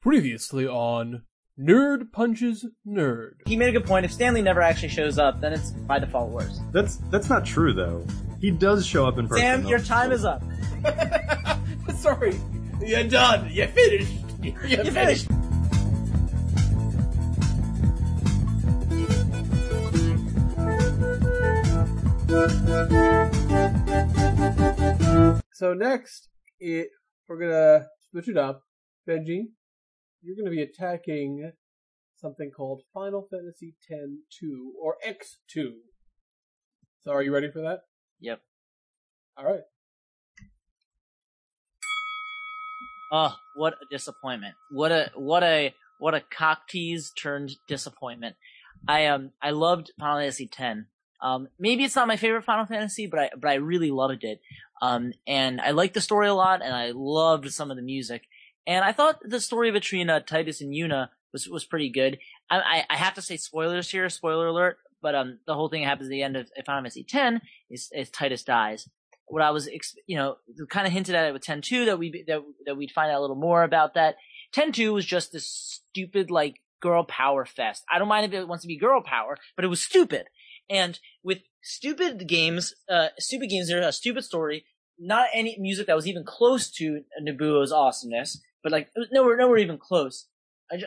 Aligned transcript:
Previously 0.00 0.66
on 0.66 1.22
Nerd 1.58 2.12
Punches 2.12 2.64
Nerd. 2.86 3.32
He 3.46 3.56
made 3.56 3.70
a 3.70 3.72
good 3.72 3.84
point. 3.84 4.04
If 4.04 4.12
Stanley 4.12 4.42
never 4.42 4.62
actually 4.62 4.90
shows 4.90 5.18
up, 5.18 5.40
then 5.40 5.52
it's 5.52 5.72
by 5.72 5.98
default 5.98 6.30
worse. 6.30 6.60
That's 6.70 6.98
that's 7.10 7.28
not 7.28 7.44
true 7.44 7.72
though. 7.72 8.06
He 8.40 8.52
does 8.52 8.86
show 8.86 9.06
up 9.06 9.18
in 9.18 9.26
person. 9.26 9.42
Sam, 9.42 9.62
though. 9.64 9.70
your 9.70 9.80
time 9.80 10.12
is 10.12 10.24
up. 10.24 10.42
Sorry, 11.98 12.38
you're 12.80 13.04
done. 13.04 13.50
You're 13.50 13.66
finished. 13.66 14.12
You're, 14.40 14.84
You 14.84 14.90
finished. 14.92 15.26
So 25.54 25.74
next, 25.74 26.28
it 26.60 26.90
we're 27.26 27.40
gonna 27.40 27.86
switch 28.10 28.28
it 28.28 28.36
up. 28.36 28.62
Benji, 29.08 29.48
you're 30.22 30.36
gonna 30.36 30.54
be 30.54 30.62
attacking 30.62 31.52
something 32.16 32.50
called 32.50 32.82
Final 32.92 33.28
Fantasy 33.30 33.74
X-2 33.90 34.48
or 34.80 34.96
X2. 35.06 35.72
So 37.00 37.12
are 37.12 37.22
you 37.22 37.32
ready 37.32 37.50
for 37.50 37.60
that? 37.60 37.80
Yep. 38.20 38.40
All 39.36 39.44
right. 39.44 39.62
Oh, 43.10 43.34
what 43.54 43.74
a 43.74 43.86
disappointment! 43.90 44.54
What 44.70 44.92
a 44.92 45.10
what 45.14 45.42
a 45.42 45.74
what 45.98 46.14
a 46.14 46.20
cock 46.20 46.68
tease 46.68 47.10
turned 47.10 47.56
disappointment. 47.66 48.36
I 48.86 49.06
um 49.06 49.30
I 49.40 49.50
loved 49.50 49.92
Final 49.98 50.18
Fantasy 50.18 50.50
X. 50.58 50.80
Um, 51.20 51.48
maybe 51.58 51.84
it's 51.84 51.96
not 51.96 52.06
my 52.06 52.16
favorite 52.16 52.44
Final 52.44 52.66
Fantasy, 52.66 53.06
but 53.06 53.18
I 53.18 53.30
but 53.34 53.50
I 53.50 53.54
really 53.54 53.90
loved 53.90 54.24
it. 54.24 54.40
Um, 54.82 55.12
and 55.26 55.60
I 55.60 55.70
liked 55.70 55.94
the 55.94 56.00
story 56.00 56.28
a 56.28 56.34
lot, 56.34 56.62
and 56.62 56.74
I 56.74 56.92
loved 56.94 57.50
some 57.50 57.70
of 57.70 57.76
the 57.76 57.82
music. 57.82 58.24
And 58.68 58.84
I 58.84 58.92
thought 58.92 59.18
the 59.22 59.40
story 59.40 59.72
between 59.72 60.10
uh, 60.10 60.20
Tidus 60.20 60.60
and 60.60 60.72
Yuna 60.72 61.08
was 61.32 61.48
was 61.48 61.64
pretty 61.64 61.90
good. 61.90 62.18
I, 62.48 62.58
I 62.58 62.84
I 62.90 62.96
have 62.96 63.14
to 63.14 63.22
say 63.22 63.36
spoilers 63.36 63.90
here, 63.90 64.08
spoiler 64.08 64.46
alert. 64.46 64.76
But 65.00 65.14
um, 65.14 65.38
the 65.46 65.54
whole 65.54 65.68
thing 65.68 65.84
happens 65.84 66.08
at 66.08 66.10
the 66.10 66.22
end 66.22 66.36
of 66.36 66.50
Final 66.66 66.82
Fantasy 66.82 67.06
X 67.12 67.40
is, 67.70 67.88
is 67.92 68.10
Tidus 68.10 68.44
dies. 68.44 68.88
What 69.26 69.42
I 69.42 69.50
was, 69.50 69.68
you 70.06 70.16
know, 70.16 70.36
kind 70.70 70.86
of 70.86 70.92
hinted 70.92 71.14
at 71.14 71.26
it 71.28 71.32
with 71.32 71.42
Ten 71.42 71.62
Two 71.62 71.84
that 71.86 71.98
we 71.98 72.24
that 72.26 72.42
that 72.66 72.76
we'd 72.76 72.90
find 72.90 73.10
out 73.10 73.18
a 73.18 73.20
little 73.20 73.36
more 73.36 73.62
about 73.62 73.94
that. 73.94 74.16
Ten 74.52 74.72
Two 74.72 74.92
was 74.92 75.06
just 75.06 75.32
this 75.32 75.48
stupid 75.48 76.30
like 76.30 76.60
girl 76.80 77.04
power 77.04 77.44
fest. 77.44 77.84
I 77.90 77.98
don't 77.98 78.08
mind 78.08 78.26
if 78.26 78.32
it 78.32 78.48
wants 78.48 78.62
to 78.62 78.68
be 78.68 78.76
girl 78.76 79.02
power, 79.02 79.36
but 79.54 79.64
it 79.64 79.68
was 79.68 79.80
stupid. 79.80 80.26
And 80.68 80.98
with 81.22 81.38
stupid 81.62 82.26
games, 82.28 82.74
uh, 82.90 83.08
stupid 83.18 83.50
games, 83.50 83.68
there's 83.68 83.86
a 83.86 83.92
stupid 83.92 84.24
story, 84.24 84.64
not 84.98 85.28
any 85.32 85.56
music 85.58 85.86
that 85.86 85.96
was 85.96 86.06
even 86.06 86.24
close 86.24 86.70
to 86.72 87.02
Nobuo's 87.20 87.72
awesomeness, 87.72 88.40
but 88.62 88.72
like 88.72 88.88
it 88.94 88.98
was 88.98 89.08
nowhere, 89.12 89.36
nowhere 89.36 89.58
even 89.58 89.78
close. 89.78 90.26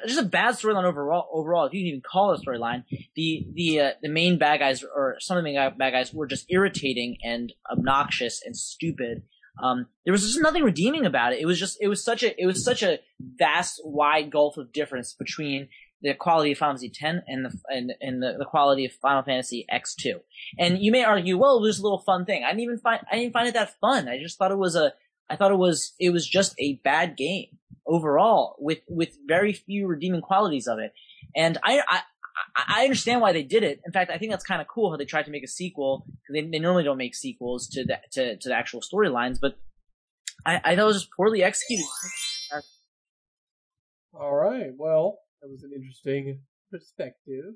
Just 0.06 0.20
a 0.20 0.26
bad 0.26 0.56
storyline 0.56 0.84
overall. 0.84 1.28
Overall, 1.34 1.66
if 1.66 1.74
you 1.74 1.82
can 1.82 1.88
even 1.88 2.02
call 2.02 2.34
it 2.34 2.40
a 2.40 2.46
storyline, 2.46 2.84
the 3.16 3.48
the 3.54 3.80
uh, 3.80 3.92
the 4.02 4.10
main 4.10 4.38
bad 4.38 4.60
guys 4.60 4.84
or 4.84 5.16
some 5.20 5.38
of 5.38 5.44
the 5.44 5.52
main 5.52 5.56
bad 5.78 5.92
guys 5.92 6.14
were 6.14 6.28
just 6.28 6.46
irritating 6.50 7.18
and 7.24 7.52
obnoxious 7.72 8.42
and 8.46 8.56
stupid. 8.56 9.24
Um, 9.62 9.88
there 10.06 10.12
was 10.12 10.22
just 10.22 10.40
nothing 10.40 10.64
redeeming 10.64 11.06
about 11.06 11.34
it. 11.34 11.40
It 11.40 11.48
was 11.48 11.60
just 11.60 11.78
it 11.82 11.88
was 11.88 12.04
such 12.04 12.22
a 12.22 12.40
it 12.40 12.46
was 12.46 12.64
such 12.64 12.84
a 12.84 13.00
vast 13.20 13.82
wide 13.84 14.32
gulf 14.32 14.58
of 14.58 14.72
difference 14.72 15.14
between 15.14 15.70
the 16.02 16.14
quality 16.14 16.52
of 16.52 16.58
Final 16.58 16.78
Fantasy 16.78 16.92
X 17.00 17.24
and 17.28 17.46
the 17.46 17.60
and, 17.68 17.94
and 18.02 18.24
the, 18.24 18.36
the 18.38 18.46
quality 18.46 18.86
of 18.86 18.92
Final 18.94 19.24
Fantasy 19.24 19.66
X2. 19.72 20.20
And 20.58 20.80
you 20.80 20.92
may 20.92 21.04
argue, 21.04 21.38
well, 21.38 21.58
it 21.58 21.62
was 21.62 21.80
a 21.80 21.84
little 21.84 22.00
fun 22.00 22.26
thing. 22.26 22.44
I 22.44 22.50
didn't 22.50 22.64
even 22.64 22.78
find 22.80 23.02
I 23.12 23.18
didn't 23.18 23.34
find 23.34 23.48
it 23.48 23.54
that 23.54 23.80
fun. 23.80 24.08
I 24.08 24.20
just 24.20 24.38
thought 24.38 24.52
it 24.52 24.58
was 24.58 24.76
a 24.76 24.94
I 25.30 25.36
thought 25.36 25.52
it 25.52 25.58
was 25.58 25.94
it 26.00 26.12
was 26.12 26.28
just 26.28 26.56
a 26.60 26.80
bad 26.84 27.18
game 27.18 27.58
overall 27.92 28.56
with 28.60 28.80
with 28.88 29.18
very 29.28 29.54
few 29.54 29.88
redeeming 29.88 30.22
qualities 30.22 30.68
of 30.68 30.80
it. 30.80 30.94
And 31.36 31.58
I 31.64 31.82
I 31.88 32.02
I 32.56 32.84
understand 32.84 33.22
why 33.22 33.34
they 33.34 33.44
did 33.44 33.64
it. 33.64 33.82
In 33.86 33.92
fact, 33.92 34.10
I 34.10 34.18
think 34.18 34.32
that's 34.32 34.46
kind 34.46 34.62
of 34.62 34.68
cool 34.68 34.90
how 34.90 34.98
they 34.98 35.06
tried 35.06 35.26
to 35.26 35.32
make 35.32 35.44
a 35.44 35.48
sequel. 35.48 36.06
They, 36.30 36.42
they 36.42 36.60
normally 36.60 36.84
don't 36.84 36.98
make 36.98 37.16
sequels 37.16 37.68
to 37.70 37.84
the 37.86 38.00
to, 38.14 38.38
to 38.38 38.50
the 38.50 38.56
actual 38.56 38.82
storylines, 38.82 39.38
but 39.42 39.58
I, 40.46 40.62
I 40.64 40.76
thought 40.76 40.84
it 40.84 40.86
was 40.86 41.02
just 41.02 41.12
poorly 41.12 41.44
executed. 41.44 41.86
All 44.14 44.36
right. 44.36 44.72
Well, 44.78 45.20
that 45.42 45.50
was 45.50 45.64
an 45.64 45.72
interesting 45.76 46.40
perspective. 46.72 47.56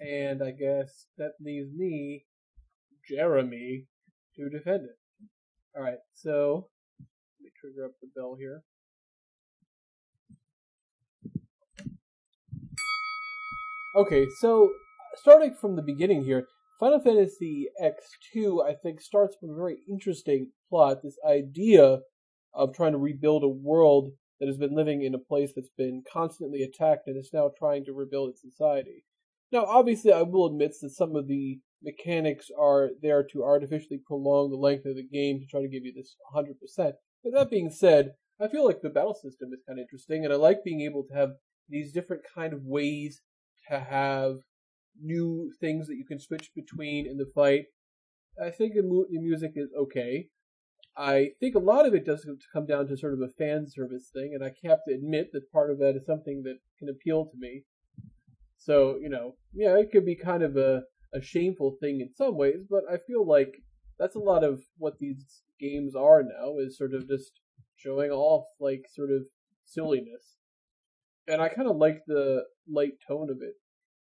And 0.00 0.42
I 0.42 0.52
guess 0.52 1.06
that 1.18 1.32
leaves 1.40 1.70
me, 1.74 2.24
Jeremy, 3.08 3.86
to 4.36 4.48
defend 4.48 4.84
it. 4.84 4.96
All 5.76 5.82
right. 5.82 5.98
So 6.14 6.68
let 6.98 7.44
me 7.44 7.50
trigger 7.60 7.86
up 7.86 7.92
the 8.00 8.08
bell 8.16 8.36
here. 8.38 8.62
Okay, 13.96 14.26
so 14.40 14.70
starting 15.14 15.54
from 15.54 15.76
the 15.76 15.82
beginning 15.82 16.22
here, 16.24 16.46
Final 16.78 17.00
Fantasy 17.00 17.68
X2, 17.82 18.64
I 18.64 18.74
think, 18.74 19.00
starts 19.00 19.36
with 19.40 19.50
a 19.50 19.54
very 19.54 19.78
interesting 19.88 20.50
plot. 20.68 20.98
This 21.02 21.16
idea 21.26 22.00
of 22.54 22.74
trying 22.74 22.92
to 22.92 22.98
rebuild 22.98 23.44
a 23.44 23.48
world 23.48 24.10
that 24.38 24.46
has 24.46 24.58
been 24.58 24.76
living 24.76 25.02
in 25.02 25.14
a 25.14 25.18
place 25.18 25.52
that's 25.56 25.70
been 25.76 26.02
constantly 26.10 26.62
attacked 26.62 27.06
and 27.06 27.18
is 27.18 27.30
now 27.32 27.50
trying 27.58 27.84
to 27.86 27.92
rebuild 27.92 28.30
its 28.30 28.42
society. 28.42 29.04
Now, 29.50 29.64
obviously, 29.64 30.12
I 30.12 30.22
will 30.22 30.46
admit 30.46 30.74
that 30.82 30.90
some 30.90 31.16
of 31.16 31.26
the 31.26 31.58
mechanics 31.82 32.50
are 32.56 32.90
there 33.00 33.24
to 33.32 33.42
artificially 33.42 34.00
prolong 34.06 34.50
the 34.50 34.56
length 34.56 34.84
of 34.84 34.96
the 34.96 35.08
game 35.08 35.40
to 35.40 35.46
try 35.46 35.62
to 35.62 35.68
give 35.68 35.84
you 35.84 35.92
this 35.94 36.14
100%. 36.34 36.92
But 37.24 37.32
that 37.32 37.50
being 37.50 37.70
said, 37.70 38.12
I 38.40 38.48
feel 38.48 38.64
like 38.64 38.82
the 38.82 38.90
battle 38.90 39.14
system 39.14 39.50
is 39.52 39.62
kind 39.66 39.78
of 39.78 39.84
interesting, 39.84 40.24
and 40.24 40.32
I 40.32 40.36
like 40.36 40.62
being 40.62 40.82
able 40.82 41.04
to 41.04 41.14
have 41.14 41.30
these 41.68 41.92
different 41.92 42.22
kind 42.34 42.52
of 42.52 42.60
ways 42.62 43.22
to 43.70 43.78
have 43.78 44.36
new 45.00 45.52
things 45.60 45.86
that 45.86 45.96
you 45.96 46.04
can 46.04 46.18
switch 46.18 46.50
between 46.54 47.06
in 47.06 47.16
the 47.16 47.30
fight. 47.34 47.64
I 48.42 48.50
think 48.50 48.74
the, 48.74 48.82
mu- 48.82 49.06
the 49.10 49.20
music 49.20 49.52
is 49.56 49.70
okay. 49.78 50.28
I 50.96 51.30
think 51.38 51.54
a 51.54 51.60
lot 51.60 51.86
of 51.86 51.94
it 51.94 52.04
does 52.04 52.26
come 52.52 52.66
down 52.66 52.88
to 52.88 52.96
sort 52.96 53.14
of 53.14 53.20
a 53.20 53.32
fan 53.38 53.66
service 53.68 54.10
thing, 54.12 54.32
and 54.34 54.44
I 54.44 54.52
have 54.68 54.80
to 54.88 54.94
admit 54.94 55.28
that 55.32 55.52
part 55.52 55.70
of 55.70 55.78
that 55.78 55.94
is 55.96 56.06
something 56.06 56.42
that 56.44 56.58
can 56.78 56.88
appeal 56.88 57.26
to 57.26 57.38
me. 57.38 57.62
So, 58.56 58.98
you 59.00 59.08
know, 59.08 59.36
yeah, 59.54 59.76
it 59.76 59.90
could 59.92 60.04
be 60.04 60.16
kind 60.16 60.42
of 60.42 60.56
a, 60.56 60.82
a 61.14 61.20
shameful 61.22 61.76
thing 61.80 62.00
in 62.00 62.10
some 62.16 62.36
ways, 62.36 62.64
but 62.68 62.82
I 62.90 62.96
feel 63.06 63.24
like 63.24 63.54
that's 63.98 64.16
a 64.16 64.20
lot 64.20 64.42
of 64.42 64.62
what 64.76 64.98
these 64.98 65.42
games 65.60 65.94
are 65.94 66.22
now, 66.22 66.58
is 66.58 66.76
sort 66.76 66.94
of 66.94 67.08
just 67.08 67.30
showing 67.76 68.10
off, 68.10 68.46
like, 68.58 68.82
sort 68.92 69.10
of 69.10 69.22
silliness. 69.64 70.37
And 71.28 71.42
I 71.42 71.48
kind 71.48 71.68
of 71.68 71.76
like 71.76 72.00
the 72.06 72.44
light 72.66 72.94
tone 73.06 73.28
of 73.30 73.38
it. 73.42 73.54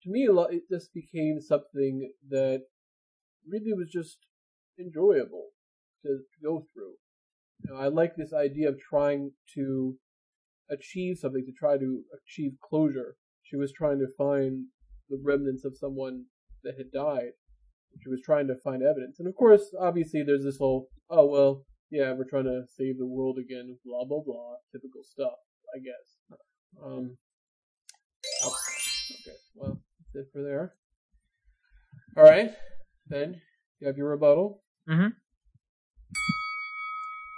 To 0.04 0.10
me, 0.10 0.28
it 0.31 0.62
just 0.70 0.94
became 0.94 1.41
something 1.41 2.12
that 2.31 2.62
really 3.47 3.72
was 3.72 3.88
just 3.91 4.19
enjoyable 4.78 5.48
to, 6.04 6.20
go 6.42 6.64
through. 6.72 6.94
Know, 7.64 7.76
I 7.81 7.88
like 7.88 8.14
this 8.16 8.32
idea 8.32 8.69
of 8.69 8.78
trying 8.78 9.32
to 9.54 9.97
achieve 10.70 11.19
something, 11.19 11.44
to 11.44 11.53
try 11.53 11.76
to 11.78 12.03
achieve 12.14 12.53
closure. 12.62 13.16
She 13.43 13.56
was 13.56 13.72
trying 13.72 13.98
to 13.98 14.06
find 14.16 14.66
the 15.08 15.20
remnants 15.22 15.64
of 15.64 15.76
someone 15.76 16.26
that 16.62 16.75
had 16.76 16.93
died. 16.93 17.32
She 18.03 18.08
was 18.08 18.20
trying 18.25 18.47
to 18.48 18.54
find 18.62 18.82
evidence. 18.82 19.19
And 19.19 19.26
of 19.26 19.34
course, 19.34 19.75
obviously, 19.81 20.22
there's 20.22 20.44
this 20.44 20.58
whole, 20.58 20.91
oh, 21.10 21.26
well, 21.26 21.64
yeah, 21.91 22.12
we're 22.12 22.28
trying 22.28 22.44
to 22.44 22.64
save 22.76 22.98
the 22.98 23.06
world 23.06 23.38
again, 23.38 23.78
blah, 23.84 24.04
blah, 24.04 24.20
blah, 24.25 24.56
typical 24.70 25.03
stuff, 25.03 25.38
I 25.75 25.78
guess. 25.78 26.38
Um, 26.84 27.16
oh, 28.44 28.56
okay, 29.12 29.37
well, 29.54 29.81
that's 30.15 30.27
it 30.27 30.32
for 30.32 30.43
there. 30.43 30.75
Alright, 32.16 32.53
then, 33.09 33.41
you 33.81 33.87
have 33.87 33.97
your 33.97 34.09
rebuttal. 34.09 34.62
Mm-hmm. 34.88 35.09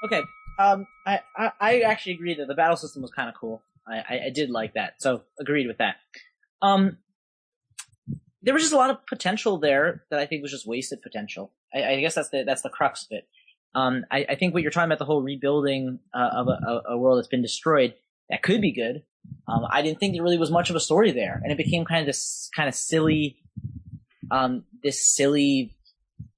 Okay. 0.05 0.23
Um, 0.59 0.87
I, 1.07 1.21
I, 1.37 1.53
I 1.61 1.81
actually 1.81 2.13
agree 2.15 2.35
that 2.35 2.49
the 2.49 2.55
battle 2.55 2.77
system 2.77 3.03
was 3.03 3.11
kind 3.11 3.29
of 3.29 3.35
cool. 3.35 3.63
I, 3.87 3.97
I, 3.97 4.21
I 4.27 4.31
did 4.31 4.51
like 4.51 4.75
that, 4.75 5.01
so 5.01 5.23
agreed 5.41 5.67
with 5.67 5.79
that. 5.79 5.97
Um, 6.61 6.99
there 8.43 8.55
was 8.55 8.63
just 8.63 8.75
a 8.75 8.77
lot 8.77 8.91
of 8.91 9.05
potential 9.07 9.59
there 9.59 10.05
that 10.11 10.19
I 10.19 10.27
think 10.27 10.43
was 10.43 10.51
just 10.51 10.67
wasted 10.67 11.03
potential. 11.03 11.53
I, 11.75 11.85
I 11.85 12.01
guess 12.01 12.15
that's 12.15 12.31
the 12.31 12.45
that's 12.45 12.63
the 12.63 12.71
crux 12.71 13.05
of 13.05 13.09
it. 13.13 13.29
Um, 13.75 14.05
I, 14.11 14.27
I 14.31 14.35
think 14.35 14.55
what 14.55 14.63
you're 14.63 14.73
talking 14.73 14.89
about 14.89 14.99
the 14.99 15.05
whole 15.05 15.23
rebuilding 15.23 16.01
uh, 16.15 16.31
of 16.33 16.49
a, 16.49 16.83
a 16.89 16.99
world 16.99 17.19
that's 17.19 17.29
been 17.29 17.43
destroyed 17.43 17.95
that 18.31 18.43
could 18.43 18.61
be 18.61 18.73
good. 18.73 19.03
Um, 19.47 19.67
I 19.71 19.83
didn't 19.83 20.01
think 20.01 20.15
there 20.15 20.23
really 20.23 20.39
was 20.39 20.51
much 20.51 20.71
of 20.71 20.77
a 20.77 20.81
story 20.81 21.11
there, 21.11 21.41
and 21.43 21.53
it 21.53 21.59
became 21.59 21.85
kind 21.85 22.01
of 22.01 22.07
this 22.07 22.51
kind 22.55 22.69
of 22.69 22.75
silly, 22.75 23.37
um, 24.31 24.65
this 24.83 25.07
silly 25.07 25.77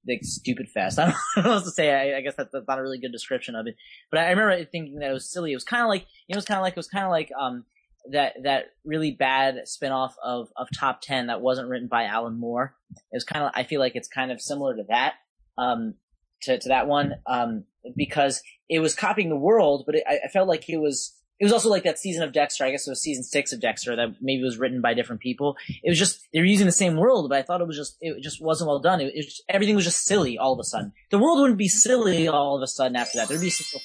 like 0.06 0.20
stupid 0.22 0.68
fest. 0.68 0.98
I 0.98 1.04
don't 1.04 1.14
know 1.36 1.42
what 1.42 1.46
else 1.46 1.64
to 1.64 1.70
say. 1.70 1.92
I, 1.92 2.18
I 2.18 2.20
guess 2.20 2.34
that's, 2.36 2.52
not 2.52 2.78
a 2.78 2.82
really 2.82 2.98
good 2.98 3.12
description 3.12 3.54
of 3.54 3.66
it. 3.66 3.76
But 4.10 4.20
I 4.20 4.30
remember 4.30 4.64
thinking 4.64 4.98
that 4.98 5.10
it 5.10 5.12
was 5.12 5.30
silly. 5.30 5.52
It 5.52 5.56
was 5.56 5.64
kind 5.64 5.82
of 5.82 5.88
like 5.88 6.02
you 6.26 6.34
know, 6.34 6.36
it 6.36 6.38
was 6.38 6.44
kind 6.44 6.58
of 6.58 6.62
like 6.62 6.74
it 6.74 6.76
was 6.76 6.88
kind 6.88 7.04
of 7.04 7.10
like 7.10 7.30
um 7.38 7.64
that 8.10 8.34
that 8.44 8.66
really 8.84 9.10
bad 9.10 9.56
spinoff 9.66 10.12
of 10.22 10.48
of 10.56 10.68
Top 10.76 11.00
Ten 11.00 11.26
that 11.26 11.40
wasn't 11.40 11.68
written 11.68 11.88
by 11.88 12.04
Alan 12.04 12.38
Moore. 12.38 12.74
It 12.90 13.16
was 13.16 13.24
kind 13.24 13.44
of 13.44 13.52
I 13.54 13.64
feel 13.64 13.80
like 13.80 13.96
it's 13.96 14.08
kind 14.08 14.30
of 14.30 14.40
similar 14.40 14.76
to 14.76 14.84
that 14.88 15.14
um 15.58 15.94
to 16.42 16.58
to 16.58 16.68
that 16.68 16.86
one 16.86 17.14
um 17.26 17.64
because 17.96 18.42
it 18.68 18.80
was 18.80 18.94
copying 18.94 19.28
the 19.28 19.36
world, 19.36 19.84
but 19.86 19.96
it, 19.96 20.04
I, 20.08 20.20
I 20.24 20.28
felt 20.28 20.48
like 20.48 20.68
it 20.68 20.78
was 20.78 21.14
it 21.40 21.44
was 21.44 21.52
also 21.54 21.70
like 21.70 21.84
that 21.84 21.98
season 21.98 22.22
of 22.22 22.32
Dexter. 22.32 22.64
I 22.64 22.70
guess 22.70 22.86
it 22.86 22.90
was 22.90 23.02
season 23.02 23.24
six 23.24 23.52
of 23.52 23.60
Dexter 23.60 23.96
that 23.96 24.16
maybe 24.20 24.42
was 24.44 24.58
written 24.58 24.80
by 24.82 24.92
different 24.94 25.22
people. 25.22 25.56
It 25.82 25.88
was 25.88 25.98
just 25.98 26.28
they 26.32 26.38
were 26.38 26.44
using 26.44 26.66
the 26.66 26.72
same 26.72 26.96
world, 26.96 27.28
but 27.30 27.38
I 27.38 27.42
thought 27.42 27.60
it 27.62 27.66
was 27.66 27.76
just 27.78 27.96
it 28.02 28.22
just 28.22 28.42
wasn't 28.42 28.68
well 28.68 28.78
done. 28.78 29.00
It, 29.00 29.14
it 29.14 29.22
just, 29.24 29.42
everything 29.48 29.74
was 29.74 29.84
just 29.84 30.04
silly 30.04 30.36
all 30.38 30.52
of 30.52 30.58
a 30.60 30.64
sudden. 30.64 30.92
The 31.10 31.18
world 31.18 31.40
wouldn't 31.40 31.58
be 31.58 31.68
silly 31.68 32.28
all 32.28 32.56
of 32.56 32.62
a 32.62 32.66
sudden 32.66 32.94
after 32.94 33.18
that. 33.18 33.28
There'd 33.28 33.40
be 33.40 33.50
some, 33.50 33.80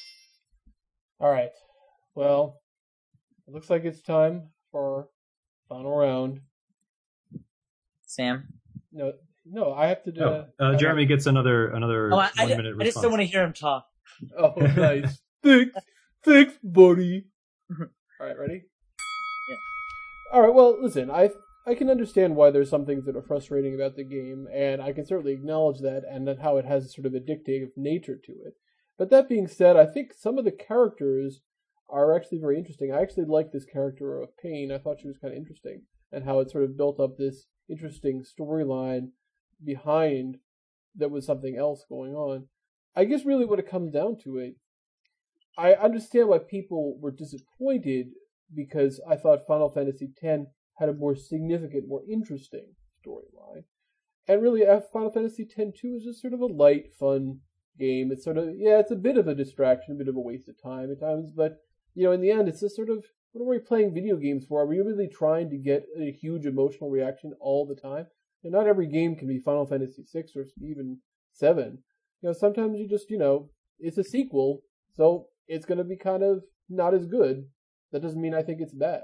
All 1.20 1.32
right. 1.32 1.52
Well, 2.14 2.62
it 3.48 3.54
looks 3.54 3.70
like 3.70 3.86
it's 3.86 4.02
time 4.02 4.50
for 4.72 5.08
final 5.70 5.96
round. 5.96 6.42
Sam. 8.06 8.48
No, 8.92 9.14
no, 9.46 9.74
I 9.74 9.88
have 9.88 10.04
to 10.04 10.12
do. 10.12 10.22
Oh, 10.22 10.46
uh, 10.60 10.76
Jeremy 10.76 11.06
gets 11.06 11.26
another 11.26 11.68
another 11.70 12.14
Oh, 12.14 12.18
I, 12.18 12.30
I, 12.38 12.42
one 12.42 12.48
did- 12.50 12.58
minute 12.58 12.76
I 12.80 12.84
just 12.86 13.02
don't 13.02 13.12
want 13.12 13.22
to 13.22 13.28
hear 13.28 13.44
him 13.44 13.54
talk. 13.54 13.88
Oh, 14.38 14.54
nice. 14.60 15.20
thanks, 15.44 15.76
thanks, 16.24 16.54
buddy. 16.64 17.26
Mm-hmm. 17.72 17.84
All 18.20 18.28
right, 18.28 18.38
ready? 18.38 18.62
Yeah. 19.50 19.56
All 20.34 20.42
right. 20.42 20.54
Well, 20.54 20.82
listen, 20.82 21.10
I 21.10 21.30
I 21.68 21.74
can 21.74 21.90
understand 21.90 22.36
why 22.36 22.52
there's 22.52 22.70
some 22.70 22.86
things 22.86 23.06
that 23.06 23.16
are 23.16 23.24
frustrating 23.24 23.74
about 23.74 23.96
the 23.96 24.04
game, 24.04 24.48
and 24.54 24.82
I 24.82 24.94
can 24.94 25.06
certainly 25.06 25.34
acknowledge 25.34 25.80
that, 25.82 26.04
and 26.10 26.28
that 26.28 26.42
how 26.42 26.58
it 26.58 26.66
has 26.66 26.94
sort 26.94 27.08
of 27.08 27.14
a 27.16 27.20
dictative 27.20 27.70
nature 27.76 28.18
to 28.24 28.32
it. 28.32 28.54
But 28.98 29.10
that 29.10 29.28
being 29.28 29.48
said, 29.48 29.76
I 29.76 29.86
think 29.86 30.14
some 30.14 30.38
of 30.38 30.46
the 30.46 30.52
characters 30.52 31.42
are 31.90 32.16
actually 32.16 32.40
very 32.40 32.58
interesting. 32.58 32.92
I 32.92 33.02
actually 33.02 33.26
like 33.26 33.52
this 33.52 33.66
character 33.66 34.22
of 34.22 34.38
Paine. 34.38 34.72
I 34.72 34.78
thought 34.78 35.00
she 35.02 35.08
was 35.08 35.18
kind 35.18 35.34
of 35.34 35.38
interesting, 35.38 35.84
and 36.12 36.24
how 36.24 36.40
it 36.40 36.52
sort 36.52 36.64
of 36.64 36.78
built 36.78 37.00
up 37.00 37.18
this 37.18 37.48
interesting 37.70 38.24
storyline 38.24 39.10
behind 39.64 40.38
that 40.96 41.12
was 41.12 41.26
something 41.26 41.58
else 41.58 41.84
going 41.90 42.14
on. 42.14 42.48
I 42.96 43.06
guess 43.06 43.26
really 43.26 43.46
what 43.46 43.60
it 43.60 43.70
comes 43.70 43.92
down 43.92 44.18
to 44.24 44.38
it, 44.38 44.56
I 45.58 45.74
understand 45.74 46.28
why 46.28 46.40
people 46.40 46.98
were 47.00 47.12
disappointed 47.12 48.08
because 48.54 49.00
I 49.10 49.16
thought 49.16 49.48
Final 49.48 49.70
Fantasy 49.70 50.10
X 50.22 50.44
had 50.78 50.90
a 50.90 50.94
more 50.94 51.16
significant, 51.16 51.88
more 51.88 52.04
interesting 52.10 52.74
storyline. 53.06 53.64
And 54.28 54.42
really, 54.42 54.66
uh, 54.66 54.82
Final 54.92 55.12
Fantasy 55.12 55.44
X 55.44 55.80
2 55.80 55.96
is 55.96 56.04
just 56.04 56.22
sort 56.22 56.34
of 56.34 56.42
a 56.42 56.46
light, 56.46 56.94
fun 57.00 57.40
game. 57.78 58.12
It's 58.12 58.24
sort 58.24 58.38
of, 58.38 58.50
yeah, 58.58 58.80
it's 58.80 58.92
a 58.92 58.96
bit 58.96 59.18
of 59.18 59.28
a 59.28 59.36
distraction, 59.36 59.94
a 59.94 59.98
bit 59.98 60.08
of 60.08 60.16
a 60.16 60.20
waste 60.20 60.50
of 60.50 60.62
time 60.62 60.92
at 60.92 61.00
times, 61.00 61.32
but, 61.32 61.58
you 61.94 62.04
know, 62.04 62.12
in 62.12 62.22
the 62.22 62.32
end, 62.32 62.48
it's 62.48 62.62
just 62.62 62.76
sort 62.76 62.90
of, 62.90 63.06
what 63.32 63.46
are 63.46 63.50
we 63.50 63.60
playing 63.60 63.94
video 63.94 64.18
games 64.18 64.46
for? 64.46 64.62
Are 64.62 64.66
we 64.66 64.80
really 64.80 65.08
trying 65.08 65.50
to 65.50 65.58
get 65.58 65.86
a 66.00 66.12
huge 66.12 66.46
emotional 66.46 66.90
reaction 66.90 67.34
all 67.40 67.66
the 67.66 67.76
time? 67.76 68.08
And 68.44 68.54
not 68.54 68.68
every 68.68 68.88
game 68.88 69.16
can 69.16 69.28
be 69.28 69.40
Final 69.40 69.66
Fantasy 69.66 70.04
VI 70.12 70.24
or 70.36 70.46
even 70.62 71.00
7. 71.34 71.80
You 72.22 72.30
know, 72.30 72.34
sometimes 72.34 72.80
you 72.80 72.88
just, 72.88 73.10
you 73.10 73.18
know, 73.18 73.50
it's 73.80 73.98
a 73.98 74.04
sequel, 74.04 74.62
so 74.94 75.28
it's 75.48 75.66
going 75.66 75.78
to 75.78 75.84
be 75.84 75.98
kind 75.98 76.24
of 76.24 76.44
not 76.70 76.94
as 76.94 77.06
good. 77.06 77.46
That 77.92 78.02
doesn't 78.02 78.22
mean 78.22 78.34
I 78.34 78.42
think 78.42 78.60
it's 78.62 78.74
bad. 78.74 79.04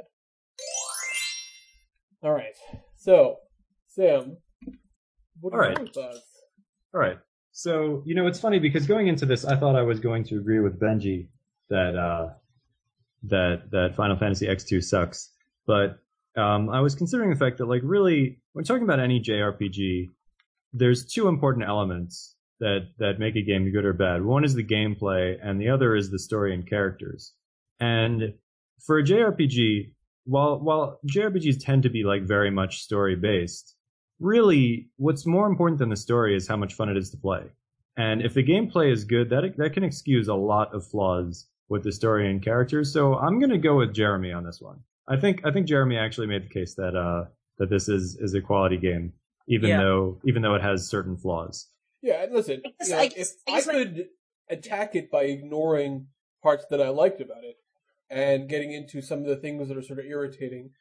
All 2.24 2.32
right. 2.32 2.56
So, 2.98 3.38
Sam, 3.88 4.38
what 5.40 5.54
are 5.54 5.64
All 5.64 5.70
right. 5.70 5.78
your 5.78 5.88
thoughts? 5.88 6.22
All 6.94 7.02
right. 7.02 7.18
So, 7.52 8.04
you 8.06 8.16
know, 8.16 8.28
it's 8.28 8.40
funny 8.40 8.60
because 8.60 8.86
going 8.86 9.08
into 9.08 9.26
this, 9.26 9.44
I 9.46 9.56
thought 9.56 9.76
I 9.76 9.82
was 9.82 10.00
going 10.00 10.24
to 10.26 10.38
agree 10.38 10.60
with 10.60 10.80
Benji 10.80 11.28
that 11.70 11.96
uh, 11.96 12.30
that 13.24 13.72
that 13.72 13.96
Final 13.96 14.18
Fantasy 14.18 14.48
X2 14.48 14.84
sucks, 14.84 15.30
but 15.66 16.00
um, 16.38 16.70
I 16.70 16.80
was 16.80 16.96
considering 16.96 17.30
the 17.30 17.36
fact 17.36 17.58
that, 17.58 17.68
like, 17.68 17.82
really, 17.84 18.40
when 18.54 18.64
talking 18.64 18.84
about 18.84 19.00
any 19.00 19.20
JRPG, 19.20 20.10
there's 20.74 21.06
two 21.06 21.28
important 21.28 21.68
elements 21.68 22.36
that 22.62 22.88
that 23.00 23.20
make 23.20 23.36
a 23.36 23.42
game 23.42 23.70
good 23.72 23.84
or 23.86 23.94
bad. 23.94 24.24
One 24.24 24.46
is 24.46 24.54
the 24.54 24.64
gameplay, 24.64 25.38
and 25.44 25.60
the 25.60 25.70
other 25.70 25.96
is 25.96 26.10
the 26.10 26.20
story 26.20 26.54
and 26.54 26.66
characters. 26.68 27.34
And 27.80 28.36
for 28.86 29.00
a 29.00 29.04
JRPG, 29.04 29.92
while 30.26 30.60
while 30.60 31.00
JRPGs 31.08 31.64
tend 31.64 31.84
to 31.84 31.90
be 31.90 32.04
like 32.04 32.24
very 32.24 32.52
much 32.52 32.82
story 32.82 33.16
based, 33.16 33.76
really 34.20 34.90
what's 34.98 35.26
more 35.26 35.48
important 35.48 35.80
than 35.80 35.90
the 35.90 35.96
story 35.98 36.36
is 36.36 36.48
how 36.48 36.56
much 36.56 36.74
fun 36.76 36.88
it 36.90 36.98
is 36.98 37.10
to 37.10 37.18
play. 37.18 37.44
And 37.98 38.22
if 38.22 38.34
the 38.34 38.44
gameplay 38.44 38.92
is 38.92 39.04
good, 39.04 39.30
that 39.32 39.58
that 39.58 39.74
can 39.74 39.84
excuse 39.84 40.28
a 40.28 40.36
lot 40.36 40.74
of 40.74 40.86
flaws 40.88 41.48
with 41.68 41.84
the 41.84 41.92
story 41.92 42.30
and 42.30 42.42
characters. 42.44 42.94
So 42.94 43.16
I'm 43.16 43.40
going 43.40 43.50
to 43.50 43.58
go 43.58 43.78
with 43.78 43.94
Jeremy 43.94 44.32
on 44.32 44.44
this 44.44 44.62
one. 44.62 44.80
I 45.08 45.18
think 45.18 45.42
I 45.46 45.52
think 45.52 45.68
Jeremy 45.68 45.98
actually 45.98 46.28
made 46.28 46.44
the 46.46 46.54
case 46.54 46.76
that 46.76 46.96
uh 46.96 47.26
that 47.58 47.70
this 47.70 47.90
is 47.90 48.18
is 48.22 48.34
a 48.36 48.42
quality 48.42 48.78
game 48.78 49.14
even 49.48 49.70
Yeah. 49.70 49.80
though 49.82 50.20
even 50.26 50.44
though 50.44 50.54
it 50.56 50.62
has 50.62 50.88
certain 50.88 51.18
flaws. 51.18 51.68
Yeah, 52.02 52.24
and 52.24 52.34
listen, 52.34 52.62
I 52.66 52.84
you 52.84 52.90
know, 52.90 53.10
if 53.16 53.30
I 53.48 53.58
I 53.58 53.62
could 53.62 54.08
attack 54.50 54.96
it 54.96 55.12
by 55.12 55.24
ignoring 55.24 56.08
parts 56.42 56.66
that 56.70 56.82
I 56.82 56.90
liked 56.90 57.22
about 57.22 57.44
it 57.44 57.58
and 58.10 58.50
getting 58.50 58.74
into 58.74 59.02
some 59.02 59.20
of 59.20 59.26
the 59.26 59.36
things 59.36 59.70
that 59.70 59.78
are 59.78 59.84
sort 59.84 60.00
of 60.00 60.06
irritating. 60.06 60.72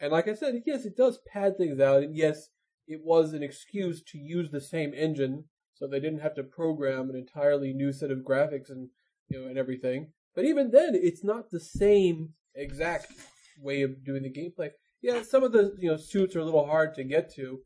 And 0.00 0.10
like 0.10 0.28
I 0.28 0.34
said, 0.34 0.62
yes, 0.66 0.84
it 0.84 0.96
does 0.96 1.20
pad 1.30 1.56
things 1.56 1.78
out, 1.78 2.02
and 2.02 2.16
yes, 2.16 2.48
it 2.88 3.02
was 3.04 3.32
an 3.32 3.42
excuse 3.42 4.02
to 4.04 4.18
use 4.18 4.50
the 4.50 4.60
same 4.60 4.92
engine, 4.94 5.44
so 5.74 5.86
they 5.86 6.00
didn't 6.00 6.20
have 6.20 6.34
to 6.34 6.42
program 6.42 7.10
an 7.10 7.16
entirely 7.16 7.72
new 7.72 7.92
set 7.92 8.10
of 8.10 8.18
graphics 8.18 8.70
and 8.70 8.88
you 9.28 9.40
know 9.40 9.48
and 9.48 9.58
everything. 9.58 10.12
But 10.34 10.44
even 10.44 10.70
then, 10.70 10.94
it's 10.94 11.22
not 11.22 11.50
the 11.50 11.60
same 11.60 12.30
exact 12.54 13.12
way 13.58 13.82
of 13.82 14.04
doing 14.04 14.22
the 14.22 14.32
gameplay. 14.32 14.70
Yeah, 15.02 15.22
some 15.22 15.42
of 15.42 15.52
the 15.52 15.76
you 15.78 15.90
know 15.90 15.96
suits 15.96 16.34
are 16.34 16.40
a 16.40 16.44
little 16.44 16.66
hard 16.66 16.94
to 16.94 17.04
get 17.04 17.32
to, 17.34 17.60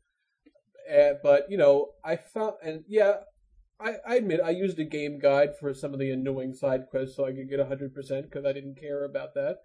uh, 0.91 1.13
but 1.23 1.49
you 1.49 1.57
know 1.57 1.89
I 2.03 2.15
found 2.17 2.53
and 2.63 2.83
yeah, 2.87 3.13
I, 3.79 3.95
I 4.07 4.15
admit 4.15 4.41
I 4.43 4.51
used 4.51 4.79
a 4.79 4.83
game 4.83 5.19
guide 5.19 5.57
for 5.59 5.73
some 5.73 5.93
of 5.93 5.99
the 5.99 6.11
annoying 6.11 6.53
side 6.53 6.87
quests 6.89 7.15
so 7.15 7.25
I 7.25 7.33
could 7.33 7.49
get 7.49 7.65
hundred 7.65 7.93
percent 7.93 8.29
because 8.29 8.45
I 8.45 8.53
didn't 8.53 8.79
care 8.79 9.03
about 9.03 9.33
that. 9.35 9.57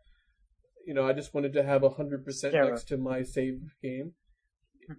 You 0.87 0.95
know, 0.95 1.07
I 1.07 1.13
just 1.13 1.35
wanted 1.35 1.53
to 1.55 1.63
have 1.63 1.83
hundred 1.97 2.25
percent 2.25 2.55
next 2.55 2.89
to 2.89 2.97
my 2.97 3.23
save 3.23 3.61
game 3.83 4.13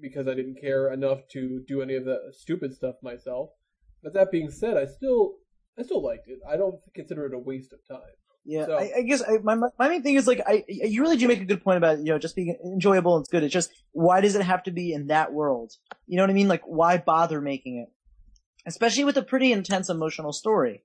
because 0.01 0.27
I 0.27 0.35
didn't 0.35 0.61
care 0.61 0.91
enough 0.91 1.27
to 1.31 1.63
do 1.67 1.81
any 1.81 1.95
of 1.95 2.05
the 2.05 2.31
stupid 2.31 2.73
stuff 2.73 2.95
myself. 3.01 3.49
But 4.03 4.13
that 4.13 4.31
being 4.31 4.49
said, 4.49 4.77
I 4.77 4.85
still 4.85 5.35
I 5.77 5.83
still 5.83 6.03
liked 6.03 6.27
it. 6.27 6.39
I 6.47 6.57
don't 6.57 6.79
consider 6.93 7.25
it 7.25 7.33
a 7.33 7.39
waste 7.39 7.73
of 7.73 7.79
time. 7.87 8.15
Yeah, 8.43 8.65
So- 8.65 8.75
I, 8.77 8.91
I 8.97 9.01
guess 9.03 9.21
I, 9.21 9.37
my 9.43 9.55
my 9.55 9.87
main 9.87 10.01
thing 10.03 10.15
is 10.15 10.25
like 10.27 10.41
I 10.47 10.63
you 10.67 11.01
really 11.01 11.17
do 11.17 11.27
make 11.27 11.41
a 11.41 11.45
good 11.45 11.63
point 11.63 11.77
about 11.77 11.99
you 11.99 12.05
know 12.05 12.17
just 12.17 12.35
being 12.35 12.57
enjoyable 12.65 13.15
and 13.15 13.21
it's 13.23 13.29
good. 13.29 13.43
It's 13.43 13.53
just 13.53 13.71
why 13.91 14.19
does 14.21 14.35
it 14.35 14.41
have 14.41 14.63
to 14.63 14.71
be 14.71 14.93
in 14.93 15.07
that 15.07 15.31
world? 15.33 15.73
You 16.07 16.17
know 16.17 16.23
what 16.23 16.29
I 16.31 16.33
mean? 16.33 16.47
Like 16.47 16.63
why 16.65 16.97
bother 16.97 17.39
making 17.41 17.77
it, 17.77 17.89
especially 18.65 19.03
with 19.03 19.17
a 19.17 19.21
pretty 19.21 19.51
intense 19.51 19.89
emotional 19.89 20.33
story. 20.33 20.83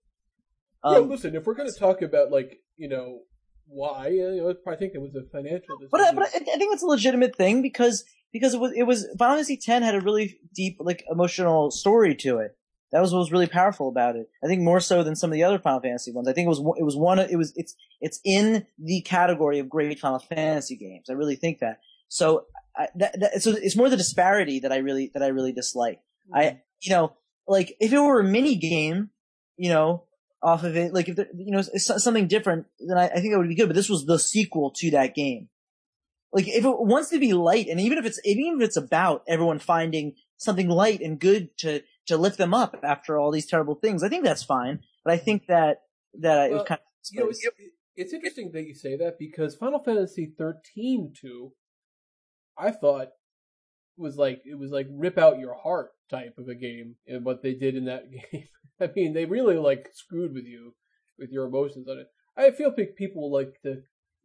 yeah, 0.84 0.98
Um, 0.98 1.08
listen, 1.08 1.34
if 1.34 1.46
we're 1.46 1.54
going 1.54 1.70
to 1.72 1.78
talk 1.78 2.02
about 2.02 2.30
like 2.30 2.60
you 2.76 2.88
know 2.88 3.20
why, 3.68 4.08
you 4.08 4.36
know, 4.36 4.54
I 4.70 4.76
think 4.76 4.92
it 4.94 5.00
was 5.00 5.14
a 5.16 5.22
financial 5.32 5.76
decision. 5.78 5.88
but 5.90 6.00
I, 6.00 6.12
but 6.12 6.22
I, 6.24 6.36
I 6.36 6.58
think 6.58 6.72
it's 6.74 6.82
a 6.82 6.86
legitimate 6.86 7.34
thing 7.36 7.62
because 7.62 8.04
because 8.32 8.52
it 8.54 8.60
was 8.60 8.72
it 8.76 8.82
was 8.82 9.06
Final 9.18 9.36
Fantasy 9.36 9.54
X 9.54 9.66
had 9.66 9.94
a 9.94 10.00
really 10.00 10.38
deep 10.54 10.76
like 10.80 11.04
emotional 11.10 11.70
story 11.70 12.14
to 12.16 12.38
it. 12.38 12.56
That 12.92 13.00
was 13.00 13.12
what 13.12 13.18
was 13.18 13.32
really 13.32 13.48
powerful 13.48 13.88
about 13.88 14.16
it. 14.16 14.28
I 14.42 14.46
think 14.46 14.62
more 14.62 14.80
so 14.80 15.02
than 15.02 15.16
some 15.16 15.30
of 15.30 15.34
the 15.34 15.44
other 15.44 15.58
Final 15.58 15.80
Fantasy 15.80 16.12
ones. 16.12 16.28
I 16.28 16.32
think 16.32 16.46
it 16.46 16.48
was 16.48 16.60
it 16.78 16.84
was 16.84 16.96
one 16.96 17.18
of- 17.18 17.30
it 17.30 17.36
was 17.36 17.52
it's 17.56 17.74
it's 18.00 18.20
in 18.24 18.66
the 18.78 19.00
category 19.02 19.58
of 19.58 19.68
great 19.68 19.98
Final 19.98 20.20
Fantasy 20.20 20.76
games. 20.76 21.10
I 21.10 21.14
really 21.14 21.36
think 21.36 21.58
that. 21.58 21.80
So 22.08 22.46
I, 22.76 22.88
that, 22.96 23.20
that 23.20 23.42
so 23.42 23.50
it's 23.50 23.76
more 23.76 23.90
the 23.90 23.96
disparity 23.96 24.60
that 24.60 24.72
I 24.72 24.78
really 24.78 25.10
that 25.14 25.22
I 25.22 25.28
really 25.28 25.52
dislike. 25.52 26.00
I 26.32 26.44
mm-hmm. 26.44 26.56
you 26.82 26.90
know 26.92 27.12
like 27.48 27.76
if 27.80 27.92
it 27.92 28.00
were 28.00 28.20
a 28.20 28.24
mini 28.24 28.56
game, 28.56 29.10
you 29.56 29.70
know, 29.70 30.04
off 30.42 30.64
of 30.64 30.76
it, 30.76 30.92
like 30.92 31.08
if 31.08 31.16
there, 31.16 31.28
you 31.34 31.50
know 31.50 31.58
it's 31.58 31.86
something 32.02 32.28
different, 32.28 32.66
then 32.78 32.98
I, 32.98 33.08
I 33.08 33.20
think 33.20 33.32
that 33.32 33.38
would 33.38 33.48
be 33.48 33.54
good. 33.54 33.68
But 33.68 33.76
this 33.76 33.88
was 33.88 34.04
the 34.06 34.18
sequel 34.18 34.72
to 34.76 34.90
that 34.92 35.14
game. 35.14 35.48
Like 36.32 36.48
if 36.48 36.64
it 36.64 36.80
wants 36.80 37.10
to 37.10 37.18
be 37.18 37.32
light, 37.32 37.68
and 37.68 37.80
even 37.80 37.98
if 37.98 38.04
it's 38.04 38.20
even 38.24 38.60
if 38.60 38.66
it's 38.66 38.76
about 38.76 39.22
everyone 39.26 39.58
finding 39.58 40.14
something 40.36 40.68
light 40.68 41.00
and 41.00 41.18
good 41.18 41.56
to 41.58 41.82
to 42.06 42.16
lift 42.16 42.38
them 42.38 42.54
up 42.54 42.76
after 42.82 43.18
all 43.18 43.30
these 43.30 43.46
terrible 43.46 43.74
things, 43.74 44.02
I 44.02 44.08
think 44.08 44.24
that's 44.24 44.42
fine. 44.42 44.80
But 45.04 45.14
I 45.14 45.18
think 45.18 45.46
that 45.48 45.78
that 46.20 46.50
it 46.50 46.50
Well, 46.50 46.60
was 46.60 46.68
kind 46.68 46.80
of 46.80 46.86
You 47.10 47.20
know, 47.20 47.28
it's, 47.30 47.46
it's 47.96 48.12
interesting 48.12 48.50
that 48.52 48.64
you 48.64 48.74
say 48.74 48.96
that 48.96 49.18
because 49.18 49.54
Final 49.56 49.82
Fantasy 49.82 50.32
13 50.38 51.12
2, 51.20 51.52
I 52.58 52.70
thought 52.70 53.08
was 53.96 54.16
like 54.16 54.42
it 54.44 54.58
was 54.58 54.70
like 54.70 54.86
rip 54.90 55.18
out 55.18 55.38
your 55.38 55.54
heart 55.54 55.92
type 56.10 56.34
of 56.38 56.48
a 56.48 56.54
game 56.54 56.96
and 57.06 57.24
what 57.24 57.42
they 57.42 57.54
did 57.54 57.76
in 57.76 57.86
that 57.86 58.10
game. 58.32 58.44
I 58.80 58.90
mean, 58.94 59.14
they 59.14 59.24
really 59.24 59.56
like 59.56 59.88
screwed 59.94 60.34
with 60.34 60.44
you 60.44 60.74
with 61.18 61.30
your 61.30 61.46
emotions 61.46 61.88
on 61.88 61.98
it. 61.98 62.06
I 62.36 62.50
feel 62.50 62.72
like 62.76 62.94
people 62.96 63.32
like 63.32 63.60
to 63.62 63.82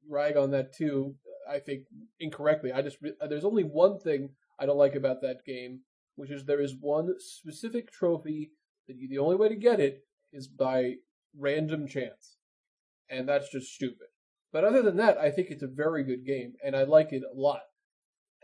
rag 0.10 0.36
on 0.36 0.52
that 0.52 0.74
too. 0.76 1.16
I 1.50 1.60
think 1.60 1.84
incorrectly. 2.20 2.72
I 2.72 2.82
just 2.82 2.98
there's 3.28 3.46
only 3.46 3.64
one 3.64 4.00
thing 4.00 4.30
I 4.60 4.66
don't 4.66 4.78
like 4.78 4.96
about 4.96 5.22
that 5.22 5.46
game, 5.46 5.82
which 6.16 6.32
is 6.32 6.46
there 6.46 6.62
is 6.62 6.76
one 6.80 7.14
specific 7.20 7.92
trophy 7.92 8.52
that 8.88 8.98
you, 8.98 9.08
the 9.08 9.18
only 9.18 9.36
way 9.36 9.50
to 9.50 9.56
get 9.56 9.80
it 9.80 10.06
is 10.32 10.48
by 10.48 10.96
random 11.38 11.88
chance 11.88 12.38
and 13.12 13.28
that's 13.28 13.52
just 13.52 13.74
stupid. 13.74 14.08
But 14.52 14.64
other 14.64 14.82
than 14.82 14.96
that, 14.98 15.18
I 15.18 15.30
think 15.30 15.50
it's 15.50 15.64
a 15.64 15.68
very 15.68 16.04
good 16.04 16.26
game, 16.26 16.54
and 16.64 16.76
I 16.76 16.84
like 16.84 17.12
it 17.12 17.24
a 17.24 17.38
lot. 17.38 17.62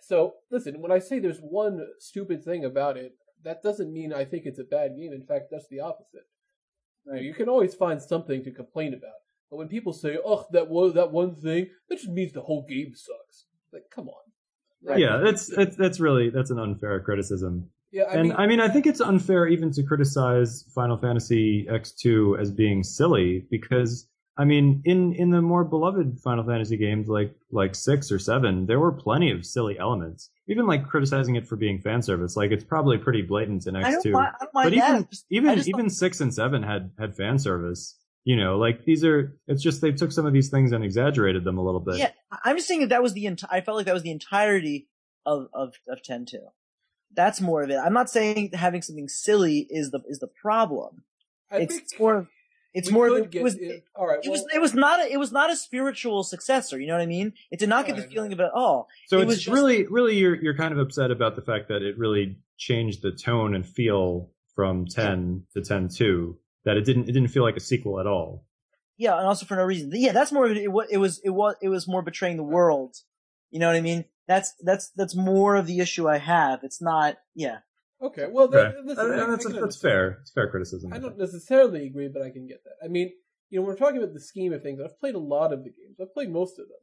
So, 0.02 0.36
listen, 0.52 0.82
when 0.82 0.92
I 0.92 1.00
say 1.00 1.20
there's 1.20 1.40
one 1.40 1.82
stupid 2.00 2.44
thing 2.44 2.64
about 2.64 2.98
it, 2.98 3.14
that 3.44 3.64
doesn't 3.64 3.92
mean 3.92 4.14
I 4.14 4.26
think 4.26 4.46
it's 4.46 4.60
a 4.60 4.64
bad 4.64 4.96
game. 4.98 5.12
In 5.14 5.26
fact, 5.26 5.46
that's 5.50 5.68
the 5.70 5.80
opposite. 5.80 6.28
You, 7.06 7.22
you 7.22 7.34
can 7.34 7.50
always 7.50 7.74
find 7.74 8.02
something 8.02 8.44
to 8.44 8.52
complain 8.52 8.94
about. 8.94 9.22
But 9.50 9.58
when 9.58 9.70
people 9.70 9.94
say, 9.94 10.18
"Oh, 10.24 10.46
that 10.52 10.68
that 10.96 11.12
one 11.12 11.36
thing," 11.36 11.70
that 11.90 11.96
just 11.96 12.10
means 12.10 12.34
the 12.34 12.42
whole 12.42 12.66
game 12.68 12.94
sucks. 12.94 13.46
Like, 13.72 13.84
come 13.94 14.10
on. 14.10 14.27
Right? 14.84 15.00
Yeah, 15.00 15.18
that's 15.18 15.48
that's 15.48 15.76
that's 15.76 16.00
really 16.00 16.30
that's 16.30 16.52
an 16.52 16.60
unfair 16.60 17.00
criticism. 17.02 17.70
yeah. 17.92 18.04
I 18.04 18.14
and 18.16 18.24
mean, 18.24 18.32
I 18.38 18.48
mean, 18.48 18.60
I 18.60 18.68
think 18.70 18.86
it's 18.86 19.02
unfair 19.02 19.48
even 19.48 19.72
to 19.72 19.84
criticize 19.84 20.64
Final 20.74 20.98
Fantasy 20.98 21.66
X2 21.70 22.40
as 22.40 22.52
being 22.52 22.84
silly 22.84 23.46
because 23.50 24.08
I 24.38 24.46
mean, 24.46 24.82
in 24.86 25.14
in 25.14 25.32
the 25.32 25.42
more 25.42 25.64
beloved 25.64 26.20
Final 26.24 26.44
Fantasy 26.44 26.78
games 26.78 27.08
like 27.08 27.34
like 27.52 27.74
six 27.74 28.12
or 28.12 28.20
seven, 28.20 28.68
there 28.68 28.80
were 28.80 28.92
plenty 28.92 29.32
of 29.32 29.46
silly 29.46 29.80
elements. 29.80 30.30
Even 30.48 30.68
like 30.68 30.88
criticizing 30.88 31.36
it 31.36 31.48
for 31.48 31.56
being 31.56 31.80
fan 31.82 32.02
service, 32.04 32.38
like 32.38 32.52
it's 32.52 32.64
probably 32.64 32.98
pretty 33.00 33.24
blatant 33.24 33.66
in 33.68 33.76
I 33.76 33.92
don't 33.92 34.06
X2. 34.06 34.12
mind, 34.12 34.34
I 34.40 34.44
don't 34.46 34.54
mind 34.54 34.66
But 34.66 34.74
even 34.74 35.08
Just- 35.10 35.26
even 35.32 35.60
even 35.68 35.90
six 35.90 36.22
and 36.22 36.34
seven 36.34 36.62
had 36.64 36.92
had 37.00 37.16
fan 37.16 37.40
service. 37.40 37.96
You 38.30 38.36
know, 38.36 38.58
like 38.58 38.84
these 38.84 39.06
are. 39.06 39.38
It's 39.48 39.64
just 39.64 39.80
they 39.80 39.94
took 39.94 40.12
some 40.12 40.26
of 40.26 40.34
these 40.34 40.50
things 40.50 40.74
and 40.74 40.84
exaggerated 40.84 41.46
them 41.46 41.58
a 41.58 41.64
little 41.64 41.80
bit. 41.80 41.96
Yeah, 41.96 42.12
I- 42.30 42.40
I'm 42.50 42.58
just 42.58 42.68
saying 42.68 42.82
that 42.82 42.90
that 42.90 43.02
was 43.02 43.14
the 43.14 43.24
enti- 43.24 43.48
I 43.50 43.62
felt 43.62 43.78
like 43.78 43.86
that 43.86 43.94
was 43.94 44.04
the 44.04 44.12
entirety 44.12 44.90
of 45.26 45.48
of 45.54 45.76
of 45.88 46.04
ten 46.04 46.26
two. 46.26 46.46
That's 47.16 47.40
more 47.40 47.64
of 47.64 47.70
it. 47.70 47.78
I'm 47.78 47.94
not 47.94 48.10
saying 48.10 48.52
having 48.54 48.82
something 48.82 49.08
silly 49.08 49.66
is 49.70 49.92
the 49.92 50.02
is 50.10 50.20
the 50.20 50.28
problem. 50.28 51.04
I 51.50 51.60
it's 51.60 51.76
think 51.76 51.88
more. 52.02 52.28
It's 52.74 52.92
more. 52.92 53.08
could 53.10 53.34
It 53.34 53.42
was. 53.42 53.56
it- 53.56 53.86
all 53.96 54.06
right. 54.08 54.20
It 54.22 54.30
was. 54.30 54.44
It 54.54 54.60
was 54.60 54.74
not. 54.74 55.00
A, 55.00 55.10
it 55.10 55.18
was 55.18 55.32
not 55.32 55.50
a 55.50 55.56
spiritual 55.56 56.26
successor. 56.26 56.78
You 56.82 56.88
know 56.88 56.96
what 56.96 57.02
I 57.02 57.06
mean? 57.06 57.32
It 57.50 57.60
did 57.60 57.70
not 57.70 57.86
get 57.86 57.96
the 57.96 58.02
Right, 58.02 58.12
feeling 58.12 58.32
right. 58.32 58.42
of 58.42 58.42
it 58.42 58.48
at 58.48 58.52
all. 58.54 58.90
So 59.08 59.20
It 59.20 59.22
it's 59.22 59.28
was 59.30 59.38
just- 59.44 59.54
really, 59.56 59.88
really, 59.88 60.18
you're 60.18 60.36
you're 60.36 60.58
kind 60.58 60.74
of 60.74 60.80
upset 60.80 61.12
about 61.12 61.38
the 61.38 61.42
fact 61.44 61.70
that 61.70 61.82
it 61.82 61.98
really 61.98 62.40
changed 62.58 63.04
the 63.04 63.12
tone 63.14 63.56
and 63.56 63.66
feel 63.66 64.32
from 64.54 64.86
ten 64.86 65.46
to 65.54 65.62
ten 65.62 65.88
two. 65.88 66.38
That 66.66 66.78
it 66.78 66.86
didn't 66.86 67.04
it 67.10 67.14
didn't 67.14 67.30
feel 67.30 67.44
like 67.44 67.56
a 67.58 67.62
sequel 67.62 68.00
at 68.00 68.08
all. 68.08 68.46
Yeah, 68.98 69.18
and 69.18 69.28
also 69.28 69.46
for 69.46 69.56
no 69.56 69.64
reason. 69.64 69.92
Yeah, 69.94 70.12
that's 70.12 70.32
more 70.32 70.46
of 70.46 70.52
it. 70.52 70.58
It 70.58 70.72
was. 70.72 70.88
It 70.90 70.98
was. 70.98 71.20
It 71.24 71.30
was. 71.30 71.56
It 71.62 71.70
was 71.70 71.88
more 71.88 72.02
betraying 72.02 72.38
the 72.38 72.44
world. 72.44 72.96
You 73.52 73.60
know 73.60 73.68
what 73.68 73.76
I 73.76 73.82
mean? 73.82 74.06
That's 74.28 74.54
that's 74.62 74.90
that's 74.96 75.16
more 75.16 75.56
of 75.56 75.68
the 75.68 75.80
issue 75.80 76.10
I 76.10 76.18
have. 76.18 76.60
It's 76.64 76.82
not. 76.82 77.18
Yeah. 77.36 77.60
okay. 78.02 78.26
Well, 78.30 78.46
Okay, 78.46 78.58
that, 78.58 78.86
listen, 78.86 79.06
I- 79.06 79.14
and 79.14 79.22
I 79.22 79.26
that's 79.28 79.46
can 79.46 79.62
that's 79.62 79.80
fair. 79.80 80.18
It's 80.22 80.32
fair 80.32 80.50
criticism. 80.50 80.92
I 80.94 80.98
don't 81.00 81.18
necessarily 81.18 81.86
agree, 81.86 82.10
but 82.12 82.22
I 82.24 82.32
can 82.32 82.48
get 82.48 82.64
that. 82.66 82.74
I 82.84 82.88
mean, 82.90 83.12
you 83.50 83.60
know, 83.60 83.66
we're 83.66 83.76
talking 83.78 83.98
about 83.98 84.14
the 84.14 84.20
scheme 84.20 84.52
of 84.52 84.62
things. 84.64 84.82
I've 84.84 85.00
played 85.00 85.16
a 85.16 85.20
lot 85.20 85.54
of 85.54 85.60
the 85.64 85.70
games. 85.70 85.98
I've 86.02 86.14
played 86.14 86.30
most 86.32 86.60
of 86.60 86.66
them. 86.68 86.78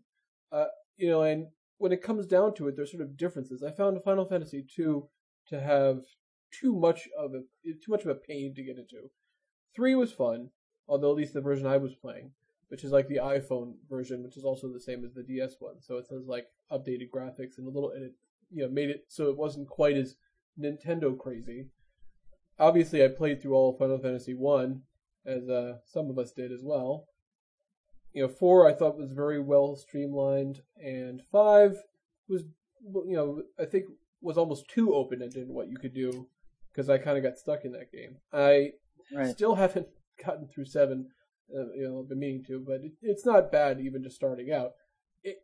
Uh, 0.61 0.67
you 0.97 1.11
know, 1.11 1.23
and 1.23 1.49
when 1.79 1.91
it 1.93 2.03
comes 2.03 2.27
down 2.27 2.55
to 2.55 2.69
it, 2.69 2.77
there's 2.77 2.93
sort 2.93 3.03
of 3.03 3.17
differences. 3.19 3.63
I 3.63 3.73
found 3.73 4.03
Final 4.05 4.25
Fantasy 4.25 4.65
II 4.79 5.01
to 5.49 5.61
have 5.61 5.99
too 6.61 6.75
much 6.75 7.09
of 7.19 7.33
a 7.35 7.41
too 7.65 7.91
much 7.91 8.03
of 8.05 8.09
a 8.11 8.15
pain 8.15 8.55
to 8.55 8.63
get 8.63 8.79
into. 8.79 9.11
Three 9.75 9.95
was 9.95 10.13
fun, 10.13 10.51
although 10.89 11.11
at 11.11 11.17
least 11.17 11.35
the 11.35 11.41
version 11.41 11.67
I 11.67 11.77
was 11.77 11.95
playing, 11.95 12.31
which 12.69 12.85
is 12.85 12.93
like 12.93 13.09
the 13.09 13.17
iPhone 13.17 13.75
version, 13.89 14.23
which 14.23 14.37
is 14.37 14.45
also 14.45 14.73
the 14.73 14.81
same 14.81 15.05
as 15.05 15.15
the 15.15 15.23
DS 15.23 15.57
one. 15.59 15.81
So 15.81 15.97
it 15.97 16.07
has 16.11 16.27
like 16.27 16.47
updated 16.71 17.11
graphics 17.11 17.59
and 17.59 17.67
a 17.67 17.71
little, 17.71 17.91
and 17.91 18.05
it 18.05 18.15
you 18.51 18.63
know 18.63 18.71
made 18.71 18.91
it 18.91 19.07
so 19.09 19.31
it 19.31 19.37
wasn't 19.37 19.69
quite 19.69 19.97
as 19.97 20.17
Nintendo 20.59 21.19
crazy. 21.19 21.67
Obviously, 22.59 23.05
I 23.05 23.09
played 23.09 23.43
through 23.43 23.55
all 23.55 23.77
Final 23.77 23.99
Fantasy 23.99 24.35
One, 24.35 24.83
as 25.27 25.49
uh, 25.49 25.79
some 25.85 26.09
of 26.09 26.19
us 26.19 26.33
did 26.33 26.53
as 26.53 26.63
well. 26.63 27.07
You 28.13 28.23
know, 28.23 28.29
four 28.29 28.69
I 28.69 28.75
thought 28.75 28.97
was 28.97 29.11
very 29.11 29.41
well 29.41 29.75
streamlined, 29.75 30.63
and 30.77 31.21
five 31.33 31.77
was, 32.29 32.45
you 32.83 33.17
know, 33.17 33.43
I 33.59 33.65
think 33.65 33.87
was 34.21 34.39
almost 34.39 34.69
too 34.69 34.95
open 34.95 35.21
ended 35.21 35.49
what 35.49 35.69
you 35.69 35.77
could 35.77 35.95
do, 35.95 36.29
because 36.71 36.89
I 36.89 36.99
kind 36.99 37.17
of 37.17 37.25
got 37.25 37.39
stuck 37.39 37.65
in 37.65 37.73
that 37.73 37.91
game. 37.91 38.19
I 38.33 38.75
Right. 39.13 39.31
still 39.31 39.55
haven't 39.55 39.89
gotten 40.25 40.49
through 40.49 40.67
seven. 40.67 41.09
Uh, 41.55 41.73
you 41.77 41.87
know, 41.87 42.03
been 42.09 42.19
meaning 42.19 42.45
to, 42.47 42.59
but 42.67 42.81
it, 42.83 42.93
it's 43.03 43.27
not 43.27 43.53
bad 43.53 43.79
even 43.81 44.03
just 44.03 44.17
starting 44.17 44.51
out. 44.51 44.73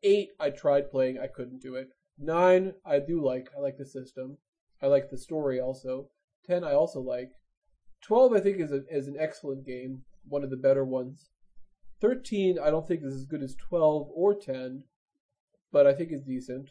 Eight, 0.03 0.31
I 0.39 0.51
tried 0.51 0.91
playing, 0.91 1.19
I 1.19 1.27
couldn't 1.27 1.61
do 1.61 1.75
it. 1.75 1.89
Nine, 2.19 2.75
I 2.85 2.99
do 2.99 3.25
like. 3.25 3.49
I 3.57 3.61
like 3.61 3.77
the 3.79 3.85
system. 3.87 4.39
I 4.83 4.87
like 4.87 5.11
the 5.11 5.19
story 5.19 5.61
also. 5.61 6.09
Ten, 6.47 6.65
I 6.65 6.73
also 6.73 7.01
like. 7.01 7.31
Twelve, 8.03 8.33
I 8.33 8.41
think, 8.41 8.61
is 8.61 8.73
a, 8.73 8.81
is 8.91 9.09
an 9.09 9.17
excellent 9.19 9.67
game, 9.67 10.03
one 10.27 10.43
of 10.43 10.51
the 10.51 10.57
better 10.57 10.85
ones. 10.85 11.31
Thirteen, 12.01 12.59
I 12.59 12.71
don't 12.71 12.87
think 12.87 13.03
is 13.03 13.15
as 13.15 13.27
good 13.27 13.43
as 13.43 13.55
twelve 13.57 14.09
or 14.15 14.35
ten, 14.35 14.85
but 15.73 15.87
I 15.87 15.93
think 15.95 16.13
is 16.13 16.23
decent. 16.23 16.71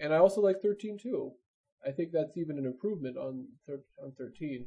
And 0.00 0.12
I 0.12 0.18
also 0.18 0.40
like 0.40 0.62
thirteen 0.62 0.98
too. 0.98 1.32
I 1.86 1.90
think 1.92 2.10
that's 2.12 2.36
even 2.36 2.58
an 2.58 2.66
improvement 2.66 3.16
on 3.16 3.46
thir- 3.66 3.84
on 4.02 4.12
thirteen. 4.18 4.66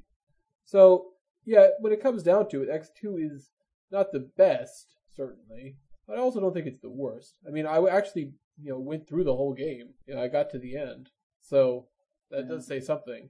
So 0.70 1.06
yeah, 1.46 1.70
when 1.80 1.92
it 1.92 2.02
comes 2.02 2.22
down 2.22 2.48
to 2.50 2.62
it, 2.62 2.70
X 2.70 2.92
two 2.96 3.18
is 3.18 3.50
not 3.92 4.12
the 4.12 4.30
best, 4.38 4.94
certainly, 5.16 5.78
but 6.08 6.18
I 6.18 6.22
also 6.22 6.40
don't 6.40 6.54
think 6.54 6.68
it's 6.68 6.82
the 6.82 6.92
worst. 6.92 7.34
I 7.48 7.50
mean, 7.50 7.66
I 7.66 7.84
actually 7.88 8.34
you 8.62 8.72
know 8.72 8.80
went 8.80 9.08
through 9.08 9.24
the 9.24 9.36
whole 9.36 9.54
game. 9.54 9.90
You 10.06 10.14
know, 10.14 10.22
I 10.22 10.28
got 10.28 10.52
to 10.52 10.60
the 10.60 10.78
end, 10.78 11.10
so 11.42 11.88
that 12.30 12.48
does 12.48 12.68
say 12.68 12.80
something. 12.80 13.30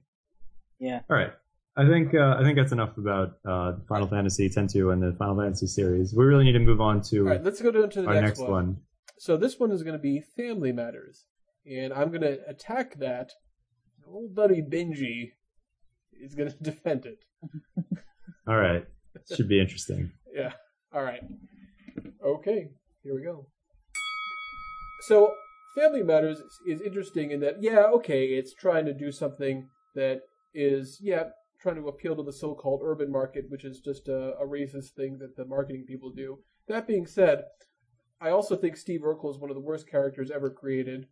Yeah. 0.78 1.00
All 1.08 1.16
right. 1.16 1.32
I 1.76 1.86
think 1.88 2.14
uh, 2.14 2.36
I 2.38 2.42
think 2.42 2.58
that's 2.58 2.72
enough 2.72 2.98
about 2.98 3.38
uh, 3.48 3.72
Final 3.88 4.08
Fantasy 4.08 4.44
X-2 4.44 4.92
and 4.92 5.02
the 5.02 5.16
Final 5.18 5.38
Fantasy 5.38 5.66
series. 5.66 6.12
We 6.14 6.24
really 6.24 6.44
need 6.44 6.52
to 6.52 6.58
move 6.58 6.82
on 6.82 7.00
to 7.04 7.20
All 7.20 7.24
right, 7.24 7.42
let's 7.42 7.62
go 7.62 7.70
down 7.70 7.88
to 7.90 8.02
the 8.02 8.08
our 8.08 8.14
next, 8.20 8.40
next 8.40 8.50
one. 8.50 8.76
So 9.18 9.38
this 9.38 9.58
one 9.58 9.70
is 9.70 9.82
going 9.82 9.96
to 9.96 10.02
be 10.02 10.20
Family 10.36 10.72
Matters, 10.72 11.24
and 11.64 11.94
I'm 11.94 12.10
going 12.10 12.22
to 12.22 12.38
attack 12.46 12.98
that. 12.98 13.30
Old 14.06 14.34
buddy 14.34 14.60
Benji 14.60 15.30
is 16.22 16.34
going 16.34 16.50
to 16.50 16.56
defend 16.62 17.06
it. 17.06 17.18
All 18.46 18.56
right. 18.56 18.84
Should 19.34 19.48
be 19.48 19.60
interesting. 19.60 20.12
Yeah. 20.34 20.52
All 20.94 21.02
right. 21.02 21.22
Okay. 22.24 22.68
Here 23.02 23.14
we 23.14 23.22
go. 23.22 23.46
So, 25.02 25.32
Family 25.74 26.02
Matters 26.02 26.38
is, 26.38 26.60
is 26.66 26.80
interesting 26.80 27.30
in 27.30 27.40
that, 27.40 27.62
yeah, 27.62 27.84
okay, 27.94 28.26
it's 28.26 28.52
trying 28.52 28.84
to 28.86 28.92
do 28.92 29.10
something 29.12 29.68
that 29.94 30.20
is, 30.52 30.98
yeah, 31.00 31.24
trying 31.60 31.76
to 31.76 31.88
appeal 31.88 32.16
to 32.16 32.22
the 32.22 32.32
so-called 32.32 32.80
urban 32.84 33.10
market, 33.10 33.44
which 33.48 33.64
is 33.64 33.80
just 33.80 34.08
a, 34.08 34.34
a 34.34 34.46
racist 34.46 34.90
thing 34.96 35.18
that 35.20 35.36
the 35.36 35.44
marketing 35.44 35.84
people 35.86 36.10
do. 36.10 36.38
That 36.68 36.86
being 36.86 37.06
said, 37.06 37.44
I 38.20 38.30
also 38.30 38.56
think 38.56 38.76
Steve 38.76 39.00
Urkel 39.00 39.30
is 39.30 39.38
one 39.38 39.50
of 39.50 39.56
the 39.56 39.62
worst 39.62 39.88
characters 39.88 40.30
ever 40.30 40.50
created, 40.50 41.06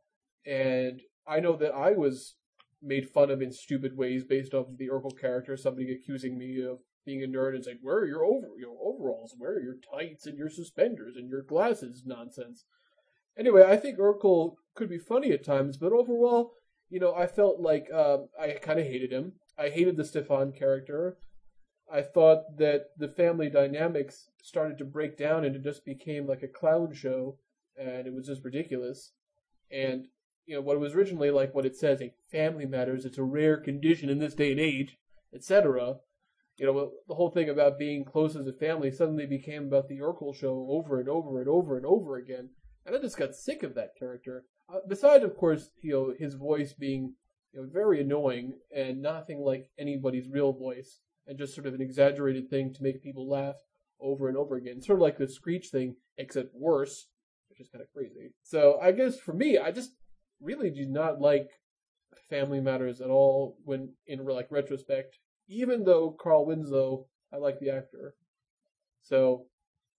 and 0.44 1.00
I 1.26 1.40
know 1.40 1.56
that 1.56 1.72
I 1.72 1.92
was 1.92 2.34
made 2.82 3.08
fun 3.08 3.30
of 3.30 3.42
in 3.42 3.52
stupid 3.52 3.96
ways 3.96 4.24
based 4.24 4.54
off 4.54 4.66
the 4.76 4.88
Urkel 4.88 5.18
character. 5.18 5.56
Somebody 5.56 5.92
accusing 5.92 6.38
me 6.38 6.62
of 6.62 6.78
being 7.04 7.22
a 7.22 7.26
nerd 7.26 7.54
and 7.54 7.64
saying, 7.64 7.78
"Where 7.82 7.98
are 7.98 8.06
your 8.06 8.24
over 8.24 8.48
your 8.58 8.76
overalls? 8.82 9.34
Where 9.36 9.52
are 9.52 9.62
your 9.62 9.76
tights 9.92 10.26
and 10.26 10.36
your 10.36 10.50
suspenders 10.50 11.16
and 11.16 11.28
your 11.28 11.42
glasses?" 11.42 12.04
Nonsense. 12.06 12.64
Anyway, 13.36 13.62
I 13.62 13.76
think 13.76 13.98
Urkel 13.98 14.56
could 14.74 14.88
be 14.88 14.98
funny 14.98 15.32
at 15.32 15.44
times, 15.44 15.76
but 15.76 15.92
overall, 15.92 16.52
you 16.90 16.98
know, 16.98 17.14
I 17.14 17.26
felt 17.26 17.60
like 17.60 17.88
uh, 17.92 18.18
I 18.38 18.52
kind 18.60 18.80
of 18.80 18.86
hated 18.86 19.12
him. 19.12 19.34
I 19.56 19.68
hated 19.68 19.96
the 19.96 20.04
Stefan 20.04 20.52
character. 20.52 21.18
I 21.90 22.02
thought 22.02 22.58
that 22.58 22.86
the 22.96 23.08
family 23.08 23.48
dynamics 23.48 24.28
started 24.42 24.76
to 24.78 24.84
break 24.84 25.16
down 25.16 25.44
and 25.44 25.56
it 25.56 25.62
just 25.62 25.84
became 25.84 26.26
like 26.26 26.42
a 26.42 26.48
clown 26.48 26.92
show, 26.92 27.38
and 27.76 28.06
it 28.06 28.12
was 28.12 28.26
just 28.26 28.44
ridiculous. 28.44 29.12
And 29.70 30.06
you 30.48 30.54
know 30.54 30.62
what 30.62 30.76
it 30.76 30.80
was 30.80 30.94
originally 30.94 31.30
like 31.30 31.54
what 31.54 31.66
it 31.66 31.76
says 31.76 32.00
a 32.00 32.12
family 32.32 32.64
matters 32.64 33.04
it's 33.04 33.18
a 33.18 33.22
rare 33.22 33.58
condition 33.58 34.08
in 34.08 34.18
this 34.18 34.34
day 34.34 34.50
and 34.50 34.58
age 34.58 34.96
etc 35.34 35.96
you 36.56 36.66
know 36.66 36.90
the 37.06 37.14
whole 37.14 37.30
thing 37.30 37.50
about 37.50 37.78
being 37.78 38.04
close 38.04 38.34
as 38.34 38.46
a 38.46 38.52
family 38.52 38.90
suddenly 38.90 39.26
became 39.26 39.66
about 39.66 39.88
the 39.88 39.98
Urkel 39.98 40.34
show 40.34 40.66
over 40.70 40.98
and 40.98 41.08
over 41.08 41.38
and 41.38 41.48
over 41.48 41.76
and 41.76 41.84
over 41.84 42.16
again 42.16 42.48
and 42.86 42.96
I 42.96 42.98
just 42.98 43.18
got 43.18 43.34
sick 43.34 43.62
of 43.62 43.74
that 43.74 43.90
character. 43.98 44.44
Uh, 44.72 44.78
besides 44.88 45.22
of 45.22 45.36
course 45.36 45.70
you 45.82 45.92
know 45.92 46.14
his 46.18 46.34
voice 46.34 46.72
being 46.72 47.14
you 47.52 47.60
know 47.60 47.68
very 47.70 48.00
annoying 48.00 48.54
and 48.74 49.02
nothing 49.02 49.40
like 49.40 49.70
anybody's 49.78 50.28
real 50.30 50.52
voice 50.52 51.00
and 51.26 51.38
just 51.38 51.54
sort 51.54 51.66
of 51.66 51.74
an 51.74 51.82
exaggerated 51.82 52.48
thing 52.48 52.72
to 52.72 52.82
make 52.82 53.02
people 53.02 53.28
laugh 53.28 53.56
over 54.00 54.28
and 54.28 54.36
over 54.36 54.56
again 54.56 54.80
sort 54.80 54.98
of 54.98 55.02
like 55.02 55.18
the 55.18 55.28
screech 55.28 55.68
thing 55.68 55.94
except 56.16 56.54
worse 56.54 57.08
which 57.50 57.60
is 57.60 57.68
kind 57.68 57.82
of 57.82 57.92
crazy. 57.92 58.32
So 58.42 58.78
I 58.80 58.92
guess 58.92 59.18
for 59.18 59.34
me 59.34 59.58
I 59.58 59.72
just 59.72 59.92
really 60.40 60.70
do 60.70 60.86
not 60.86 61.20
like 61.20 61.48
Family 62.30 62.60
Matters 62.60 63.00
at 63.00 63.10
all 63.10 63.56
when 63.64 63.90
in 64.06 64.24
like 64.24 64.48
retrospect. 64.50 65.18
Even 65.48 65.84
though 65.84 66.10
Carl 66.10 66.44
Winslow, 66.46 67.06
I 67.32 67.36
like 67.38 67.58
the 67.58 67.70
actor, 67.70 68.14
so 69.02 69.46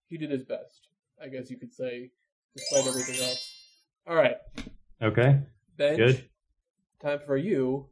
he 0.08 0.18
did 0.18 0.30
his 0.30 0.44
best, 0.44 0.88
I 1.22 1.28
guess 1.28 1.50
you 1.50 1.58
could 1.58 1.74
say, 1.74 2.12
despite 2.56 2.86
everything 2.88 3.20
else. 3.20 3.56
All 4.08 4.16
right, 4.16 4.38
Okay. 5.02 5.40
Ben. 5.78 5.98
Good. 5.98 6.30
Time 7.02 7.20
for 7.26 7.38
you 7.38 7.88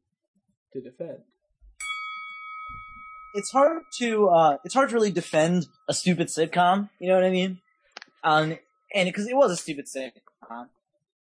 to 0.73 0.81
defend. 0.81 1.19
it's 3.33 3.51
hard 3.51 3.83
to 3.99 4.27
uh 4.29 4.57
it's 4.63 4.73
hard 4.73 4.89
to 4.89 4.95
really 4.95 5.11
defend 5.11 5.67
a 5.87 5.93
stupid 5.93 6.27
sitcom 6.27 6.89
you 6.99 7.07
know 7.07 7.15
what 7.15 7.23
i 7.23 7.29
mean 7.29 7.59
um 8.23 8.57
and 8.93 9.05
because 9.07 9.27
it 9.27 9.35
was 9.35 9.51
a 9.51 9.55
stupid 9.57 9.85
sitcom 9.85 10.67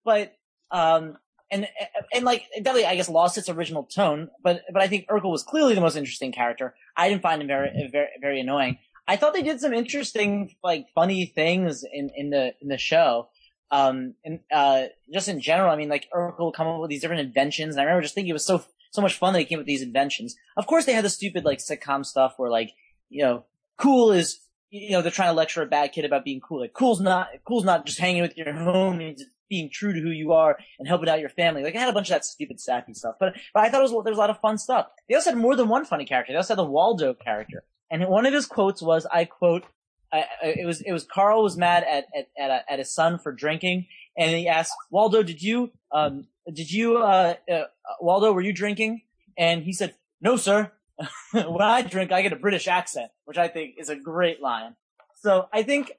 but 0.06 0.34
um 0.74 1.18
and 1.50 1.68
and 2.14 2.26
like 2.26 2.44
definitely 2.58 2.86
i 2.86 2.96
guess 2.96 3.08
lost 3.08 3.38
its 3.38 3.48
original 3.48 3.84
tone 3.84 4.30
but 4.44 4.62
but 4.74 4.82
i 4.82 4.88
think 4.88 5.08
urkel 5.08 5.32
was 5.32 5.44
clearly 5.44 5.76
the 5.76 5.82
most 5.82 5.96
interesting 5.96 6.32
character 6.32 6.74
i 6.98 7.08
didn't 7.08 7.22
find 7.22 7.42
him 7.42 7.48
very 7.48 7.90
very 7.92 8.10
very 8.20 8.42
annoying 8.42 8.78
I 9.08 9.18
thought 9.18 9.34
they 9.34 9.42
did 9.42 9.60
some 9.60 9.74
interesting, 9.74 10.56
like, 10.64 10.88
funny 10.96 11.26
things 11.26 11.84
in, 11.84 12.10
in 12.16 12.30
the, 12.30 12.54
in 12.62 12.70
the 12.70 12.78
show. 12.78 13.30
Um, 13.70 14.16
and, 14.24 14.40
uh, 14.52 14.86
just 15.12 15.28
in 15.28 15.42
general, 15.42 15.72
I 15.72 15.76
mean, 15.76 15.90
like, 15.90 16.08
Urkel 16.14 16.54
come 16.54 16.68
up 16.68 16.80
with 16.80 16.90
these 16.90 17.02
different 17.02 17.22
inventions, 17.22 17.76
and 17.76 17.82
I 17.82 17.84
remember 17.84 18.04
just 18.04 18.16
thinking 18.16 18.30
it 18.30 18.34
was 18.34 18.46
so, 18.46 18.64
so 18.92 19.02
much 19.02 19.18
fun 19.18 19.34
that 19.34 19.40
he 19.40 19.46
came 19.46 19.58
up 19.58 19.62
with 19.62 19.68
these 19.68 19.82
inventions. 19.82 20.36
Of 20.56 20.68
course, 20.68 20.86
they 20.86 20.94
had 20.94 21.04
the 21.04 21.10
stupid, 21.10 21.44
like, 21.44 21.60
sitcom 21.60 22.06
stuff 22.06 22.36
where, 22.38 22.50
like, 22.50 22.72
you 23.10 23.24
know, 23.24 23.44
cool 23.78 24.12
is, 24.12 24.40
you 24.70 24.92
know, 24.92 25.02
they're 25.02 25.12
trying 25.12 25.30
to 25.30 25.38
lecture 25.38 25.62
a 25.62 25.66
bad 25.66 25.92
kid 25.92 26.06
about 26.06 26.24
being 26.24 26.40
cool. 26.40 26.62
Like, 26.62 26.74
cool's 26.74 27.02
not, 27.02 27.28
cool's 27.46 27.66
not 27.66 27.86
just 27.86 28.00
hanging 28.00 28.22
with 28.22 28.38
your 28.38 28.48
homies, 28.48 29.22
being 29.54 29.70
true 29.70 29.94
to 29.94 30.00
who 30.00 30.10
you 30.10 30.34
are 30.34 30.58
and 30.80 30.88
helping 30.88 31.08
out 31.08 31.20
your 31.20 31.30
family. 31.30 31.62
Like, 31.62 31.76
I 31.76 31.80
had 31.80 31.90
a 31.90 31.94
bunch 31.94 32.08
of 32.08 32.16
that 32.16 32.26
stupid, 32.26 32.60
sappy 32.60 32.96
stuff, 32.96 33.18
but, 33.20 33.36
but 33.54 33.64
I 33.64 33.70
thought 33.70 33.82
it 33.82 33.92
was, 33.92 33.92
there 33.92 34.12
was 34.12 34.18
a 34.18 34.22
lot 34.22 34.32
of 34.32 34.40
fun 34.40 34.58
stuff. 34.58 34.88
They 35.08 35.14
also 35.14 35.30
had 35.30 35.38
more 35.38 35.56
than 35.56 35.68
one 35.68 35.86
funny 35.86 36.06
character. 36.06 36.34
They 36.34 36.38
also 36.38 36.56
had 36.56 36.58
the 36.58 36.64
Waldo 36.64 37.14
character. 37.14 37.64
And 37.92 38.08
one 38.08 38.26
of 38.26 38.34
his 38.34 38.48
quotes 38.48 38.82
was, 38.82 39.06
I 39.14 39.26
quote, 39.26 39.64
I, 40.12 40.26
I, 40.42 40.48
it 40.48 40.66
was, 40.66 40.82
it 40.82 40.92
was 40.92 41.04
Carl 41.06 41.44
was 41.44 41.56
mad 41.56 41.84
at, 41.84 42.06
at, 42.18 42.30
at, 42.36 42.50
a, 42.50 42.72
at 42.72 42.80
his 42.80 42.92
son 42.92 43.20
for 43.20 43.32
drinking. 43.32 43.86
And 44.18 44.32
he 44.32 44.48
asked, 44.48 44.74
Waldo, 44.90 45.22
did 45.22 45.44
you, 45.44 45.72
um, 45.92 46.26
did 46.52 46.72
you, 46.72 46.98
uh, 46.98 47.36
uh, 47.52 47.64
Waldo, 48.02 48.34
were 48.34 48.42
you 48.42 48.54
drinking? 48.54 49.04
And 49.38 49.64
he 49.64 49.72
said, 49.72 49.94
no, 50.20 50.36
sir. 50.36 50.72
when 51.32 51.62
I 51.62 51.84
drink, 51.84 52.12
I 52.12 52.24
get 52.24 52.34
a 52.34 52.38
British 52.38 52.68
accent, 52.68 53.12
which 53.26 53.38
I 53.38 53.50
think 53.50 53.76
is 53.78 53.90
a 53.90 53.96
great 53.96 54.42
line. 54.42 54.76
So 55.22 55.48
I 55.54 55.62
think, 55.62 55.92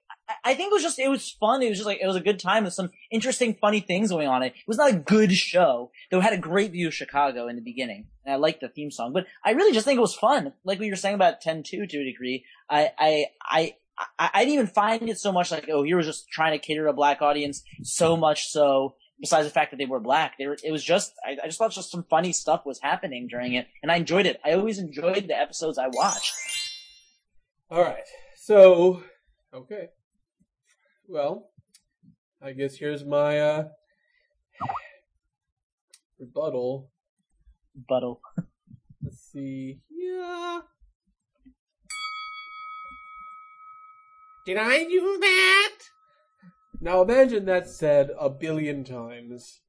I 0.43 0.55
think 0.55 0.71
it 0.71 0.75
was 0.75 0.83
just, 0.83 0.99
it 0.99 1.09
was 1.09 1.31
fun. 1.31 1.63
It 1.63 1.69
was 1.69 1.79
just 1.79 1.87
like, 1.87 2.01
it 2.01 2.07
was 2.07 2.17
a 2.17 2.21
good 2.21 2.39
time 2.39 2.65
with 2.65 2.73
some 2.73 2.91
interesting, 3.11 3.55
funny 3.55 3.81
things 3.81 4.11
going 4.11 4.29
on. 4.29 4.43
It 4.43 4.55
was 4.67 4.79
not 4.79 4.91
a 4.91 4.97
good 4.97 5.33
show, 5.33 5.91
though 6.11 6.19
it 6.19 6.23
had 6.23 6.33
a 6.33 6.39
great 6.39 6.73
view 6.73 6.89
of 6.89 6.95
Chicago 6.95 7.47
in 7.47 7.57
the 7.57 7.63
beginning. 7.63 8.07
And 8.25 8.33
I 8.33 8.37
liked 8.37 8.61
the 8.61 8.69
theme 8.69 8.91
song, 8.91 9.13
but 9.13 9.27
I 9.45 9.51
really 9.51 9.73
just 9.73 9.85
think 9.85 9.99
it 9.99 10.03
was 10.03 10.15
fun. 10.15 10.55
Like 10.65 10.79
we 10.79 10.89
were 10.89 10.97
saying 10.97 11.15
about 11.15 11.43
10-2 11.43 11.89
to 11.89 11.99
a 11.99 12.05
degree. 12.05 12.45
I, 12.71 12.91
I, 12.99 13.27
I, 13.43 13.75
I, 14.19 14.45
didn't 14.45 14.55
even 14.55 14.67
find 14.67 15.09
it 15.09 15.19
so 15.19 15.31
much 15.31 15.51
like, 15.51 15.69
oh, 15.71 15.83
he 15.83 15.95
was 15.95 16.07
just 16.07 16.29
trying 16.29 16.53
to 16.53 16.59
cater 16.59 16.87
a 16.87 16.93
black 16.93 17.21
audience 17.21 17.63
so 17.83 18.17
much 18.17 18.49
so, 18.49 18.97
besides 19.21 19.47
the 19.47 19.53
fact 19.53 19.73
that 19.73 19.77
they 19.77 19.87
were 19.87 20.01
black, 20.01 20.39
they 20.39 20.47
were, 20.47 20.57
it 20.65 20.73
was 20.73 20.83
just, 20.83 21.13
I, 21.25 21.37
I 21.43 21.47
just 21.47 21.59
thought 21.59 21.73
just 21.73 21.91
some 21.91 22.05
funny 22.09 22.33
stuff 22.33 22.65
was 22.65 22.81
happening 22.81 23.29
during 23.29 23.55
it, 23.55 23.69
and 23.83 23.93
I 23.93 23.97
enjoyed 23.97 24.27
it. 24.27 24.41
I 24.45 24.53
always 24.53 24.79
enjoyed 24.79 25.29
the 25.29 25.39
episodes 25.39 25.79
I 25.79 25.89
watched. 25.89 26.33
All 27.71 27.83
right. 27.83 28.05
So, 28.37 29.03
okay. 29.53 29.91
Well, 31.09 31.51
I 32.43 32.53
guess 32.53 32.77
here's 32.77 33.05
my 33.05 33.39
uh, 33.39 33.69
rebuttal. 36.19 36.91
Buttle. 37.89 38.21
Let's 39.03 39.21
see. 39.33 39.81
Yeah. 39.91 40.61
Did 44.47 44.57
I 44.59 44.85
do 44.85 45.19
that? 45.21 45.79
Now 46.81 47.03
imagine 47.03 47.45
that 47.47 47.69
said 47.69 48.11
a 48.19 48.31
billion 48.31 48.85
times. 48.85 49.61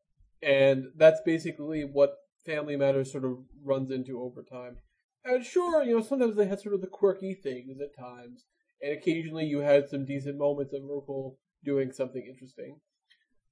And 0.41 0.85
that's 0.95 1.21
basically 1.25 1.83
what 1.83 2.15
Family 2.45 2.75
Matters 2.75 3.11
sort 3.11 3.25
of 3.25 3.39
runs 3.63 3.89
into 3.91 4.21
over 4.21 4.43
time. 4.43 4.77
And 5.23 5.43
sure, 5.43 5.83
you 5.83 5.97
know, 5.97 6.03
sometimes 6.03 6.35
they 6.35 6.45
had 6.45 6.59
sort 6.59 6.75
of 6.75 6.81
the 6.81 6.87
quirky 6.87 7.33
things 7.33 7.79
at 7.81 7.97
times. 7.97 8.45
And 8.85 8.95
occasionally 8.95 9.45
you 9.45 9.59
had 9.59 9.89
some 9.89 10.05
decent 10.05 10.37
moments 10.37 10.71
of 10.71 10.83
Urkel 10.83 11.37
doing 11.63 11.91
something 11.91 12.23
interesting. 12.23 12.79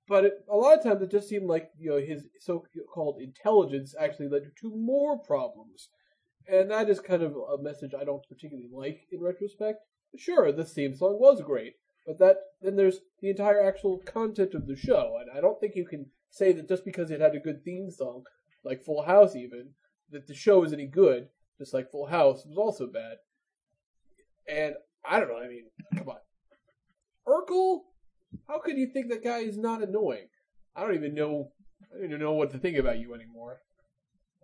But 0.07 0.25
it, 0.25 0.33
a 0.47 0.55
lot 0.55 0.77
of 0.77 0.83
times 0.83 1.01
it 1.01 1.09
just 1.09 1.27
seemed 1.27 1.47
like, 1.47 1.71
you 1.79 1.89
know, 1.89 1.97
his 1.97 2.27
so-called 2.39 3.19
intelligence 3.19 3.95
actually 3.99 4.27
led 4.27 4.43
to 4.61 4.75
more 4.75 5.17
problems. 5.17 5.89
And 6.47 6.69
that 6.69 6.87
is 6.87 6.99
kind 6.99 7.23
of 7.23 7.33
a 7.35 7.59
message 7.59 7.93
I 7.99 8.03
don't 8.03 8.21
particularly 8.29 8.69
like 8.71 9.07
in 9.11 9.21
retrospect. 9.21 9.79
Sure, 10.15 10.51
the 10.51 10.65
theme 10.65 10.95
song 10.95 11.17
was 11.19 11.41
great, 11.41 11.73
but 12.05 12.19
that 12.19 12.35
then 12.61 12.75
there's 12.75 12.99
the 13.19 13.31
entire 13.31 13.63
actual 13.63 14.03
content 14.05 14.53
of 14.53 14.67
the 14.67 14.75
show, 14.75 15.17
and 15.19 15.35
I 15.35 15.41
don't 15.41 15.59
think 15.59 15.75
you 15.75 15.87
can 15.87 16.05
say 16.29 16.51
that 16.51 16.69
just 16.69 16.85
because 16.85 17.09
it 17.09 17.21
had 17.21 17.33
a 17.33 17.39
good 17.39 17.63
theme 17.63 17.89
song, 17.89 18.23
like 18.63 18.83
Full 18.83 19.01
House 19.01 19.35
even, 19.35 19.69
that 20.11 20.27
the 20.27 20.35
show 20.35 20.63
is 20.63 20.73
any 20.73 20.85
good, 20.85 21.29
just 21.57 21.73
like 21.73 21.89
Full 21.89 22.05
House 22.05 22.45
was 22.45 22.57
also 22.57 22.85
bad. 22.85 23.17
And 24.47 24.75
I 25.05 25.19
don't 25.19 25.29
know, 25.29 25.37
I 25.37 25.47
mean, 25.47 25.65
come 25.97 26.09
on. 26.09 26.17
Urkel? 27.27 27.81
How 28.47 28.59
could 28.59 28.77
you 28.77 28.87
think 28.93 29.09
that 29.09 29.23
guy 29.23 29.39
is 29.39 29.57
not 29.57 29.83
annoying? 29.83 30.27
I 30.75 30.81
don't 30.81 30.95
even 30.95 31.13
know 31.13 31.51
I 31.91 31.97
don't 31.97 32.05
even 32.05 32.19
know 32.19 32.33
what 32.33 32.51
to 32.51 32.57
think 32.57 32.77
about 32.77 32.99
you 32.99 33.13
anymore. 33.13 33.61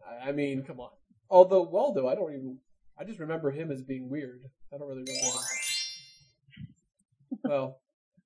I, 0.08 0.30
I 0.30 0.32
mean, 0.32 0.64
come 0.64 0.80
on. 0.80 0.92
Although 1.30 1.64
Waldo, 1.64 2.08
I 2.08 2.16
don't 2.16 2.34
even 2.34 2.58
I 3.00 3.04
just 3.04 3.20
remember 3.20 3.52
him 3.52 3.72
as 3.72 3.82
being 3.82 4.10
weird. 4.10 4.42
I 4.74 4.78
don't 4.78 4.88
really 4.88 5.04
remember 5.08 5.26
him. 5.26 6.68
Well, 7.44 7.80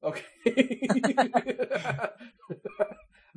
okay. 0.03 0.23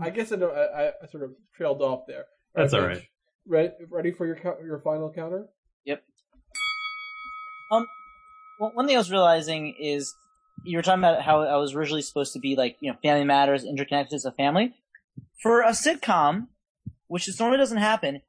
I 0.01 0.11
guess 0.11 0.33
I, 0.33 0.37
I, 0.37 0.93
I, 1.03 1.07
sort 1.11 1.25
of 1.25 1.31
trailed 1.55 1.83
off 1.83 2.07
there. 2.07 2.27
That's 2.55 2.75
all 2.75 2.83
right. 2.83 3.03
Ready, 3.47 3.73
ready 3.91 4.13
for 4.13 4.27
your 4.27 4.39
your 4.65 4.81
final 4.81 5.13
counter? 5.13 5.49
Yep. 5.85 6.03
Um, 7.73 7.87
one 8.59 8.87
thing 8.87 8.97
I 8.97 8.99
was 8.99 9.11
realizing 9.11 9.75
is 9.79 10.15
you 10.65 10.79
were 10.79 10.83
talking 10.83 11.01
about 11.01 11.23
how 11.23 11.43
I 11.43 11.57
was 11.57 11.75
originally 11.75 12.03
supposed 12.03 12.33
to 12.33 12.39
be 12.39 12.57
like 12.57 12.77
you 12.81 12.91
know 12.91 12.99
Family 13.03 13.25
Matters 13.25 13.65
interconnected 13.65 14.15
as 14.15 14.25
a 14.25 14.33
family. 14.33 14.75
For 15.43 15.63
a 15.63 15.71
sitcom, 15.71 16.49
which 17.09 17.27
just 17.27 17.39
normally 17.39 17.59
doesn't 17.59 17.79
happen, 17.79 18.23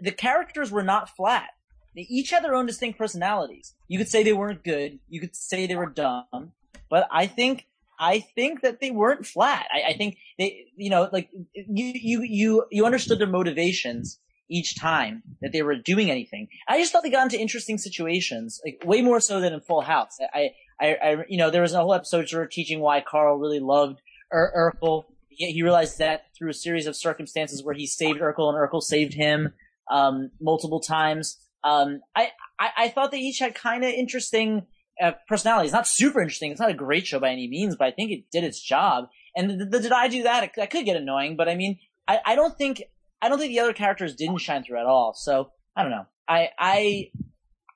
the 0.00 0.12
characters 0.12 0.70
were 0.70 0.82
not 0.82 1.14
flat. 1.14 1.50
They 1.94 2.06
each 2.08 2.30
had 2.30 2.44
their 2.44 2.54
own 2.54 2.66
distinct 2.66 2.98
personalities. 2.98 3.74
You 3.88 3.98
could 3.98 4.08
say 4.08 4.22
they 4.22 4.32
weren't 4.32 4.64
good. 4.64 4.98
You 5.08 5.20
could 5.20 5.34
say 5.34 5.66
they 5.66 5.76
were 5.76 5.90
dumb. 5.90 6.52
But 6.90 7.06
I 7.10 7.26
think 7.26 7.66
I 7.98 8.20
think 8.20 8.62
that 8.62 8.80
they 8.80 8.90
weren't 8.90 9.26
flat. 9.26 9.66
I, 9.72 9.90
I, 9.90 9.96
think 9.96 10.18
they, 10.38 10.66
you 10.76 10.88
know, 10.88 11.08
like 11.12 11.30
you, 11.52 11.92
you, 11.94 12.22
you, 12.22 12.64
you 12.70 12.86
understood 12.86 13.18
their 13.18 13.26
motivations 13.26 14.20
each 14.50 14.78
time 14.78 15.22
that 15.40 15.52
they 15.52 15.62
were 15.62 15.76
doing 15.76 16.10
anything. 16.10 16.48
I 16.68 16.78
just 16.78 16.92
thought 16.92 17.02
they 17.02 17.10
got 17.10 17.24
into 17.24 17.38
interesting 17.38 17.78
situations, 17.78 18.60
like 18.64 18.82
way 18.84 19.02
more 19.02 19.20
so 19.20 19.40
than 19.40 19.52
in 19.52 19.60
Full 19.60 19.82
House. 19.82 20.18
I, 20.34 20.50
I, 20.80 20.94
I 20.94 21.16
you 21.28 21.38
know, 21.38 21.50
there 21.50 21.62
was 21.62 21.72
a 21.72 21.80
whole 21.80 21.94
episode 21.94 22.28
sort 22.28 22.44
of 22.44 22.50
teaching 22.50 22.80
why 22.80 23.00
Carl 23.00 23.38
really 23.38 23.60
loved 23.60 24.00
Ur- 24.32 24.72
Urkel. 24.82 25.04
He, 25.28 25.52
he 25.52 25.62
realized 25.62 25.98
that 25.98 26.26
through 26.36 26.50
a 26.50 26.54
series 26.54 26.86
of 26.86 26.96
circumstances 26.96 27.62
where 27.62 27.74
he 27.74 27.86
saved 27.86 28.20
Urkel 28.20 28.48
and 28.48 28.56
Urkel 28.56 28.82
saved 28.82 29.14
him, 29.14 29.52
um, 29.90 30.30
multiple 30.40 30.80
times. 30.80 31.38
Um, 31.64 32.00
I, 32.14 32.30
I, 32.58 32.70
I 32.76 32.88
thought 32.88 33.10
they 33.10 33.18
each 33.18 33.38
had 33.38 33.54
kind 33.54 33.84
of 33.84 33.90
interesting, 33.90 34.66
uh, 35.02 35.12
personality. 35.28 35.66
It's 35.66 35.74
not 35.74 35.86
super 35.86 36.20
interesting. 36.20 36.50
It's 36.50 36.60
not 36.60 36.70
a 36.70 36.74
great 36.74 37.06
show 37.06 37.20
by 37.20 37.30
any 37.30 37.48
means, 37.48 37.76
but 37.76 37.86
I 37.86 37.90
think 37.92 38.10
it 38.10 38.30
did 38.30 38.44
its 38.44 38.60
job. 38.60 39.08
And 39.36 39.60
the, 39.60 39.64
the, 39.64 39.80
did 39.80 39.92
I 39.92 40.08
do 40.08 40.24
that? 40.24 40.50
That 40.56 40.70
could 40.70 40.84
get 40.84 40.96
annoying, 40.96 41.36
but 41.36 41.48
I 41.48 41.54
mean, 41.54 41.78
I, 42.06 42.18
I 42.24 42.34
don't 42.34 42.56
think 42.56 42.82
I 43.20 43.28
don't 43.28 43.38
think 43.38 43.50
the 43.50 43.60
other 43.60 43.72
characters 43.72 44.14
didn't 44.14 44.38
shine 44.38 44.62
through 44.62 44.78
at 44.78 44.86
all. 44.86 45.14
So 45.14 45.50
I 45.76 45.82
don't 45.82 45.90
know. 45.90 46.06
I 46.28 46.50
I 46.58 47.10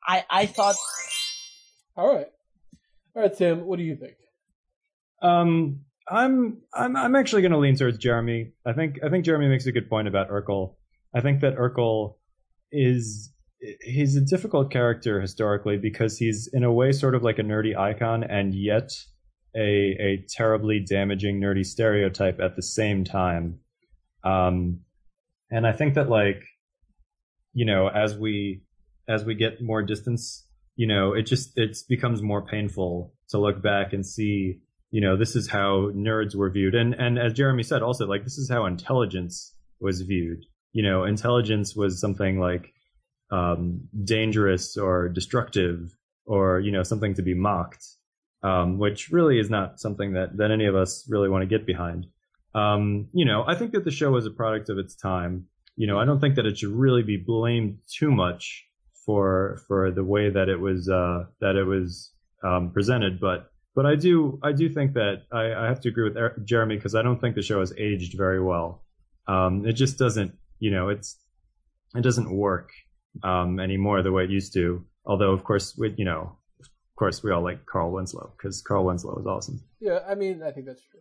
I, 0.07 0.25
I 0.31 0.47
thought. 0.47 0.77
All 1.97 2.15
right, 2.15 2.27
all 3.15 3.23
right, 3.23 3.37
Tim. 3.37 3.67
What 3.67 3.79
do 3.79 3.85
you 3.85 3.97
think? 3.97 4.15
Um, 5.23 5.81
I'm 6.09 6.59
I'm 6.75 6.97
I'm 6.97 7.17
actually 7.17 7.43
going 7.43 7.53
to 7.53 7.59
lean 7.59 7.77
towards 7.77 7.99
Jeremy. 7.99 8.53
I 8.67 8.73
think 8.73 8.99
I 9.05 9.09
think 9.09 9.25
Jeremy 9.25 9.49
makes 9.49 9.67
a 9.67 9.73
good 9.73 9.89
point 9.89 10.09
about 10.09 10.31
Urkel. 10.31 10.75
I 11.15 11.21
think 11.21 11.41
that 11.41 11.57
Urkel 11.57 12.17
is 12.71 13.33
he's 13.81 14.17
a 14.17 14.21
difficult 14.21 14.71
character 14.71 15.21
historically 15.21 15.77
because 15.77 16.19
he's 16.19 16.49
in 16.53 16.65
a 16.65 16.73
way 16.73 16.93
sort 16.93 17.15
of 17.15 17.23
like 17.23 17.39
a 17.39 17.43
nerdy 17.43 17.77
icon 17.77 18.25
and 18.25 18.55
yet 18.55 18.91
a 19.57 19.97
a 20.01 20.27
terribly 20.29 20.81
damaging 20.81 21.41
nerdy 21.41 21.65
stereotype 21.65 22.41
at 22.41 22.57
the 22.57 22.63
same 22.63 23.05
time. 23.05 23.61
Um, 24.25 24.81
and 25.53 25.67
I 25.67 25.73
think 25.73 25.95
that 25.95 26.09
like 26.09 26.43
you 27.53 27.65
know 27.65 27.89
as 27.89 28.17
we 28.17 28.63
as 29.09 29.25
we 29.25 29.35
get 29.35 29.63
more 29.63 29.83
distance, 29.83 30.47
you 30.77 30.87
know, 30.87 31.13
it 31.13 31.23
just 31.23 31.53
it 31.57 31.77
becomes 31.89 32.23
more 32.23 32.45
painful 32.45 33.13
to 33.29 33.39
look 33.39 33.63
back 33.63 33.93
and 33.93 34.05
see 34.05 34.61
you 34.91 35.01
know 35.01 35.17
this 35.17 35.37
is 35.37 35.49
how 35.49 35.91
nerds 35.95 36.35
were 36.35 36.51
viewed 36.51 36.75
and 36.75 36.95
and 36.95 37.19
as 37.19 37.33
Jeremy 37.33 37.63
said 37.63 37.83
also 37.83 38.07
like 38.07 38.25
this 38.25 38.39
is 38.39 38.51
how 38.51 38.67
intelligence 38.67 39.55
was 39.81 40.01
viewed. 40.01 40.45
You 40.73 40.83
know, 40.83 41.05
intelligence 41.05 41.77
was 41.77 42.01
something 42.01 42.41
like 42.41 42.73
um, 43.31 43.89
dangerous 44.05 44.77
or 44.77 45.09
destructive 45.11 45.95
or 46.25 46.61
you 46.61 46.73
know 46.73 46.83
something 46.83 47.15
to 47.15 47.23
be 47.23 47.35
mocked, 47.35 47.85
um, 48.43 48.79
which 48.79 49.11
really 49.11 49.39
is 49.39 49.51
not 49.51 49.81
something 49.81 50.15
that 50.15 50.39
that 50.39 50.51
any 50.51 50.65
of 50.65 50.75
us 50.75 51.07
really 51.11 51.29
want 51.29 51.43
to 51.43 51.47
get 51.47 51.67
behind. 51.67 52.07
Um, 52.55 53.09
you 53.13 53.25
know, 53.25 53.45
I 53.47 53.55
think 53.55 53.73
that 53.73 53.85
the 53.85 53.91
show 53.91 54.11
was 54.11 54.27
a 54.27 54.31
product 54.31 54.69
of 54.69 54.79
its 54.79 54.95
time. 54.95 55.47
You 55.77 55.87
know, 55.87 55.99
I 55.99 56.05
don't 56.05 56.21
think 56.21 56.35
that 56.37 56.47
it 56.47 56.59
should 56.59 56.71
really 56.71 57.03
be 57.03 57.17
blamed 57.17 57.79
too 57.91 58.11
much 58.11 58.67
for 59.07 59.61
for 59.67 59.91
the 59.91 60.05
way 60.05 60.31
that 60.31 60.49
it 60.49 60.61
was 60.61 60.89
uh, 60.89 61.25
that 61.41 61.57
it 61.57 61.65
was 61.65 62.13
um, 62.45 62.71
presented, 62.73 63.21
but 63.21 63.51
but 63.75 63.87
I 63.87 63.95
do 63.97 64.39
I 64.43 64.53
do 64.53 64.69
think 64.69 64.95
that 64.95 65.23
I, 65.33 65.53
I 65.55 65.67
have 65.67 65.81
to 65.81 65.89
agree 65.89 66.05
with 66.05 66.17
er- 66.17 66.41
Jeremy 66.45 66.77
because 66.77 66.95
I 66.95 67.03
don't 67.03 67.21
think 67.21 67.35
the 67.35 67.43
show 67.43 67.61
has 67.61 67.73
aged 67.79 68.17
very 68.17 68.43
well. 68.43 68.83
Um, 69.27 69.67
it 69.67 69.73
just 69.75 69.99
doesn't, 69.99 70.35
you 70.59 70.71
know, 70.71 70.89
it's 70.89 71.17
it 71.95 72.03
doesn't 72.03 72.31
work 72.35 72.71
um, 73.23 73.61
anymore 73.61 74.03
the 74.03 74.13
way 74.13 74.25
it 74.25 74.31
used 74.31 74.53
to. 74.55 74.85
Although, 75.05 75.33
of 75.33 75.45
course, 75.45 75.75
with, 75.77 75.99
you 75.99 76.05
know, 76.05 76.37
of 76.61 76.97
course, 76.97 77.23
we 77.23 77.33
all 77.33 77.43
like 77.43 77.67
Carl 77.67 77.93
Winslow 77.93 78.33
because 78.37 78.63
Carl 78.63 78.85
Winslow 78.85 79.19
is 79.19 79.27
awesome. 79.27 79.63
Yeah, 79.81 80.01
I 80.09 80.15
mean, 80.15 80.43
I 80.43 80.51
think 80.53 80.67
that's 80.67 80.83
true. 80.83 81.01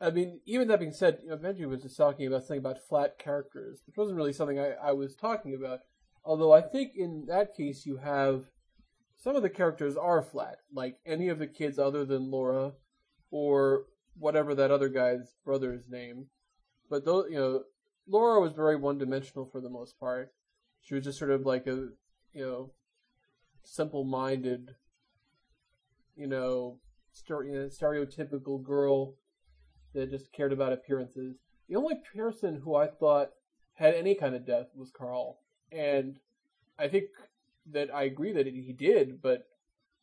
I 0.00 0.10
mean, 0.10 0.40
even 0.46 0.68
that 0.68 0.80
being 0.80 0.92
said, 0.92 1.18
you 1.22 1.28
know, 1.28 1.36
Benji 1.36 1.68
was 1.68 1.82
just 1.82 1.96
talking 1.96 2.26
about 2.26 2.42
something 2.42 2.58
about 2.58 2.82
flat 2.88 3.18
characters, 3.18 3.82
which 3.86 3.96
wasn't 3.96 4.16
really 4.16 4.32
something 4.32 4.58
I, 4.58 4.72
I 4.82 4.92
was 4.92 5.14
talking 5.14 5.54
about. 5.54 5.80
Although 6.24 6.52
I 6.52 6.62
think 6.62 6.92
in 6.96 7.26
that 7.28 7.54
case 7.54 7.84
you 7.84 7.98
have 7.98 8.44
some 9.16 9.36
of 9.36 9.42
the 9.42 9.50
characters 9.50 9.96
are 9.96 10.22
flat, 10.22 10.56
like 10.72 10.96
any 11.04 11.28
of 11.28 11.38
the 11.38 11.46
kids 11.46 11.78
other 11.78 12.06
than 12.06 12.30
Laura, 12.30 12.72
or 13.30 13.84
whatever 14.18 14.54
that 14.54 14.70
other 14.70 14.88
guy's 14.88 15.34
brother's 15.44 15.84
name. 15.88 16.26
But 16.88 17.04
those, 17.04 17.26
you 17.30 17.38
know, 17.38 17.62
Laura 18.08 18.40
was 18.40 18.52
very 18.52 18.76
one-dimensional 18.76 19.50
for 19.52 19.60
the 19.60 19.68
most 19.68 20.00
part. 20.00 20.32
She 20.80 20.94
was 20.94 21.04
just 21.04 21.18
sort 21.18 21.30
of 21.30 21.44
like 21.44 21.66
a, 21.66 21.88
you 22.32 22.46
know, 22.46 22.70
simple-minded, 23.62 24.70
you 26.16 26.26
know, 26.26 26.78
stereotypical 27.14 28.62
girl 28.62 29.14
that 29.94 30.10
just 30.10 30.32
cared 30.32 30.52
about 30.52 30.72
appearances. 30.72 31.36
The 31.68 31.76
only 31.76 31.96
person 32.14 32.60
who 32.62 32.74
I 32.74 32.88
thought 32.88 33.30
had 33.74 33.94
any 33.94 34.14
kind 34.14 34.34
of 34.34 34.46
depth 34.46 34.76
was 34.76 34.90
Carl, 34.90 35.38
and 35.72 36.16
I 36.78 36.88
think 36.88 37.04
that 37.72 37.94
I 37.94 38.04
agree 38.04 38.32
that 38.32 38.46
he 38.46 38.72
did, 38.72 39.22
but 39.22 39.46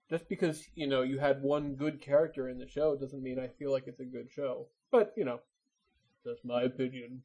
just 0.10 0.30
because 0.30 0.64
you 0.76 0.88
know 0.88 1.02
you 1.02 1.20
had 1.20 1.42
one 1.42 1.76
good 1.76 2.02
character 2.02 2.48
in 2.50 2.58
the 2.58 2.68
show 2.68 2.96
doesn't 2.96 3.22
mean 3.22 3.40
I 3.40 3.48
feel 3.48 3.72
like 3.72 3.88
it's 3.88 4.00
a 4.00 4.06
good 4.06 4.30
show. 4.32 4.68
But 4.92 5.14
you 5.18 5.26
know, 5.26 5.40
that's 6.24 6.44
my 6.44 6.64
opinion. 6.64 7.24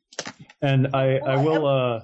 And 0.60 0.88
I, 0.94 1.18
I 1.18 1.36
will, 1.36 1.66
uh, 1.66 2.00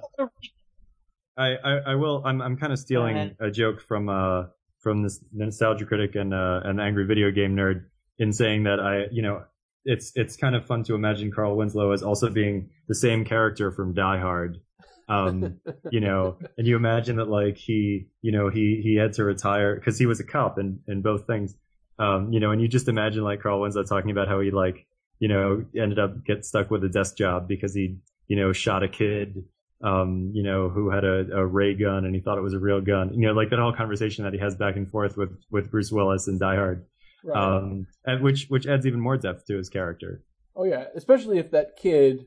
I, 1.36 1.56
I, 1.56 1.72
I 1.86 1.94
will. 1.94 2.22
I'm, 2.24 2.42
I'm 2.42 2.56
kind 2.56 2.72
of 2.72 2.78
stealing 2.78 3.36
a 3.40 3.50
joke 3.50 3.80
from, 3.80 4.08
uh, 4.08 4.46
from 4.80 5.02
this 5.02 5.20
nostalgia 5.32 5.86
critic 5.86 6.16
and, 6.16 6.34
uh, 6.34 6.60
an 6.64 6.80
angry 6.80 7.06
video 7.06 7.30
game 7.30 7.54
nerd 7.54 7.84
in 8.18 8.32
saying 8.32 8.64
that 8.64 8.80
I, 8.80 9.06
you 9.12 9.22
know, 9.22 9.44
it's, 9.88 10.12
it's 10.14 10.36
kind 10.36 10.54
of 10.54 10.66
fun 10.66 10.84
to 10.84 10.94
imagine 10.94 11.32
Carl 11.32 11.56
Winslow 11.56 11.92
as 11.92 12.02
also 12.02 12.28
being 12.28 12.68
the 12.88 12.94
same 12.94 13.24
character 13.24 13.72
from 13.72 13.94
Die 13.94 14.18
Hard. 14.18 14.60
Um, 15.08 15.60
you 15.90 16.00
know, 16.00 16.36
and 16.58 16.66
you 16.66 16.76
imagine 16.76 17.16
that 17.16 17.30
like 17.30 17.56
he, 17.56 18.08
you 18.20 18.30
know, 18.30 18.50
he, 18.50 18.80
he 18.82 18.96
had 18.96 19.14
to 19.14 19.24
retire 19.24 19.74
because 19.74 19.98
he 19.98 20.04
was 20.04 20.20
a 20.20 20.24
cop 20.24 20.58
in, 20.58 20.80
in 20.86 21.00
both 21.00 21.26
things. 21.26 21.54
Um, 21.98 22.32
you 22.32 22.38
know, 22.38 22.50
and 22.50 22.60
you 22.60 22.68
just 22.68 22.86
imagine 22.86 23.24
like 23.24 23.40
Carl 23.40 23.62
Winslow 23.62 23.84
talking 23.84 24.10
about 24.10 24.28
how 24.28 24.40
he 24.40 24.50
like, 24.50 24.86
you 25.20 25.28
know, 25.28 25.64
ended 25.74 25.98
up 25.98 26.22
get 26.24 26.44
stuck 26.44 26.70
with 26.70 26.84
a 26.84 26.88
desk 26.88 27.16
job 27.16 27.48
because 27.48 27.74
he, 27.74 27.96
you 28.28 28.36
know, 28.36 28.52
shot 28.52 28.82
a 28.82 28.88
kid, 28.88 29.42
um, 29.82 30.30
you 30.34 30.42
know, 30.42 30.68
who 30.68 30.90
had 30.90 31.04
a, 31.04 31.26
a 31.32 31.46
ray 31.46 31.74
gun 31.74 32.04
and 32.04 32.14
he 32.14 32.20
thought 32.20 32.36
it 32.36 32.42
was 32.42 32.52
a 32.52 32.58
real 32.58 32.82
gun. 32.82 33.14
You 33.14 33.26
know, 33.26 33.32
like 33.32 33.48
that 33.50 33.58
whole 33.58 33.72
conversation 33.72 34.24
that 34.24 34.34
he 34.34 34.38
has 34.38 34.54
back 34.54 34.76
and 34.76 34.88
forth 34.88 35.16
with, 35.16 35.30
with 35.50 35.70
Bruce 35.70 35.90
Willis 35.90 36.28
in 36.28 36.38
Die 36.38 36.54
Hard. 36.56 36.84
Right. 37.24 37.56
Um, 37.56 37.86
and 38.04 38.22
which, 38.22 38.46
which 38.48 38.66
adds 38.66 38.86
even 38.86 39.00
more 39.00 39.16
depth 39.16 39.46
to 39.46 39.56
his 39.56 39.68
character. 39.68 40.22
oh 40.56 40.64
yeah, 40.64 40.84
especially 40.94 41.38
if 41.38 41.50
that 41.50 41.76
kid 41.76 42.26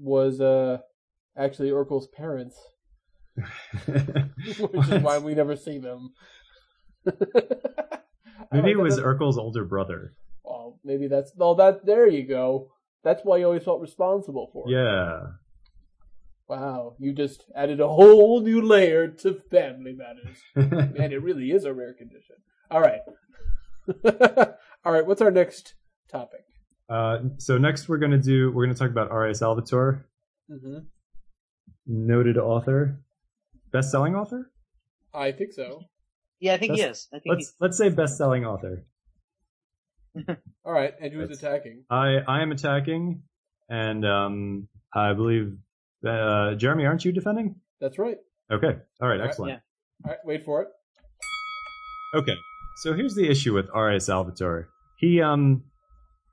was 0.00 0.40
uh 0.40 0.78
actually 1.36 1.70
Urkel's 1.70 2.08
parents, 2.08 2.56
which 3.86 4.88
is 4.88 5.02
why 5.02 5.18
we 5.18 5.34
never 5.34 5.56
see 5.56 5.78
them. 5.78 6.12
Maybe 8.52 8.70
it 8.70 8.78
was 8.78 8.98
Urkel's 8.98 9.38
older 9.38 9.64
brother. 9.64 10.14
Oh, 10.46 10.78
maybe 10.84 11.08
that's 11.08 11.32
oh 11.40 11.54
that. 11.56 11.84
There 11.84 12.06
you 12.08 12.26
go. 12.26 12.70
That's 13.02 13.22
why 13.24 13.38
you 13.38 13.46
always 13.46 13.64
felt 13.64 13.80
responsible 13.80 14.50
for. 14.52 14.68
it. 14.68 14.72
Yeah. 14.72 15.20
Wow, 16.48 16.94
you 16.98 17.12
just 17.14 17.44
added 17.56 17.80
a 17.80 17.88
whole 17.88 18.40
new 18.42 18.60
layer 18.60 19.08
to 19.08 19.40
family 19.50 19.94
matters. 19.94 20.38
Man, 20.94 21.12
it 21.12 21.22
really 21.22 21.50
is 21.50 21.64
a 21.64 21.72
rare 21.72 21.94
condition. 21.94 22.36
All 22.70 22.80
right. 22.80 23.00
All 24.84 24.92
right, 24.92 25.06
what's 25.06 25.20
our 25.22 25.30
next 25.30 25.74
topic? 26.10 26.44
uh, 26.88 27.18
so 27.38 27.56
next 27.58 27.88
we're 27.88 27.98
gonna 27.98 28.18
do, 28.18 28.50
we're 28.52 28.64
gonna 28.66 28.76
talk 28.76 28.90
about 28.90 29.10
R.A. 29.10 29.34
Salvatore, 29.34 30.04
hmm 30.50 30.78
noted 31.86 32.38
author, 32.38 32.98
best-selling 33.70 34.14
author. 34.16 34.50
I 35.12 35.32
think 35.32 35.52
so. 35.52 35.82
Yeah, 36.40 36.54
I 36.54 36.56
think 36.56 36.74
he 36.74 36.80
is. 36.82 37.08
I 37.12 37.18
think 37.18 37.34
Let's 37.36 37.52
let's 37.60 37.76
say 37.78 37.88
best-selling 37.90 38.44
author. 38.46 38.84
All 40.64 40.72
right, 40.72 40.94
and 41.00 41.12
who's 41.12 41.28
That's- 41.28 41.42
attacking? 41.42 41.84
I 41.90 42.18
I 42.26 42.40
am 42.42 42.52
attacking, 42.52 43.22
and 43.68 44.04
um, 44.06 44.68
I 44.94 45.12
believe 45.12 45.56
uh, 46.06 46.54
Jeremy, 46.54 46.86
aren't 46.86 47.04
you 47.04 47.12
defending? 47.12 47.56
That's 47.80 47.98
right. 47.98 48.18
Okay, 48.50 48.76
all 49.00 49.08
right, 49.08 49.20
Right, 49.20 49.26
excellent. 49.28 49.52
yeah. 49.52 49.58
All 50.04 50.10
right, 50.12 50.20
wait 50.24 50.44
for 50.44 50.62
it. 50.62 50.68
Okay, 52.14 52.34
so 52.76 52.94
here's 52.94 53.14
the 53.14 53.28
issue 53.28 53.54
with 53.54 53.66
R.A. 53.72 54.00
Salvatore. 54.00 54.68
He 54.98 55.20
um 55.20 55.64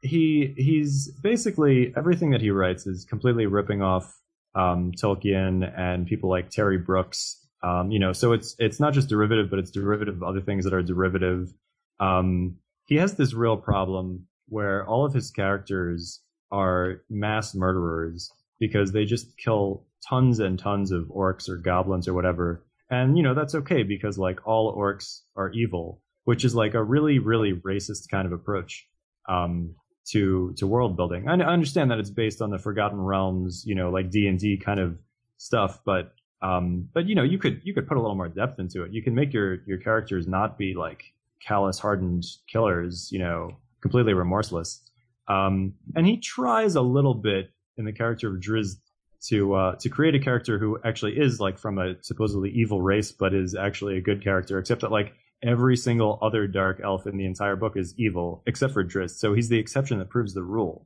he 0.02 0.54
he's 0.58 1.12
basically 1.22 1.94
everything 1.96 2.32
that 2.32 2.42
he 2.42 2.52
writes 2.52 2.88
is 2.88 3.06
completely 3.06 3.46
ripping 3.46 3.82
off 3.82 4.14
um, 4.56 4.92
Tolkien 4.92 5.72
and 5.78 6.06
people 6.06 6.30
like 6.30 6.50
Terry 6.50 6.78
Brooks. 6.78 7.38
Um, 7.64 7.92
you 7.92 8.00
know, 8.00 8.12
so 8.12 8.34
it's 8.34 8.56
it's 8.60 8.80
not 8.80 8.94
just 8.94 9.10
derivative, 9.10 9.50
but 9.50 9.60
it's 9.60 9.72
derivative 9.72 10.16
of 10.16 10.24
other 10.24 10.42
things 10.42 10.64
that 10.66 10.74
are 10.74 10.82
derivative. 10.82 11.54
Um, 12.00 12.58
he 12.86 12.96
has 12.96 13.16
this 13.16 13.34
real 13.34 13.58
problem 13.58 14.28
where 14.50 14.86
all 14.86 15.06
of 15.06 15.14
his 15.14 15.32
characters 15.32 16.22
are 16.52 17.02
mass 17.10 17.56
murderers 17.56 18.30
because 18.60 18.92
they 18.92 19.06
just 19.06 19.38
kill 19.38 19.86
tons 20.08 20.40
and 20.40 20.58
tons 20.58 20.92
of 20.92 21.06
orcs 21.06 21.48
or 21.48 21.58
goblins 21.58 22.08
or 22.08 22.14
whatever. 22.14 22.66
And 22.90 23.16
you 23.16 23.24
know, 23.24 23.34
that's 23.34 23.56
okay 23.56 23.84
because 23.84 24.18
like 24.18 24.46
all 24.46 24.76
orcs 24.76 25.22
are 25.36 25.52
evil, 25.52 26.02
which 26.26 26.46
is 26.46 26.56
like 26.56 26.74
a 26.74 26.84
really, 26.84 27.20
really 27.20 27.54
racist 27.54 28.10
kind 28.10 28.26
of 28.26 28.32
approach. 28.32 28.88
Um, 29.28 29.76
to 30.04 30.54
to 30.58 30.68
world 30.68 30.98
building. 30.98 31.28
I, 31.28 31.34
understand 31.34 31.92
that 31.92 32.00
it's 32.00 32.10
based 32.10 32.42
on 32.42 32.50
the 32.50 32.58
Forgotten 32.58 33.00
Realms, 33.00 33.64
you 33.66 33.76
know, 33.76 33.92
like 33.92 34.10
D 34.10 34.28
and 34.28 34.40
D 34.40 34.58
kind 34.58 34.80
of 34.80 34.98
stuff, 35.38 35.80
but 35.86 36.14
um, 36.42 36.90
but 36.94 37.08
you 37.08 37.16
know, 37.16 37.24
you 37.24 37.38
could 37.38 37.62
you 37.64 37.74
could 37.74 37.88
put 37.88 37.98
a 37.98 38.02
little 38.02 38.16
more 38.16 38.28
depth 38.28 38.60
into 38.60 38.84
it. 38.84 38.92
You 38.94 39.04
can 39.04 39.14
make 39.14 39.34
your 39.34 39.60
your 39.66 39.78
characters 39.78 40.28
not 40.28 40.58
be 40.58 40.74
like 40.74 41.04
callous, 41.46 41.80
hardened 41.80 42.24
killers, 42.52 43.10
you 43.12 43.20
know, 43.20 43.58
completely 43.82 44.14
remorseless. 44.14 44.82
Um, 45.28 45.74
and 45.96 46.06
he 46.06 46.18
tries 46.18 46.76
a 46.76 46.82
little 46.82 47.14
bit 47.14 47.52
in 47.78 47.86
the 47.86 47.94
character 47.94 48.34
of 48.34 48.42
Drizzt 48.42 48.78
to 49.28 49.54
uh, 49.54 49.76
to 49.76 49.90
create 49.90 50.16
a 50.16 50.20
character 50.20 50.58
who 50.58 50.80
actually 50.84 51.20
is 51.20 51.40
like 51.40 51.60
from 51.60 51.78
a 51.78 51.96
supposedly 52.02 52.50
evil 52.50 52.82
race, 52.82 53.12
but 53.12 53.34
is 53.34 53.56
actually 53.56 53.98
a 53.98 54.02
good 54.02 54.24
character, 54.24 54.58
except 54.58 54.82
that 54.82 54.92
like 54.92 55.14
every 55.44 55.76
single 55.76 56.20
other 56.22 56.48
dark 56.48 56.82
elf 56.84 57.08
in 57.08 57.18
the 57.18 57.26
entire 57.26 57.56
book 57.56 57.74
is 57.76 57.94
evil 57.98 58.44
except 58.46 58.74
for 58.74 58.84
Drizzt. 58.84 59.18
So 59.18 59.34
he's 59.34 59.50
the 59.50 59.58
exception 59.58 60.00
that 60.00 60.10
proves 60.10 60.34
the 60.34 60.44
rule. 60.44 60.86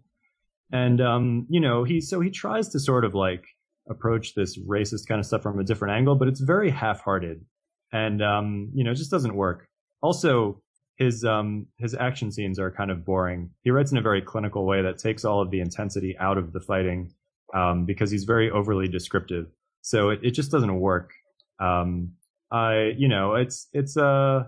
And 0.71 1.01
um, 1.01 1.45
you 1.49 1.59
know, 1.59 1.83
he 1.83 2.01
so 2.01 2.19
he 2.19 2.29
tries 2.29 2.69
to 2.69 2.79
sort 2.79 3.05
of 3.05 3.13
like 3.13 3.45
approach 3.89 4.33
this 4.33 4.57
racist 4.59 5.07
kind 5.07 5.19
of 5.19 5.25
stuff 5.25 5.43
from 5.43 5.59
a 5.59 5.63
different 5.63 5.95
angle, 5.95 6.15
but 6.15 6.27
it's 6.27 6.39
very 6.39 6.71
half-hearted, 6.71 7.45
and 7.91 8.23
um, 8.23 8.71
you 8.73 8.83
know, 8.83 8.91
it 8.91 8.95
just 8.95 9.11
doesn't 9.11 9.35
work. 9.35 9.67
Also, 10.01 10.61
his 10.97 11.23
um 11.23 11.67
his 11.77 11.93
action 11.93 12.31
scenes 12.31 12.57
are 12.57 12.71
kind 12.71 12.89
of 12.89 13.05
boring. 13.05 13.51
He 13.63 13.71
writes 13.71 13.91
in 13.91 13.97
a 13.97 14.01
very 14.01 14.21
clinical 14.21 14.65
way 14.65 14.81
that 14.81 14.97
takes 14.97 15.23
all 15.23 15.41
of 15.41 15.51
the 15.51 15.59
intensity 15.59 16.17
out 16.17 16.37
of 16.37 16.51
the 16.51 16.61
fighting 16.61 17.13
um, 17.53 17.85
because 17.85 18.09
he's 18.09 18.23
very 18.23 18.49
overly 18.49 18.87
descriptive. 18.87 19.47
So 19.81 20.09
it, 20.09 20.19
it 20.23 20.31
just 20.31 20.51
doesn't 20.51 20.79
work. 20.79 21.11
Um, 21.59 22.13
I 22.55 22.93
you 22.97 23.09
know 23.09 23.35
it's 23.35 23.67
it's 23.73 23.97
uh 23.97 24.43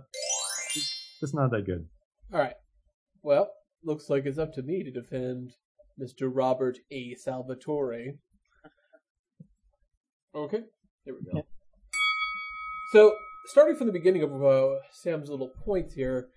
it's 0.73 1.19
just 1.19 1.35
not 1.35 1.51
that 1.51 1.65
good. 1.65 1.85
All 2.33 2.39
right. 2.39 2.55
Well, 3.21 3.49
looks 3.83 4.09
like 4.09 4.25
it's 4.25 4.37
up 4.37 4.53
to 4.53 4.61
me 4.61 4.81
to 4.83 4.91
defend 4.91 5.51
Mr. 5.99 6.31
Robert 6.33 6.77
A. 6.89 7.15
Salvatore. 7.15 8.13
Okay, 10.33 10.61
there 11.05 11.15
we 11.15 11.31
go. 11.33 11.45
So, 12.93 13.15
starting 13.47 13.75
from 13.75 13.87
the 13.87 13.93
beginning 13.93 14.23
of 14.23 14.41
uh, 14.41 14.75
Sam's 14.91 15.29
little 15.29 15.51
points 15.65 15.95
here, 15.95 16.29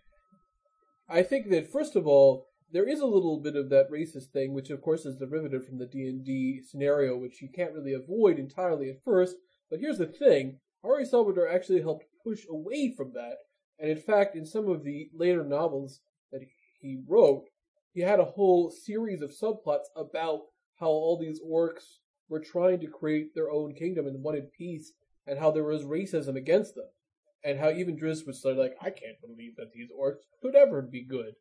I 1.09 1.23
think 1.23 1.51
that 1.51 1.71
first 1.71 1.95
of 1.95 2.07
all, 2.07 2.47
there 2.73 2.89
is 2.89 3.01
a 3.01 3.07
little 3.07 3.41
bit 3.41 3.55
of 3.55 3.69
that 3.71 3.91
racist 3.93 4.33
thing, 4.33 4.55
which 4.55 4.71
of 4.71 4.81
course 4.81 5.05
is 5.05 5.17
derivative 5.17 5.67
from 5.67 5.79
the 5.79 5.87
D 5.87 6.09
and 6.09 6.25
D 6.25 6.61
scenario, 6.69 7.17
which 7.17 7.41
you 7.41 7.49
can't 7.55 7.75
really 7.75 7.93
avoid 7.93 8.41
entirely 8.41 8.91
at 8.91 9.05
first. 9.05 9.37
But 9.71 9.81
here's 9.81 9.99
the 9.99 10.07
thing: 10.07 10.59
R.A. 10.85 11.05
Salvatore 11.05 11.49
actually 11.49 11.83
helped 11.83 12.07
push 12.25 12.45
away 12.49 12.95
from 12.97 13.13
that, 13.15 13.37
and 13.79 13.91
in 13.91 13.99
fact, 13.99 14.35
in 14.35 14.47
some 14.47 14.69
of 14.69 14.85
the 14.85 15.11
later 15.15 15.45
novels 15.45 16.01
that 16.33 16.43
he 16.81 17.03
wrote, 17.07 17.45
he 17.93 18.01
had 18.01 18.21
a 18.21 18.25
whole 18.25 18.71
series 18.71 19.21
of 19.21 19.31
subplots 19.31 19.87
about 19.97 20.41
how 20.79 20.87
all 20.87 21.19
these 21.19 21.41
orcs 21.41 21.99
were 22.29 22.41
trying 22.41 22.81
to 22.81 22.87
create 22.87 23.35
their 23.35 23.51
own 23.51 23.75
kingdom 23.75 24.07
and 24.07 24.23
wanted 24.23 24.53
peace, 24.53 24.93
and 25.27 25.39
how 25.39 25.51
there 25.51 25.65
was 25.65 25.83
racism 25.83 26.37
against 26.37 26.75
them, 26.75 26.89
and 27.45 27.59
how 27.59 27.71
even 27.71 27.97
Drizzt 27.97 28.27
was 28.27 28.43
like, 28.45 28.75
I 28.81 28.91
can't 28.91 29.21
believe 29.21 29.57
that 29.57 29.73
these 29.73 29.89
orcs 29.91 30.25
could 30.41 30.55
ever 30.55 30.83
be 30.83 31.05
good. 31.05 31.35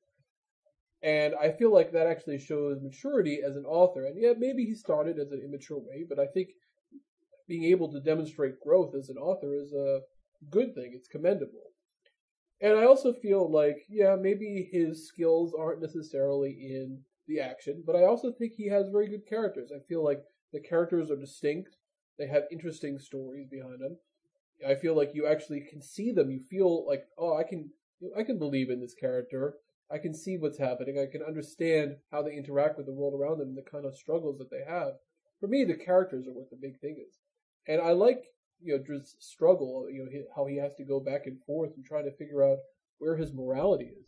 And 1.02 1.34
I 1.41 1.52
feel 1.52 1.73
like 1.73 1.93
that 1.93 2.08
actually 2.08 2.39
shows 2.39 2.82
maturity 2.82 3.39
as 3.45 3.56
an 3.56 3.63
author. 3.65 4.06
And 4.06 4.21
yeah, 4.21 4.34
maybe 4.38 4.65
he 4.65 4.75
started 4.75 5.17
as 5.17 5.32
an 5.32 5.41
immature 5.43 5.80
way, 5.80 6.06
but 6.08 6.19
I 6.19 6.25
think 6.25 6.49
being 7.50 7.66
able 7.66 7.92
to 7.92 8.00
demonstrate 8.00 8.62
growth 8.62 8.94
as 8.96 9.10
an 9.10 9.18
author 9.18 9.56
is 9.56 9.74
a 9.74 10.00
good 10.50 10.74
thing. 10.74 10.94
It's 10.94 11.10
commendable. 11.10 11.74
And 12.62 12.78
I 12.78 12.86
also 12.86 13.12
feel 13.12 13.52
like, 13.52 13.78
yeah, 13.90 14.16
maybe 14.16 14.70
his 14.72 15.08
skills 15.08 15.54
aren't 15.58 15.82
necessarily 15.82 16.52
in 16.52 17.02
the 17.28 17.40
action, 17.40 17.84
but 17.86 17.96
I 17.96 18.06
also 18.06 18.32
think 18.32 18.54
he 18.54 18.70
has 18.70 18.90
very 18.90 19.10
good 19.10 19.28
characters. 19.28 19.72
I 19.76 19.80
feel 19.88 20.04
like 20.04 20.22
the 20.54 20.60
characters 20.60 21.10
are 21.10 21.16
distinct. 21.16 21.76
They 22.18 22.28
have 22.28 22.44
interesting 22.52 23.00
stories 23.00 23.48
behind 23.50 23.80
them. 23.80 23.98
I 24.68 24.76
feel 24.76 24.96
like 24.96 25.12
you 25.14 25.26
actually 25.26 25.62
can 25.62 25.82
see 25.82 26.12
them. 26.12 26.30
You 26.30 26.42
feel 26.50 26.86
like, 26.86 27.06
oh, 27.18 27.38
I 27.38 27.44
can, 27.44 27.70
I 28.18 28.24
can 28.24 28.38
believe 28.38 28.70
in 28.70 28.82
this 28.82 28.94
character. 28.94 29.56
I 29.92 29.98
can 29.98 30.14
see 30.14 30.38
what's 30.38 30.60
happening. 30.60 31.00
I 31.00 31.10
can 31.10 31.24
understand 31.24 31.96
how 32.12 32.22
they 32.22 32.34
interact 32.36 32.78
with 32.78 32.86
the 32.86 32.94
world 32.94 33.20
around 33.20 33.40
them 33.40 33.50
and 33.50 33.58
the 33.58 33.70
kind 33.70 33.86
of 33.86 33.96
struggles 33.96 34.38
that 34.38 34.52
they 34.52 34.64
have. 34.70 34.94
For 35.40 35.48
me, 35.48 35.64
the 35.64 35.76
characters 35.76 36.28
are 36.28 36.34
what 36.34 36.50
the 36.50 36.58
big 36.62 36.80
thing 36.80 36.98
is, 37.08 37.16
and 37.67 37.82
I 37.82 37.91
like 37.91 38.24
you 38.62 38.76
know 38.78 38.84
Drew's 38.84 39.15
struggle. 39.19 39.88
You 39.91 40.06
know 40.06 40.22
how 40.36 40.45
he 40.45 40.58
has 40.58 40.76
to 40.76 40.84
go 40.84 41.00
back 41.00 41.22
and 41.26 41.38
forth 41.45 41.72
and 41.76 41.86
try 41.86 42.02
to 42.02 42.12
figure 42.17 42.43
out 42.43 42.58
where 42.98 43.15
his 43.15 43.34
morality 43.34 43.86
is. 43.86 44.08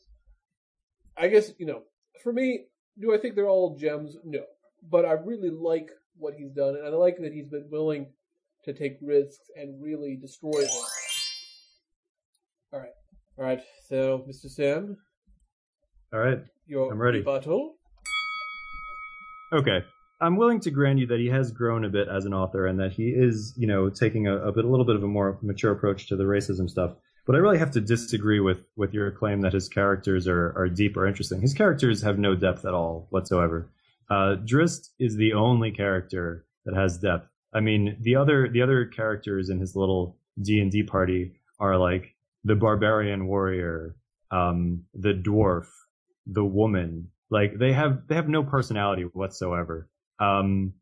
I 1.18 1.28
guess 1.28 1.52
you 1.58 1.66
know, 1.66 1.84
for 2.24 2.34
me, 2.34 2.66
do 3.00 3.14
I 3.14 3.18
think 3.18 3.36
they're 3.36 3.50
all 3.50 3.78
gems? 3.78 4.16
No, 4.24 4.44
but 4.90 5.06
I 5.06 5.14
really 5.14 5.50
like 5.50 5.90
what 6.18 6.34
he's 6.36 6.52
done, 6.52 6.76
and 6.76 6.86
I 6.86 6.90
like 6.90 7.18
that 7.22 7.34
he's 7.34 7.48
been 7.50 7.68
willing 7.72 8.08
to 8.66 8.74
take 8.74 8.98
risks 9.02 9.50
and 9.56 9.82
really 9.82 10.16
destroy 10.16 10.62
them. 10.62 10.70
All 12.74 12.80
right, 12.80 12.92
all 13.38 13.44
right. 13.46 13.62
So, 13.90 14.26
Mr. 14.30 14.50
Sam, 14.50 14.98
All 16.14 16.20
right. 16.20 16.40
your 16.68 16.92
I'm 16.92 17.02
ready. 17.02 17.20
rebuttal. 17.20 17.76
Okay. 19.54 19.80
I'm 20.22 20.38
willing 20.38 20.60
to 20.62 20.72
grant 20.72 21.00
you 21.00 21.08
that 21.08 21.20
he 21.20 21.30
has 21.30 21.52
grown 21.52 21.84
a 21.84 21.90
bit 21.90 22.08
as 22.08 22.26
an 22.26 22.34
author 22.34 22.68
and 22.68 22.80
that 22.80 22.92
he 22.92 23.10
is, 23.10 23.56
you 23.58 23.66
know, 23.66 23.90
taking 23.90 24.28
a, 24.28 24.38
a 24.38 24.52
bit, 24.52 24.66
a 24.66 24.68
little 24.68 24.86
bit 24.86 24.96
of 24.96 25.04
a 25.04 25.08
more 25.08 25.40
mature 25.42 25.72
approach 25.72 26.08
to 26.08 26.16
the 26.16 26.26
racism 26.26 26.70
stuff. 26.70 26.94
But 27.26 27.36
I 27.36 27.40
really 27.40 27.58
have 27.58 27.72
to 27.72 27.82
disagree 27.82 28.40
with, 28.40 28.60
with 28.76 28.94
your 28.94 29.10
claim 29.12 29.42
that 29.42 29.54
his 29.54 29.68
characters 29.68 30.28
are, 30.28 30.54
are 30.56 30.70
deep 30.70 30.96
or 30.96 31.08
interesting. 31.08 31.42
His 31.42 31.56
characters 31.56 32.04
have 32.04 32.20
no 32.20 32.36
depth 32.36 32.66
at 32.66 32.74
all 32.74 33.08
whatsoever. 33.10 33.72
Uh, 34.12 34.36
Drizzt 34.46 34.90
is 35.00 35.16
the 35.16 35.34
only 35.34 35.72
character 35.72 36.46
that 36.66 36.76
has 36.76 37.00
depth. 37.00 37.28
I 37.54 37.60
mean, 37.60 37.98
the 38.00 38.16
other, 38.16 38.48
the 38.48 38.62
other 38.62 38.86
characters 38.86 39.50
in 39.50 39.60
his 39.60 39.76
little 39.76 40.18
D&D 40.40 40.84
party 40.84 41.34
are 41.60 41.78
like 41.78 42.16
the 42.44 42.56
barbarian 42.56 43.26
warrior, 43.26 43.96
um, 44.30 44.84
the 44.94 45.14
dwarf, 45.14 45.68
the 46.28 46.46
woman. 46.46 47.10
Like 47.32 47.58
they 47.58 47.74
have, 47.74 48.08
they 48.08 48.16
have 48.16 48.30
no 48.30 48.44
personality 48.44 49.04
whatsoever. 49.04 49.88
Um, 50.22 50.74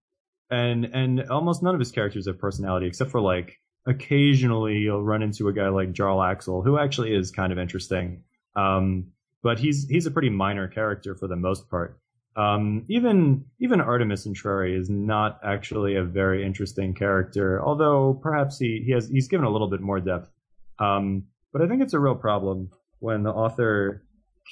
and, 0.51 0.85
and 0.85 1.29
almost 1.29 1.63
none 1.63 1.73
of 1.73 1.79
his 1.79 1.91
characters 1.91 2.27
have 2.27 2.39
personality 2.39 2.87
except 2.87 3.11
for 3.11 3.21
like 3.21 3.57
occasionally 3.87 4.77
you'll 4.77 5.03
run 5.03 5.23
into 5.23 5.47
a 5.47 5.53
guy 5.53 5.69
like 5.69 5.93
Jarlaxle 5.93 6.63
who 6.63 6.77
actually 6.77 7.15
is 7.15 7.31
kind 7.31 7.51
of 7.51 7.57
interesting. 7.57 8.23
Um, 8.55 9.11
but 9.41 9.57
he's, 9.57 9.87
he's 9.87 10.05
a 10.05 10.11
pretty 10.11 10.29
minor 10.29 10.67
character 10.67 11.15
for 11.15 11.27
the 11.27 11.35
most 11.35 11.69
part. 11.69 11.97
Um, 12.35 12.85
even, 12.89 13.45
even 13.59 13.79
Artemis 13.79 14.27
Entreri 14.27 14.77
is 14.77 14.89
not 14.89 15.39
actually 15.43 15.95
a 15.95 16.03
very 16.03 16.45
interesting 16.45 16.93
character, 16.93 17.61
although 17.63 18.19
perhaps 18.21 18.59
he, 18.59 18.83
he 18.85 18.91
has, 18.91 19.07
he's 19.07 19.27
given 19.27 19.45
a 19.45 19.49
little 19.49 19.69
bit 19.69 19.81
more 19.81 19.99
depth. 19.99 20.29
Um, 20.77 21.27
but 21.53 21.61
I 21.61 21.67
think 21.67 21.81
it's 21.81 21.93
a 21.93 21.99
real 21.99 22.15
problem 22.15 22.69
when 22.99 23.23
the 23.23 23.31
author 23.31 24.03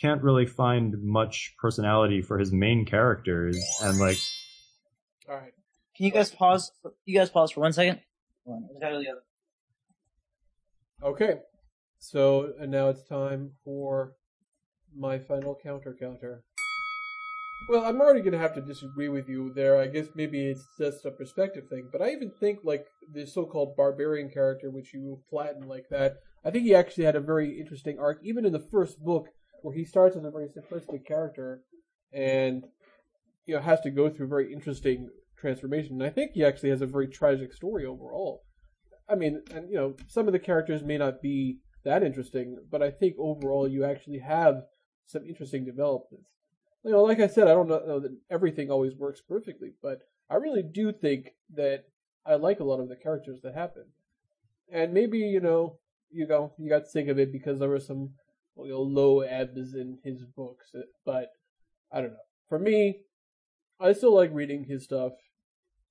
can't 0.01 0.21
really 0.23 0.45
find 0.45 0.95
much 1.01 1.53
personality 1.59 2.21
for 2.21 2.37
his 2.37 2.51
main 2.51 2.85
characters 2.85 3.57
and 3.81 3.99
like 3.99 4.17
All 5.29 5.35
right. 5.35 5.53
Can 5.95 6.05
you 6.05 6.11
guys 6.11 6.29
pause? 6.29 6.71
For, 6.81 6.93
you 7.05 7.17
guys 7.17 7.29
pause 7.29 7.51
for 7.51 7.61
one 7.61 7.73
second. 7.73 7.99
Hold 8.45 8.57
on, 8.57 8.63
I 8.63 8.67
just 8.69 8.81
gotta 8.81 8.93
go 8.95 8.99
to 8.99 9.03
the 9.03 9.11
other- 9.11 11.13
Okay. 11.13 11.39
So, 11.99 12.53
and 12.59 12.71
now 12.71 12.89
it's 12.89 13.03
time 13.03 13.51
for 13.63 14.13
my 14.95 15.19
final 15.19 15.55
counter 15.61 15.95
counter. 15.99 16.43
Well, 17.69 17.83
I'm 17.83 17.99
already 17.99 18.21
going 18.21 18.33
to 18.33 18.39
have 18.39 18.53
to 18.53 18.61
disagree 18.61 19.09
with 19.09 19.27
you 19.27 19.51
there. 19.53 19.77
I 19.77 19.87
guess 19.87 20.07
maybe 20.15 20.45
it's 20.45 20.65
just 20.79 21.05
a 21.05 21.11
perspective 21.11 21.67
thing, 21.69 21.89
but 21.91 22.01
I 22.03 22.11
even 22.11 22.31
think 22.39 22.59
like 22.63 22.85
the 23.11 23.25
so-called 23.25 23.75
barbarian 23.75 24.29
character, 24.29 24.69
which 24.69 24.93
you 24.93 25.19
flatten 25.29 25.67
like 25.67 25.89
that, 25.89 26.17
I 26.45 26.51
think 26.51 26.65
he 26.65 26.75
actually 26.75 27.05
had 27.05 27.15
a 27.15 27.19
very 27.19 27.59
interesting 27.59 27.97
arc, 27.99 28.19
even 28.23 28.45
in 28.45 28.53
the 28.53 28.65
first 28.71 29.03
book, 29.03 29.27
where 29.63 29.75
he 29.75 29.83
starts 29.85 30.15
as 30.15 30.23
a 30.23 30.29
very 30.31 30.47
simplistic 30.47 31.05
character 31.05 31.63
and 32.13 32.63
you 33.47 33.55
know 33.55 33.61
has 33.61 33.81
to 33.81 33.89
go 33.89 34.09
through 34.09 34.27
a 34.27 34.29
very 34.29 34.53
interesting 34.53 35.09
transformation. 35.37 35.93
And 35.93 36.03
I 36.03 36.09
think 36.09 36.31
he 36.33 36.43
actually 36.43 36.69
has 36.69 36.81
a 36.81 36.85
very 36.85 37.07
tragic 37.07 37.53
story 37.53 37.85
overall. 37.85 38.43
I 39.09 39.15
mean, 39.15 39.41
and 39.51 39.69
you 39.69 39.75
know, 39.75 39.95
some 40.07 40.27
of 40.27 40.33
the 40.33 40.39
characters 40.39 40.83
may 40.83 40.97
not 40.97 41.21
be 41.21 41.59
that 41.83 42.03
interesting, 42.03 42.57
but 42.69 42.83
I 42.83 42.91
think 42.91 43.15
overall 43.17 43.67
you 43.67 43.85
actually 43.85 44.19
have 44.19 44.63
some 45.05 45.25
interesting 45.25 45.63
developments. 45.63 46.31
You 46.83 46.91
know, 46.91 47.03
like 47.03 47.19
I 47.19 47.27
said, 47.27 47.47
I 47.47 47.53
don't 47.53 47.69
know 47.69 47.99
that 47.99 48.15
everything 48.29 48.69
always 48.69 48.95
works 48.95 49.21
perfectly, 49.21 49.71
but 49.81 49.99
I 50.29 50.35
really 50.35 50.63
do 50.63 50.91
think 50.91 51.29
that 51.55 51.85
I 52.25 52.35
like 52.35 52.59
a 52.59 52.65
lot 52.65 52.81
of 52.81 52.89
the 52.89 52.95
characters 52.95 53.39
that 53.43 53.55
happen. 53.55 53.85
And 54.69 54.93
maybe, 54.93 55.19
you 55.19 55.39
know, 55.39 55.79
you 56.11 56.27
go 56.27 56.53
you 56.57 56.69
got 56.69 56.87
sick 56.87 57.07
of 57.07 57.19
it 57.19 57.31
because 57.31 57.59
there 57.59 57.69
were 57.69 57.79
some 57.79 58.11
you 58.57 58.71
know, 58.71 58.81
low 58.81 59.21
ebbs 59.21 59.73
in 59.73 59.99
his 60.03 60.25
books, 60.25 60.73
but 61.05 61.29
I 61.91 62.01
don't 62.01 62.11
know. 62.11 62.27
For 62.49 62.59
me, 62.59 63.01
I 63.79 63.93
still 63.93 64.15
like 64.15 64.31
reading 64.33 64.65
his 64.65 64.83
stuff, 64.83 65.13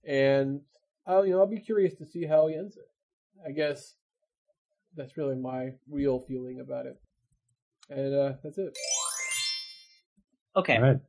and 0.04 0.62
I'll 1.06 1.24
you 1.24 1.32
know 1.32 1.40
I'll 1.40 1.46
be 1.46 1.60
curious 1.60 1.94
to 1.94 2.06
see 2.06 2.26
how 2.26 2.48
he 2.48 2.56
ends 2.56 2.76
it. 2.76 2.88
I 3.46 3.52
guess 3.52 3.94
that's 4.96 5.16
really 5.16 5.36
my 5.36 5.72
real 5.90 6.20
feeling 6.20 6.60
about 6.60 6.86
it, 6.86 7.00
and 7.88 8.14
uh, 8.14 8.32
that's 8.42 8.58
it. 8.58 8.76
Okay. 10.56 10.76
all 10.76 10.82
right. 10.82 11.00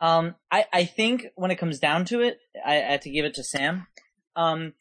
Um, 0.00 0.34
I, 0.50 0.64
I 0.72 0.84
think 0.84 1.26
when 1.34 1.50
it 1.50 1.56
comes 1.56 1.78
down 1.78 2.06
to 2.06 2.20
it, 2.20 2.38
I, 2.64 2.76
I 2.76 2.92
have 2.92 3.00
to 3.02 3.10
give 3.10 3.24
it 3.24 3.34
to 3.34 3.44
Sam. 3.44 3.86
Um, 4.34 4.72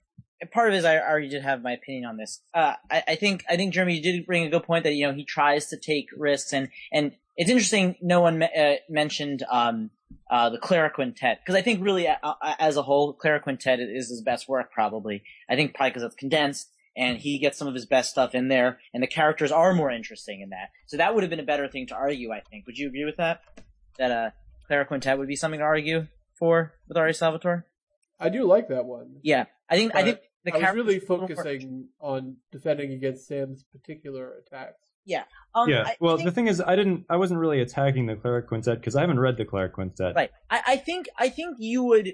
part 0.51 0.69
of 0.69 0.75
it 0.75 0.77
is 0.77 0.85
I 0.85 0.97
already 0.97 1.27
did 1.27 1.43
have 1.43 1.61
my 1.61 1.73
opinion 1.73 2.05
on 2.05 2.17
this. 2.17 2.41
Uh, 2.53 2.75
I, 2.89 3.03
I 3.09 3.15
think, 3.15 3.43
I 3.49 3.57
think 3.57 3.73
Jeremy, 3.73 3.99
did 3.99 4.25
bring 4.25 4.45
a 4.45 4.49
good 4.49 4.63
point 4.63 4.85
that, 4.85 4.93
you 4.93 5.05
know, 5.05 5.13
he 5.13 5.25
tries 5.25 5.67
to 5.67 5.77
take 5.77 6.07
risks 6.15 6.53
and, 6.53 6.69
and 6.91 7.11
it's 7.35 7.49
interesting 7.49 7.95
no 8.01 8.21
one 8.21 8.39
me- 8.39 8.49
uh, 8.57 8.75
mentioned, 8.89 9.43
um, 9.51 9.91
uh, 10.29 10.49
the 10.49 10.57
Cleric 10.57 10.93
Quintet. 10.93 11.45
Cause 11.45 11.55
I 11.55 11.61
think 11.61 11.83
really, 11.83 12.07
uh, 12.07 12.15
uh, 12.21 12.55
as 12.59 12.77
a 12.77 12.83
whole, 12.83 13.13
Cleric 13.13 13.43
Quintet 13.43 13.79
is 13.79 14.09
his 14.09 14.21
best 14.21 14.47
work 14.47 14.71
probably. 14.71 15.23
I 15.49 15.55
think 15.55 15.73
probably 15.75 15.91
cause 15.91 16.03
it's 16.03 16.15
condensed 16.15 16.71
and 16.95 17.17
he 17.17 17.39
gets 17.39 17.57
some 17.57 17.67
of 17.67 17.73
his 17.73 17.85
best 17.85 18.11
stuff 18.11 18.35
in 18.35 18.47
there 18.47 18.79
and 18.93 19.01
the 19.01 19.07
characters 19.07 19.51
are 19.51 19.73
more 19.73 19.91
interesting 19.91 20.41
in 20.41 20.49
that. 20.49 20.69
So 20.87 20.97
that 20.97 21.13
would 21.13 21.23
have 21.23 21.29
been 21.29 21.39
a 21.39 21.43
better 21.43 21.67
thing 21.67 21.87
to 21.87 21.95
argue, 21.95 22.31
I 22.31 22.41
think. 22.41 22.65
Would 22.65 22.77
you 22.77 22.87
agree 22.87 23.05
with 23.05 23.17
that? 23.17 23.41
That, 23.97 24.11
uh, 24.11 24.29
Cleric 24.67 24.87
Quintet 24.87 25.17
would 25.17 25.27
be 25.27 25.35
something 25.35 25.59
to 25.59 25.65
argue 25.65 26.07
for 26.35 26.73
with 26.87 26.95
R.A. 26.95 27.13
Salvatore? 27.13 27.65
I 28.19 28.29
do 28.29 28.45
like 28.45 28.67
that 28.67 28.85
one. 28.85 29.15
Yeah, 29.23 29.45
I 29.67 29.75
think 29.75 29.95
I 29.95 30.03
think 30.03 30.19
the 30.45 30.53
I 30.53 30.57
was 30.57 30.75
really 30.75 30.95
are 30.95 30.99
a 30.99 31.01
little 31.01 31.17
more- 31.17 31.27
focusing 31.27 31.87
on 31.99 32.37
defending 32.51 32.93
against 32.93 33.27
Sam's 33.27 33.63
particular 33.63 34.33
attacks. 34.45 34.85
Um, 35.55 35.69
yeah. 35.69 35.83
I 35.87 35.97
well, 35.99 36.17
think- 36.17 36.29
the 36.29 36.31
thing 36.31 36.47
is, 36.47 36.61
I 36.61 36.75
didn't, 36.75 37.05
I 37.09 37.17
wasn't 37.17 37.39
really 37.39 37.61
attacking 37.61 38.05
the 38.05 38.15
Cleric 38.15 38.47
Quintet 38.47 38.79
because 38.79 38.95
I 38.95 39.01
haven't 39.01 39.19
read 39.19 39.37
the 39.37 39.45
Cleric 39.45 39.73
Quintet. 39.73 40.15
right. 40.15 40.29
I, 40.49 40.61
I 40.67 40.77
think 40.77 41.07
I 41.17 41.29
think 41.29 41.57
you 41.59 41.83
would 41.83 42.13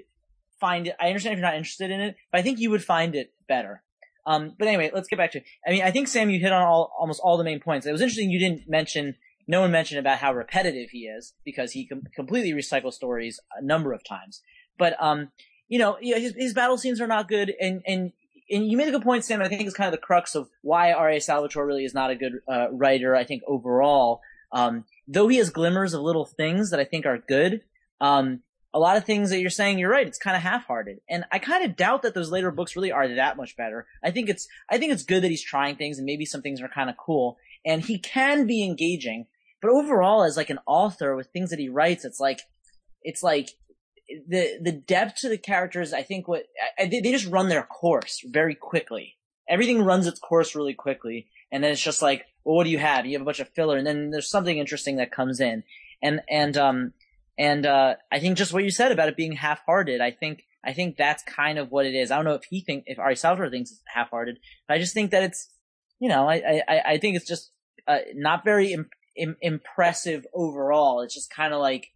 find 0.58 0.86
it. 0.86 0.96
I 0.98 1.08
understand 1.08 1.34
if 1.34 1.38
you're 1.38 1.46
not 1.48 1.56
interested 1.56 1.90
in 1.90 2.00
it, 2.00 2.16
but 2.32 2.38
I 2.38 2.42
think 2.42 2.58
you 2.58 2.70
would 2.70 2.82
find 2.82 3.14
it 3.14 3.32
better. 3.46 3.82
Um, 4.24 4.54
but 4.58 4.66
anyway, 4.66 4.90
let's 4.92 5.08
get 5.08 5.18
back 5.18 5.32
to. 5.32 5.38
it. 5.38 5.44
I 5.66 5.70
mean, 5.70 5.82
I 5.82 5.90
think 5.90 6.08
Sam, 6.08 6.30
you 6.30 6.40
hit 6.40 6.52
on 6.52 6.62
all 6.62 6.92
almost 6.98 7.20
all 7.22 7.36
the 7.36 7.44
main 7.44 7.60
points. 7.60 7.86
It 7.86 7.92
was 7.92 8.00
interesting 8.00 8.30
you 8.30 8.38
didn't 8.38 8.68
mention. 8.68 9.14
No 9.46 9.60
one 9.60 9.70
mentioned 9.70 10.00
about 10.00 10.18
how 10.18 10.32
repetitive 10.32 10.90
he 10.90 11.00
is 11.06 11.34
because 11.44 11.72
he 11.72 11.86
com- 11.86 12.02
completely 12.16 12.52
recycles 12.52 12.94
stories 12.94 13.38
a 13.56 13.62
number 13.62 13.92
of 13.92 14.02
times. 14.02 14.42
But 14.78 14.96
um, 15.00 15.30
you 15.68 15.78
know, 15.78 15.96
his, 16.00 16.34
his 16.36 16.54
battle 16.54 16.78
scenes 16.78 17.00
are 17.00 17.06
not 17.06 17.28
good, 17.28 17.52
and 17.60 17.82
and 17.86 18.12
and 18.50 18.70
you 18.70 18.76
made 18.76 18.88
a 18.88 18.92
good 18.92 19.02
point, 19.02 19.24
Sam. 19.24 19.42
I 19.42 19.48
think 19.48 19.62
it's 19.62 19.74
kind 19.74 19.88
of 19.88 19.92
the 19.92 20.04
crux 20.04 20.34
of 20.34 20.48
why 20.62 20.92
R.A. 20.92 21.20
Salvatore 21.20 21.66
really 21.66 21.84
is 21.84 21.94
not 21.94 22.10
a 22.10 22.16
good 22.16 22.34
uh, 22.48 22.70
writer. 22.70 23.16
I 23.16 23.24
think 23.24 23.42
overall, 23.46 24.20
um, 24.52 24.84
though 25.08 25.28
he 25.28 25.38
has 25.38 25.50
glimmers 25.50 25.94
of 25.94 26.02
little 26.02 26.24
things 26.24 26.70
that 26.70 26.80
I 26.80 26.84
think 26.84 27.06
are 27.06 27.18
good, 27.18 27.62
um, 28.00 28.42
a 28.72 28.78
lot 28.78 28.96
of 28.96 29.04
things 29.04 29.30
that 29.30 29.40
you're 29.40 29.50
saying, 29.50 29.78
you're 29.78 29.90
right. 29.90 30.06
It's 30.06 30.18
kind 30.18 30.36
of 30.36 30.42
half-hearted, 30.42 31.00
and 31.08 31.24
I 31.32 31.38
kind 31.38 31.64
of 31.64 31.76
doubt 31.76 32.02
that 32.02 32.14
those 32.14 32.30
later 32.30 32.50
books 32.50 32.76
really 32.76 32.92
are 32.92 33.08
that 33.16 33.36
much 33.36 33.56
better. 33.56 33.86
I 34.04 34.10
think 34.10 34.28
it's 34.28 34.46
I 34.70 34.78
think 34.78 34.92
it's 34.92 35.02
good 35.02 35.22
that 35.22 35.30
he's 35.30 35.44
trying 35.44 35.76
things, 35.76 35.98
and 35.98 36.06
maybe 36.06 36.24
some 36.24 36.42
things 36.42 36.60
are 36.60 36.68
kind 36.68 36.90
of 36.90 36.96
cool, 36.96 37.38
and 37.64 37.82
he 37.82 37.98
can 37.98 38.46
be 38.46 38.64
engaging. 38.64 39.26
But 39.60 39.70
overall, 39.70 40.22
as 40.22 40.36
like 40.36 40.50
an 40.50 40.60
author 40.66 41.16
with 41.16 41.28
things 41.28 41.50
that 41.50 41.58
he 41.58 41.68
writes, 41.68 42.04
it's 42.04 42.20
like 42.20 42.42
it's 43.02 43.22
like 43.22 43.50
the 44.08 44.58
the 44.62 44.72
depth 44.72 45.20
to 45.20 45.28
the 45.28 45.38
characters. 45.38 45.92
I 45.92 46.02
think 46.02 46.28
what 46.28 46.44
I, 46.78 46.86
they 46.86 47.00
they 47.00 47.12
just 47.12 47.26
run 47.26 47.48
their 47.48 47.62
course 47.62 48.22
very 48.26 48.54
quickly. 48.54 49.16
Everything 49.48 49.82
runs 49.82 50.06
its 50.06 50.18
course 50.18 50.54
really 50.54 50.74
quickly, 50.74 51.28
and 51.52 51.62
then 51.62 51.70
it's 51.72 51.82
just 51.82 52.02
like, 52.02 52.24
well, 52.44 52.56
what 52.56 52.64
do 52.64 52.70
you 52.70 52.78
have? 52.78 53.06
You 53.06 53.12
have 53.12 53.22
a 53.22 53.24
bunch 53.24 53.40
of 53.40 53.48
filler, 53.50 53.76
and 53.76 53.86
then 53.86 54.10
there's 54.10 54.30
something 54.30 54.58
interesting 54.58 54.96
that 54.96 55.12
comes 55.12 55.40
in, 55.40 55.62
and 56.02 56.20
and 56.28 56.56
um 56.56 56.92
and 57.38 57.66
uh 57.66 57.94
I 58.10 58.18
think 58.20 58.36
just 58.38 58.52
what 58.52 58.64
you 58.64 58.70
said 58.70 58.92
about 58.92 59.08
it 59.08 59.16
being 59.16 59.32
half-hearted. 59.32 60.00
I 60.00 60.10
think 60.10 60.44
I 60.64 60.72
think 60.72 60.96
that's 60.96 61.22
kind 61.22 61.58
of 61.58 61.70
what 61.70 61.86
it 61.86 61.94
is. 61.94 62.10
I 62.10 62.16
don't 62.16 62.24
know 62.24 62.34
if 62.34 62.44
he 62.50 62.60
think 62.60 62.84
if 62.86 62.98
R.A. 62.98 63.14
Salvatore 63.16 63.50
thinks 63.50 63.70
it's 63.70 63.80
half-hearted, 63.86 64.38
but 64.66 64.74
I 64.74 64.78
just 64.78 64.94
think 64.94 65.10
that 65.12 65.22
it's 65.22 65.48
you 65.98 66.08
know 66.08 66.28
I 66.28 66.62
I 66.68 66.80
I- 66.86 66.98
think 66.98 67.16
it's 67.16 67.26
just 67.28 67.52
uh, 67.86 67.98
not 68.14 68.44
very 68.44 68.72
Im- 68.72 68.90
Im- 69.16 69.36
impressive 69.40 70.26
overall. 70.34 71.02
It's 71.02 71.14
just 71.14 71.30
kind 71.30 71.54
of 71.54 71.60
like 71.60 71.88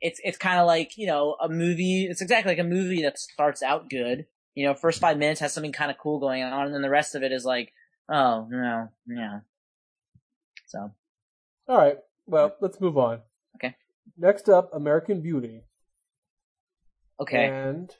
it's 0.00 0.20
it's 0.24 0.38
kind 0.38 0.58
of 0.58 0.66
like 0.66 0.96
you 0.98 1.06
know 1.06 1.36
a 1.40 1.48
movie. 1.48 2.06
It's 2.08 2.20
exactly 2.20 2.52
like 2.52 2.58
a 2.58 2.68
movie 2.68 3.02
that 3.02 3.18
starts 3.18 3.62
out 3.62 3.88
good. 3.90 4.26
You 4.54 4.66
know, 4.66 4.74
first 4.74 5.00
five 5.00 5.18
minutes 5.18 5.40
has 5.40 5.52
something 5.52 5.72
kind 5.72 5.90
of 5.90 5.98
cool 5.98 6.18
going 6.18 6.42
on, 6.42 6.66
and 6.66 6.74
then 6.74 6.82
the 6.82 6.90
rest 6.90 7.14
of 7.14 7.22
it 7.22 7.32
is 7.32 7.44
like, 7.44 7.72
oh 8.08 8.46
no, 8.50 8.88
no. 9.06 9.40
So 10.66 10.92
All 11.68 11.76
right. 11.78 11.98
Well, 12.26 12.56
let's 12.60 12.80
move 12.80 12.98
on. 12.98 13.20
Okay. 13.56 13.76
Next 14.18 14.48
up, 14.48 14.70
American 14.74 15.20
Beauty. 15.20 15.62
okay, 17.20 17.46
And 17.46 17.94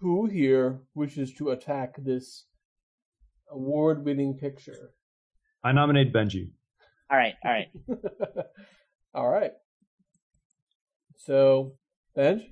who 0.00 0.26
here 0.26 0.80
wishes 0.94 1.32
to 1.34 1.50
attack 1.50 1.96
this 1.98 2.44
award-winning 3.50 4.34
picture? 4.34 4.90
I 5.62 5.72
nominate 5.72 6.12
Benji. 6.12 6.50
all 7.10 7.16
right, 7.16 7.34
all 7.44 7.50
right. 7.50 7.68
All 9.14 9.28
right. 9.28 9.52
So, 11.24 11.72
Benj? 12.14 12.42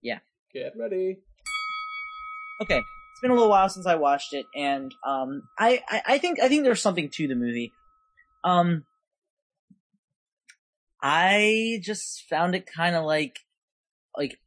Yeah. 0.00 0.20
Get 0.54 0.74
ready. 0.78 1.18
Okay, 2.62 2.78
it's 2.78 3.20
been 3.20 3.32
a 3.32 3.34
little 3.34 3.48
while 3.48 3.68
since 3.68 3.86
I 3.86 3.96
watched 3.96 4.32
it, 4.32 4.46
and 4.54 4.94
um, 5.04 5.42
I, 5.58 5.82
I, 5.88 6.02
I 6.06 6.18
think 6.18 6.38
I 6.40 6.48
think 6.48 6.62
there's 6.62 6.80
something 6.80 7.08
to 7.14 7.26
the 7.26 7.34
movie. 7.34 7.72
Um, 8.44 8.84
I 11.02 11.80
just 11.82 12.28
found 12.28 12.54
it 12.54 12.66
kind 12.72 12.94
of 12.94 13.04
like 13.04 13.40
like 14.16 14.38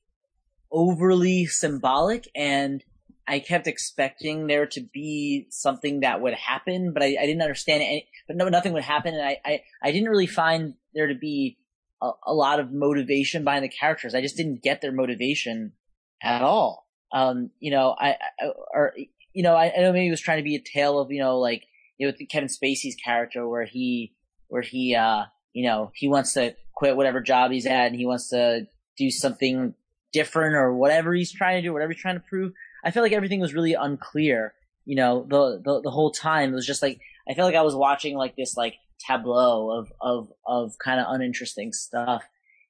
overly 0.71 1.45
symbolic, 1.45 2.29
and 2.33 2.81
I 3.27 3.39
kept 3.39 3.67
expecting 3.67 4.47
there 4.47 4.67
to 4.67 4.81
be 4.93 5.47
something 5.49 5.99
that 5.99 6.21
would 6.21 6.35
happen, 6.35 6.93
but 6.93 7.03
I, 7.03 7.17
I 7.19 7.25
didn't 7.25 7.41
understand 7.41 7.83
it. 7.83 8.05
But 8.25 8.37
no, 8.37 8.47
nothing 8.47 8.71
would 8.71 8.83
happen, 8.83 9.15
and 9.15 9.23
I, 9.23 9.39
I, 9.43 9.63
I 9.83 9.91
didn't 9.91 10.09
really 10.09 10.27
find 10.27 10.75
there 10.93 11.07
to 11.07 11.15
be 11.15 11.57
a, 12.01 12.11
a 12.27 12.33
lot 12.33 12.59
of 12.59 12.71
motivation 12.71 13.43
behind 13.43 13.63
the 13.63 13.69
characters. 13.69 14.15
I 14.15 14.21
just 14.21 14.37
didn't 14.37 14.63
get 14.63 14.81
their 14.81 14.91
motivation 14.91 15.73
at 16.21 16.41
all. 16.41 16.87
Um, 17.11 17.51
you 17.59 17.71
know, 17.71 17.95
I, 17.97 18.17
I 18.39 18.47
or 18.73 18.93
you 19.33 19.43
know, 19.43 19.55
I, 19.55 19.71
I 19.75 19.81
know 19.81 19.93
maybe 19.93 20.07
it 20.07 20.11
was 20.11 20.21
trying 20.21 20.39
to 20.39 20.43
be 20.43 20.55
a 20.55 20.61
tale 20.61 20.99
of 20.99 21.11
you 21.11 21.19
know, 21.19 21.39
like 21.39 21.63
you 21.97 22.07
know, 22.07 22.13
with 22.17 22.29
Kevin 22.29 22.49
Spacey's 22.49 22.95
character 22.95 23.47
where 23.47 23.65
he 23.65 24.13
where 24.47 24.61
he 24.61 24.95
uh 24.95 25.23
you 25.53 25.65
know 25.65 25.91
he 25.93 26.07
wants 26.07 26.33
to 26.33 26.55
quit 26.73 26.97
whatever 26.97 27.21
job 27.21 27.51
he's 27.51 27.65
at 27.65 27.87
and 27.87 27.95
he 27.95 28.05
wants 28.05 28.29
to 28.29 28.67
do 28.97 29.09
something 29.09 29.73
different 30.11 30.55
or 30.55 30.73
whatever 30.73 31.13
he's 31.13 31.31
trying 31.31 31.57
to 31.57 31.61
do, 31.61 31.73
whatever 31.73 31.91
he's 31.91 32.01
trying 32.01 32.15
to 32.15 32.23
prove. 32.29 32.53
I 32.83 32.91
felt 32.91 33.03
like 33.03 33.13
everything 33.13 33.39
was 33.39 33.53
really 33.53 33.73
unclear. 33.73 34.53
You 34.85 34.95
know, 34.95 35.25
the 35.27 35.61
the 35.63 35.81
the 35.81 35.91
whole 35.91 36.11
time 36.11 36.51
it 36.51 36.55
was 36.55 36.67
just 36.67 36.81
like 36.81 36.99
I 37.29 37.33
felt 37.33 37.47
like 37.47 37.59
I 37.59 37.63
was 37.63 37.75
watching 37.75 38.15
like 38.15 38.35
this 38.35 38.55
like 38.55 38.75
tableau 38.99 39.71
of 39.71 39.91
of 40.01 40.31
of 40.45 40.73
kind 40.83 40.99
of 40.99 41.07
uninteresting 41.09 41.73
stuff, 41.73 42.23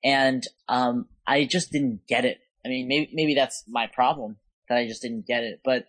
and 0.04 0.44
um 0.68 1.08
I 1.28 1.46
just 1.46 1.72
didn't 1.72 2.02
get 2.08 2.26
it. 2.26 2.40
I 2.66 2.70
mean, 2.70 2.88
maybe 2.88 3.10
maybe 3.14 3.36
that's 3.36 3.64
my 3.68 3.88
problem 3.88 4.38
that 4.70 4.78
I 4.78 4.88
just 4.88 5.02
didn't 5.02 5.28
get 5.28 5.44
it, 5.44 5.62
but 5.64 5.86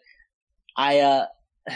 I 0.77 1.01
uh 1.01 1.27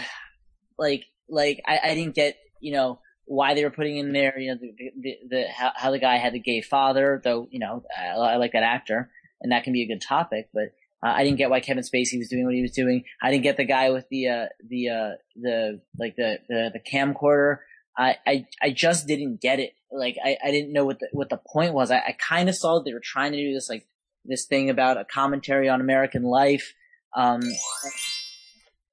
like 0.79 1.05
like 1.29 1.62
I, 1.66 1.81
I 1.85 1.94
didn't 1.94 2.14
get 2.14 2.37
you 2.61 2.73
know 2.73 3.01
why 3.27 3.55
they 3.55 3.62
were 3.62 3.70
putting 3.70 3.96
in 3.96 4.12
there 4.12 4.37
you 4.38 4.51
know 4.51 4.59
the 4.61 4.90
the, 5.01 5.16
the 5.29 5.44
how, 5.49 5.70
how 5.77 5.90
the 5.92 6.01
guy 6.01 6.16
had 6.16 6.33
the 6.33 6.40
gay 6.40 6.61
father 6.61 7.20
though 7.23 7.46
you 7.51 7.61
know 7.61 7.85
I, 7.96 8.09
I 8.09 8.37
like 8.37 8.53
that 8.53 8.64
actor 8.64 9.09
and 9.40 9.53
that 9.53 9.62
can 9.62 9.73
be 9.73 9.83
a 9.83 9.87
good 9.87 10.03
topic 10.03 10.49
but 10.53 10.73
uh, 11.03 11.12
I 11.16 11.25
didn't 11.25 11.38
get 11.38 11.49
why 11.49 11.61
Kevin 11.61 11.83
Spacey 11.83 12.18
was 12.18 12.29
doing 12.29 12.44
what 12.44 12.55
he 12.55 12.61
was 12.61 12.73
doing. 12.73 13.05
I 13.23 13.31
didn't 13.31 13.44
get 13.44 13.57
the 13.57 13.64
guy 13.64 13.90
with 13.90 14.07
the 14.11 14.29
uh 14.29 14.46
the 14.68 14.88
uh 14.90 15.11
the 15.35 15.81
like 15.99 16.16
the 16.16 16.38
the, 16.49 16.70
the 16.75 16.81
camcorder 16.81 17.59
I, 18.01 18.17
I 18.27 18.47
I 18.63 18.71
just 18.71 19.07
didn't 19.07 19.41
get 19.41 19.61
it 19.61 19.75
like 19.93 20.17
I, 20.25 20.37
I 20.45 20.51
didn't 20.51 20.73
know 20.73 20.87
what 20.87 21.01
the 21.01 21.09
what 21.13 21.29
the 21.29 21.41
point 21.53 21.75
was 21.75 21.91
I, 21.91 21.99
I 21.99 22.17
kind 22.19 22.49
of 22.49 22.57
saw 22.57 22.81
they 22.81 22.95
were 22.95 23.03
trying 23.03 23.33
to 23.33 23.39
do 23.39 23.53
this 23.53 23.69
like 23.69 23.87
this 24.25 24.47
thing 24.47 24.71
about 24.71 24.97
a 24.97 25.05
commentary 25.05 25.69
on 25.69 25.81
American 25.81 26.23
life 26.23 26.73
um 27.15 27.43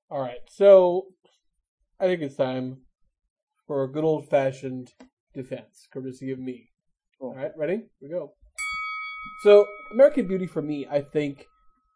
All 0.10 0.22
right. 0.22 0.40
So, 0.50 1.08
I 2.00 2.06
think 2.06 2.22
it's 2.22 2.38
time 2.38 2.78
for 3.66 3.84
a 3.84 3.92
good 3.92 4.06
old-fashioned 4.06 4.94
defense, 5.34 5.88
courtesy 5.92 6.32
of 6.32 6.40
me. 6.40 6.70
Cool. 7.20 7.32
All 7.32 7.36
right, 7.36 7.52
ready? 7.58 7.84
Here 8.00 8.10
we 8.10 8.10
go. 8.10 8.32
So, 9.44 9.66
American 9.92 10.28
Beauty 10.28 10.48
for 10.48 10.62
me, 10.62 10.88
I 10.90 11.02
think, 11.02 11.46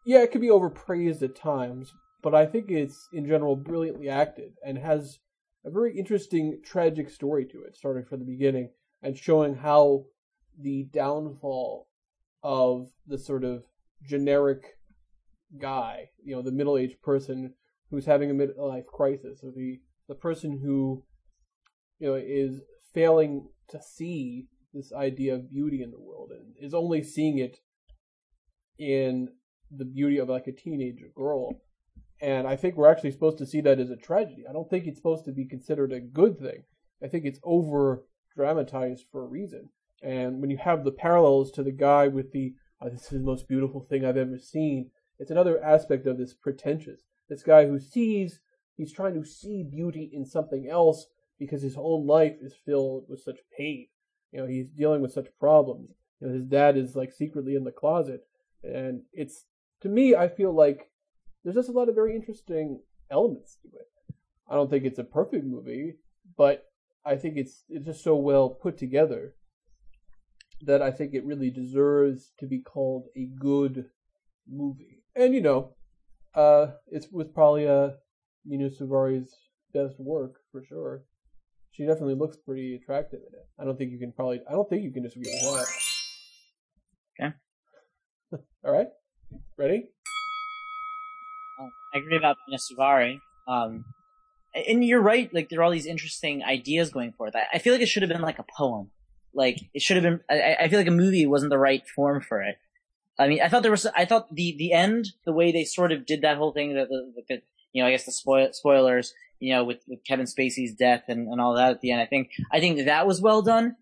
yeah, 0.04 0.18
it 0.18 0.30
could 0.30 0.42
be 0.42 0.50
overpraised 0.50 1.22
at 1.22 1.34
times, 1.34 1.94
but 2.22 2.34
I 2.34 2.44
think 2.44 2.70
it's 2.70 3.08
in 3.14 3.26
general 3.26 3.56
brilliantly 3.56 4.10
acted 4.10 4.52
and 4.64 4.76
has 4.76 5.18
a 5.64 5.70
very 5.70 5.96
interesting 5.96 6.60
tragic 6.64 7.10
story 7.10 7.44
to 7.46 7.62
it, 7.62 7.76
starting 7.76 8.04
from 8.04 8.18
the 8.18 8.24
beginning 8.24 8.70
and 9.02 9.16
showing 9.16 9.54
how 9.54 10.04
the 10.60 10.88
downfall 10.92 11.88
of 12.42 12.88
the 13.06 13.18
sort 13.18 13.44
of 13.44 13.64
generic 14.02 14.76
guy, 15.60 16.08
you 16.24 16.34
know, 16.34 16.42
the 16.42 16.50
middle-aged 16.50 17.00
person 17.02 17.54
who's 17.90 18.06
having 18.06 18.30
a 18.30 18.34
midlife 18.34 18.86
crisis, 18.86 19.40
or 19.42 19.50
the 19.50 19.80
the 20.08 20.14
person 20.14 20.58
who, 20.62 21.04
you 21.98 22.08
know, 22.08 22.14
is 22.14 22.60
failing 22.92 23.48
to 23.68 23.80
see 23.80 24.48
this 24.74 24.92
idea 24.92 25.34
of 25.34 25.50
beauty 25.50 25.82
in 25.82 25.90
the 25.90 26.00
world 26.00 26.30
and 26.32 26.54
is 26.60 26.74
only 26.74 27.02
seeing 27.02 27.38
it 27.38 27.58
in 28.78 29.28
the 29.70 29.84
beauty 29.84 30.18
of 30.18 30.28
like 30.28 30.46
a 30.46 30.52
teenage 30.52 31.02
girl. 31.14 31.60
And 32.22 32.46
I 32.46 32.54
think 32.54 32.76
we're 32.76 32.90
actually 32.90 33.10
supposed 33.10 33.38
to 33.38 33.46
see 33.46 33.60
that 33.62 33.80
as 33.80 33.90
a 33.90 33.96
tragedy. 33.96 34.44
I 34.48 34.52
don't 34.52 34.70
think 34.70 34.86
it's 34.86 34.96
supposed 34.96 35.24
to 35.24 35.32
be 35.32 35.44
considered 35.44 35.92
a 35.92 35.98
good 35.98 36.38
thing. 36.38 36.62
I 37.02 37.08
think 37.08 37.24
it's 37.24 37.40
over 37.42 38.04
dramatized 38.36 39.06
for 39.10 39.24
a 39.24 39.28
reason. 39.28 39.70
And 40.02 40.40
when 40.40 40.48
you 40.48 40.56
have 40.58 40.84
the 40.84 40.92
parallels 40.92 41.50
to 41.52 41.64
the 41.64 41.72
guy 41.72 42.06
with 42.06 42.30
the, 42.30 42.54
oh, 42.80 42.88
this 42.88 43.02
is 43.02 43.10
the 43.10 43.18
most 43.18 43.48
beautiful 43.48 43.80
thing 43.80 44.04
I've 44.04 44.16
ever 44.16 44.38
seen, 44.38 44.90
it's 45.18 45.32
another 45.32 45.62
aspect 45.62 46.06
of 46.06 46.16
this 46.16 46.32
pretentious. 46.32 47.00
This 47.28 47.42
guy 47.42 47.66
who 47.66 47.80
sees, 47.80 48.38
he's 48.76 48.92
trying 48.92 49.14
to 49.14 49.24
see 49.24 49.64
beauty 49.64 50.08
in 50.12 50.24
something 50.24 50.68
else 50.70 51.06
because 51.40 51.62
his 51.62 51.76
own 51.76 52.06
life 52.06 52.36
is 52.40 52.54
filled 52.64 53.06
with 53.08 53.20
such 53.20 53.38
pain. 53.58 53.88
You 54.30 54.40
know, 54.42 54.46
he's 54.46 54.68
dealing 54.68 55.02
with 55.02 55.12
such 55.12 55.26
problems. 55.40 55.90
You 56.20 56.28
know, 56.28 56.34
his 56.34 56.44
dad 56.44 56.76
is 56.76 56.94
like 56.94 57.10
secretly 57.10 57.56
in 57.56 57.64
the 57.64 57.72
closet. 57.72 58.20
And 58.62 59.02
it's, 59.12 59.44
to 59.80 59.88
me, 59.88 60.14
I 60.14 60.28
feel 60.28 60.54
like 60.54 60.91
there's 61.42 61.56
just 61.56 61.68
a 61.68 61.72
lot 61.72 61.88
of 61.88 61.94
very 61.94 62.14
interesting 62.14 62.80
elements 63.10 63.56
to 63.62 63.68
it. 63.68 63.88
I 64.48 64.54
don't 64.54 64.70
think 64.70 64.84
it's 64.84 64.98
a 64.98 65.04
perfect 65.04 65.44
movie, 65.44 65.94
but 66.36 66.66
I 67.04 67.16
think 67.16 67.36
it's 67.36 67.64
it's 67.68 67.86
just 67.86 68.04
so 68.04 68.16
well 68.16 68.50
put 68.50 68.78
together 68.78 69.34
that 70.62 70.82
I 70.82 70.90
think 70.90 71.14
it 71.14 71.24
really 71.24 71.50
deserves 71.50 72.32
to 72.38 72.46
be 72.46 72.60
called 72.60 73.06
a 73.16 73.24
good 73.24 73.86
movie. 74.48 75.02
And 75.16 75.34
you 75.34 75.40
know, 75.40 75.74
uh, 76.34 76.68
it 76.86 77.06
was 77.10 77.28
probably 77.28 77.68
uh, 77.68 77.90
Mena 78.44 78.70
Suvari's 78.70 79.34
best 79.74 79.98
work 79.98 80.36
for 80.50 80.64
sure. 80.64 81.04
She 81.72 81.86
definitely 81.86 82.14
looks 82.14 82.36
pretty 82.36 82.74
attractive 82.74 83.20
in 83.20 83.34
it. 83.34 83.46
I 83.58 83.64
don't 83.64 83.76
think 83.78 83.92
you 83.92 83.98
can 83.98 84.12
probably. 84.12 84.42
I 84.48 84.52
don't 84.52 84.68
think 84.68 84.82
you 84.82 84.92
can 84.92 85.02
disagree 85.02 85.32
with 85.32 85.42
that. 85.42 85.66
Okay. 87.18 87.34
All 88.64 88.72
right. 88.72 88.88
Ready? 89.56 89.91
I 91.94 91.98
agree 91.98 92.16
about 92.16 92.36
Mena 92.48 92.58
Suvari. 92.58 93.18
Um, 93.46 93.84
and 94.54 94.84
you're 94.84 95.00
right. 95.00 95.32
Like 95.32 95.48
there 95.48 95.60
are 95.60 95.62
all 95.64 95.70
these 95.70 95.86
interesting 95.86 96.42
ideas 96.42 96.90
going 96.90 97.12
forth. 97.12 97.34
I, 97.34 97.44
I 97.54 97.58
feel 97.58 97.72
like 97.72 97.82
it 97.82 97.88
should 97.88 98.02
have 98.02 98.10
been 98.10 98.22
like 98.22 98.38
a 98.38 98.44
poem. 98.56 98.90
Like 99.34 99.58
it 99.72 99.82
should 99.82 99.96
have 99.96 100.04
been. 100.04 100.20
I, 100.28 100.56
I 100.60 100.68
feel 100.68 100.78
like 100.78 100.88
a 100.88 100.92
movie 100.92 101.26
wasn't 101.26 101.50
the 101.50 101.58
right 101.58 101.82
form 101.94 102.20
for 102.20 102.42
it. 102.42 102.56
I 103.18 103.28
mean, 103.28 103.40
I 103.42 103.48
thought 103.48 103.62
there 103.62 103.70
was. 103.70 103.86
I 103.86 104.04
thought 104.04 104.34
the 104.34 104.54
the 104.58 104.72
end, 104.72 105.08
the 105.24 105.32
way 105.32 105.52
they 105.52 105.64
sort 105.64 105.92
of 105.92 106.06
did 106.06 106.22
that 106.22 106.36
whole 106.36 106.52
thing, 106.52 106.74
that 106.74 106.88
the, 106.88 107.12
the 107.28 107.42
you 107.72 107.82
know, 107.82 107.88
I 107.88 107.92
guess 107.92 108.04
the 108.04 108.12
spoil, 108.12 108.48
spoilers, 108.52 109.14
you 109.38 109.54
know, 109.54 109.64
with, 109.64 109.78
with 109.88 110.04
Kevin 110.06 110.26
Spacey's 110.26 110.74
death 110.74 111.04
and, 111.08 111.28
and 111.28 111.40
all 111.40 111.54
that 111.54 111.70
at 111.70 111.80
the 111.80 111.90
end. 111.90 112.00
I 112.00 112.06
think 112.06 112.30
I 112.52 112.60
think 112.60 112.84
that 112.84 113.06
was 113.06 113.20
well 113.20 113.42
done. 113.42 113.76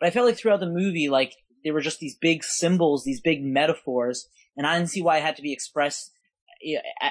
But 0.00 0.08
I 0.08 0.10
felt 0.10 0.26
like 0.26 0.36
throughout 0.36 0.60
the 0.60 0.66
movie, 0.66 1.08
like 1.08 1.34
there 1.64 1.72
were 1.72 1.80
just 1.80 2.00
these 2.00 2.16
big 2.16 2.44
symbols, 2.44 3.04
these 3.04 3.20
big 3.20 3.42
metaphors, 3.44 4.28
and 4.56 4.66
I 4.66 4.76
didn't 4.76 4.90
see 4.90 5.02
why 5.02 5.18
it 5.18 5.22
had 5.22 5.36
to 5.36 5.42
be 5.42 5.52
expressed 5.52 6.12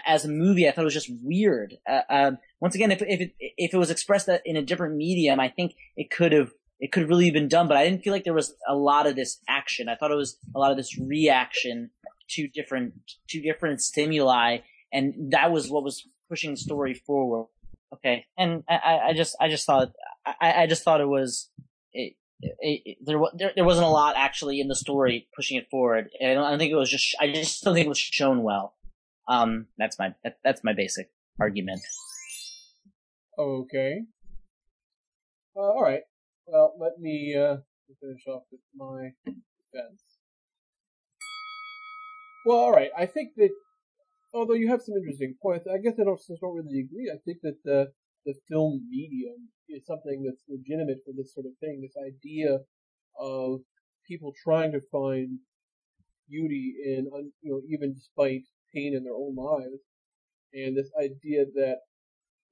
as 0.06 0.26
a 0.26 0.30
movie. 0.30 0.68
I 0.68 0.72
thought 0.72 0.82
it 0.82 0.86
was 0.86 0.94
just 0.94 1.12
weird. 1.22 1.76
Uh, 1.90 2.02
um, 2.10 2.38
once 2.60 2.76
again, 2.76 2.92
if 2.92 3.02
if 3.02 3.22
it, 3.22 3.36
if 3.40 3.74
it 3.74 3.78
was 3.78 3.92
expressed 3.92 4.30
in 4.46 4.56
a 4.56 4.62
different 4.62 4.96
medium, 4.96 5.40
I 5.40 5.50
think 5.50 5.76
it 5.96 6.12
could 6.12 6.32
have 6.32 6.52
it 6.80 6.92
could 6.92 7.02
have 7.02 7.10
really 7.10 7.32
been 7.32 7.48
done. 7.48 7.68
But 7.68 7.78
I 7.78 7.86
didn't 7.86 8.04
feel 8.04 8.14
like 8.14 8.24
there 8.24 8.34
was 8.34 8.56
a 8.68 8.76
lot 8.76 9.08
of 9.08 9.16
this 9.16 9.40
action. 9.48 9.90
I 9.90 9.96
thought 9.96 10.12
it 10.12 10.16
was 10.16 10.38
a 10.56 10.60
lot 10.60 10.72
of 10.72 10.78
this 10.78 10.98
reaction 10.98 11.92
to 12.30 12.48
different 12.48 12.94
to 13.30 13.42
different 13.42 13.82
stimuli, 13.82 14.60
and 14.92 15.32
that 15.32 15.52
was 15.52 15.70
what 15.70 15.84
was 15.84 16.08
pushing 16.30 16.52
the 16.52 16.58
story 16.58 16.94
forward. 16.94 17.48
Okay, 17.94 18.26
and 18.38 18.64
I, 18.68 19.00
I 19.10 19.14
just 19.14 19.36
I 19.40 19.48
just 19.48 19.66
thought 19.66 19.92
I, 20.26 20.64
I 20.64 20.68
just 20.68 20.84
thought 20.84 21.02
it 21.02 21.08
was. 21.08 21.50
It, 21.94 22.16
it, 22.42 22.82
it, 22.86 22.98
there, 23.02 23.18
there, 23.34 23.52
there 23.56 23.66
wasn't 23.66 23.88
a 23.88 23.90
lot 23.90 24.16
actually 24.18 24.60
in 24.60 24.68
the 24.68 24.76
story 24.76 25.28
pushing 25.36 25.58
it 25.58 25.70
forward. 25.72 26.10
And 26.20 26.30
I 26.30 26.34
don't, 26.34 26.44
I 26.44 26.50
don't 26.50 26.60
think 26.60 26.72
it 26.72 26.76
was 26.76 26.90
just. 26.90 27.16
I 27.20 27.32
just 27.32 27.64
don't 27.64 27.74
think 27.74 27.86
it 27.86 27.90
was 27.90 27.98
shown 27.98 28.44
well. 28.44 28.75
Um, 29.28 29.68
that's 29.78 29.98
my 29.98 30.14
that, 30.24 30.38
that's 30.44 30.64
my 30.64 30.74
basic 30.74 31.10
argument. 31.40 31.82
Okay. 33.38 34.02
Uh, 35.56 35.62
all 35.62 35.82
right. 35.82 36.02
well, 36.46 36.76
let 36.80 37.00
me 37.00 37.36
uh, 37.36 37.58
finish 38.00 38.28
off 38.28 38.44
with 38.52 38.62
my 38.76 39.12
defense. 39.26 40.02
Well, 42.44 42.58
all 42.58 42.72
right. 42.72 42.92
I 42.98 43.06
think 43.06 43.32
that 43.38 43.50
although 44.34 44.54
you 44.54 44.70
have 44.70 44.82
some 44.82 44.96
interesting 44.96 45.36
points, 45.42 45.66
I 45.68 45.78
guess 45.78 45.96
I 46.00 46.04
don't, 46.04 46.18
just 46.18 46.42
don't 46.42 46.56
really 46.56 46.80
agree. 46.80 47.12
I 47.12 47.18
think 47.26 47.40
that 47.44 47.58
the 47.64 47.92
the 48.26 48.34
film 48.50 48.82
medium 48.90 49.50
is 49.70 49.86
something 49.86 50.24
that's 50.24 50.44
legitimate 50.50 50.98
for 51.06 51.14
this 51.16 51.34
sort 51.34 51.46
of 51.46 51.54
thing. 51.60 51.82
This 51.82 51.96
idea 51.98 52.60
of 53.20 53.62
people 54.08 54.34
trying 54.44 54.72
to 54.72 54.82
find 54.92 55.40
beauty 56.28 56.76
in, 56.84 57.06
you 57.42 57.52
know, 57.52 57.62
even 57.70 57.94
despite 57.94 58.44
pain 58.76 58.94
in 58.96 59.04
their 59.04 59.16
own 59.16 59.36
lives, 59.36 59.82
and 60.54 60.76
this 60.76 60.92
idea 61.00 61.46
that, 61.56 61.78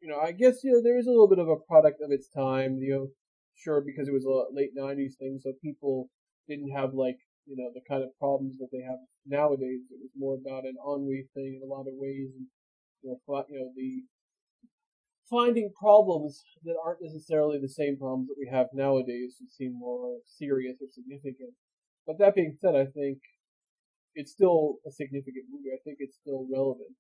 you 0.01 0.09
know, 0.09 0.19
I 0.19 0.31
guess 0.31 0.63
you 0.63 0.71
know 0.71 0.81
there 0.81 0.97
is 0.97 1.07
a 1.07 1.11
little 1.11 1.29
bit 1.29 1.39
of 1.39 1.49
a 1.49 1.59
product 1.67 1.99
of 2.01 2.11
its 2.11 2.29
time. 2.29 2.77
You 2.79 2.91
know, 2.95 3.07
sure 3.55 3.81
because 3.81 4.07
it 4.07 4.13
was 4.13 4.25
a 4.25 4.53
late 4.55 4.71
'90s 4.77 5.17
thing, 5.19 5.39
so 5.41 5.51
people 5.61 6.09
didn't 6.47 6.71
have 6.71 6.93
like 6.93 7.17
you 7.45 7.55
know 7.55 7.69
the 7.73 7.81
kind 7.87 8.03
of 8.03 8.17
problems 8.17 8.57
that 8.59 8.69
they 8.71 8.81
have 8.81 8.99
nowadays. 9.25 9.83
It 9.91 9.99
was 9.99 10.11
more 10.15 10.35
about 10.35 10.65
an 10.65 10.75
ennui 10.79 11.27
thing 11.33 11.59
in 11.59 11.67
a 11.67 11.71
lot 11.71 11.87
of 11.87 11.95
ways, 11.95 12.31
and 12.35 12.47
you 13.03 13.11
know, 13.11 13.45
you 13.49 13.59
know 13.59 13.71
the 13.75 14.03
finding 15.29 15.71
problems 15.79 16.43
that 16.63 16.75
aren't 16.83 17.01
necessarily 17.01 17.59
the 17.59 17.69
same 17.69 17.97
problems 17.97 18.27
that 18.27 18.37
we 18.37 18.47
have 18.51 18.67
nowadays 18.73 19.35
that 19.39 19.51
seem 19.51 19.73
more 19.73 20.17
serious 20.25 20.77
or 20.81 20.87
significant. 20.91 21.53
But 22.05 22.19
that 22.19 22.35
being 22.35 22.55
said, 22.59 22.75
I 22.75 22.85
think 22.85 23.19
it's 24.15 24.31
still 24.31 24.77
a 24.87 24.91
significant 24.91 25.45
movie. 25.51 25.69
I 25.73 25.81
think 25.83 25.97
it's 25.99 26.17
still 26.17 26.47
relevant. 26.51 26.95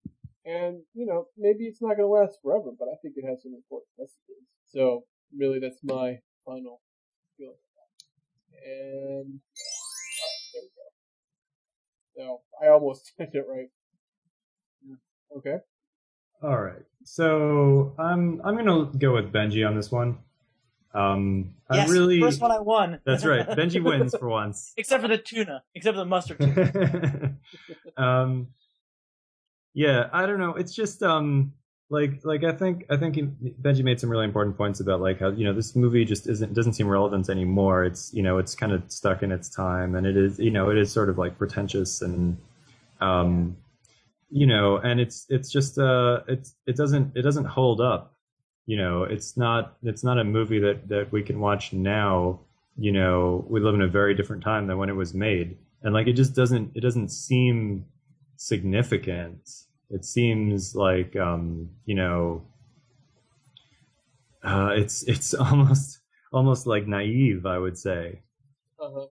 And, 0.45 0.81
you 0.93 1.05
know, 1.05 1.27
maybe 1.37 1.65
it's 1.65 1.81
not 1.81 1.95
going 1.95 1.99
to 1.99 2.07
last 2.07 2.39
forever, 2.41 2.71
but 2.77 2.87
I 2.89 2.95
think 3.01 3.15
it 3.17 3.25
has 3.25 3.43
some 3.43 3.53
important 3.53 3.89
messages. 3.97 4.43
So, 4.65 5.05
really, 5.37 5.59
that's 5.59 5.79
my 5.83 6.19
final 6.45 6.81
feeling. 7.37 7.55
And, 8.65 9.39
alright, 9.39 10.43
there 10.53 10.63
we 10.63 12.23
go. 12.25 12.25
No, 12.25 12.41
I 12.61 12.69
almost 12.71 13.13
did 13.17 13.29
it 13.33 13.45
right. 13.49 13.69
Okay. 15.37 15.57
All 16.43 16.61
right. 16.61 16.83
So 17.05 17.95
I'm 17.97 18.41
I'm 18.43 18.55
gonna 18.55 18.91
go 18.97 19.13
with 19.13 19.31
Benji 19.31 19.65
on 19.67 19.75
this 19.75 19.91
one. 19.91 20.17
Um, 20.93 21.55
I 21.69 21.77
yes, 21.77 21.89
really. 21.89 22.19
first 22.19 22.41
one 22.41 22.51
I 22.51 22.59
won. 22.59 22.99
That's 23.05 23.25
right. 23.25 23.47
Benji 23.49 23.83
wins 23.83 24.15
for 24.17 24.29
once. 24.29 24.73
Except 24.77 25.01
for 25.01 25.07
the 25.07 25.17
tuna. 25.17 25.63
Except 25.73 25.95
for 25.95 25.99
the 25.99 26.05
mustard 26.05 26.39
tuna. 26.39 27.35
um, 27.97 28.47
yeah, 29.73 30.09
I 30.13 30.25
don't 30.25 30.39
know. 30.39 30.53
It's 30.55 30.73
just 30.73 31.01
um, 31.01 31.53
like 31.89 32.23
like 32.23 32.43
I 32.43 32.51
think 32.51 32.85
I 32.89 32.97
think 32.97 33.15
Benji 33.61 33.83
made 33.83 33.99
some 33.99 34.09
really 34.09 34.25
important 34.25 34.55
points 34.55 34.79
about 34.79 35.01
like 35.01 35.19
how 35.19 35.29
you 35.29 35.45
know 35.45 35.53
this 35.53 35.75
movie 35.75 36.05
just 36.05 36.27
isn't 36.27 36.53
doesn't 36.53 36.73
seem 36.73 36.87
relevant 36.87 37.29
anymore. 37.29 37.85
It's 37.85 38.13
you 38.13 38.21
know 38.21 38.37
it's 38.37 38.53
kind 38.53 38.71
of 38.71 38.83
stuck 38.91 39.23
in 39.23 39.31
its 39.31 39.49
time, 39.49 39.95
and 39.95 40.05
it 40.05 40.15
is 40.15 40.37
you 40.37 40.51
know 40.51 40.69
it 40.69 40.77
is 40.77 40.91
sort 40.91 41.09
of 41.09 41.17
like 41.17 41.37
pretentious 41.37 42.01
and 42.01 42.37
um, 43.01 43.57
you 44.29 44.47
know, 44.47 44.77
and 44.77 44.99
it's 44.99 45.25
it's 45.29 45.51
just 45.51 45.77
uh, 45.77 46.21
it's 46.27 46.55
it 46.65 46.75
doesn't 46.75 47.15
it 47.15 47.21
doesn't 47.21 47.45
hold 47.45 47.81
up. 47.81 48.12
You 48.65 48.77
know, 48.77 49.03
it's 49.03 49.35
not 49.35 49.75
it's 49.83 50.03
not 50.03 50.17
a 50.17 50.23
movie 50.23 50.59
that 50.59 50.87
that 50.87 51.11
we 51.11 51.21
can 51.21 51.39
watch 51.39 51.73
now. 51.73 52.39
You 52.77 52.91
know, 52.91 53.45
we 53.49 53.59
live 53.59 53.75
in 53.75 53.81
a 53.81 53.87
very 53.87 54.15
different 54.15 54.43
time 54.43 54.67
than 54.67 54.77
when 54.77 54.89
it 54.89 54.95
was 54.95 55.13
made, 55.13 55.57
and 55.81 55.93
like 55.93 56.07
it 56.07 56.13
just 56.13 56.33
doesn't 56.33 56.71
it 56.73 56.79
doesn't 56.79 57.09
seem 57.09 57.85
significant. 58.37 59.49
It 59.89 60.05
seems 60.05 60.75
like 60.75 61.15
um, 61.17 61.69
you 61.85 61.95
know, 61.95 62.43
uh, 64.43 64.71
it's 64.75 65.03
it's 65.03 65.33
almost 65.33 65.99
almost 66.31 66.65
like 66.65 66.87
naive, 66.87 67.45
I 67.45 67.57
would 67.57 67.77
say. 67.77 68.21
Uh-huh. 68.79 69.07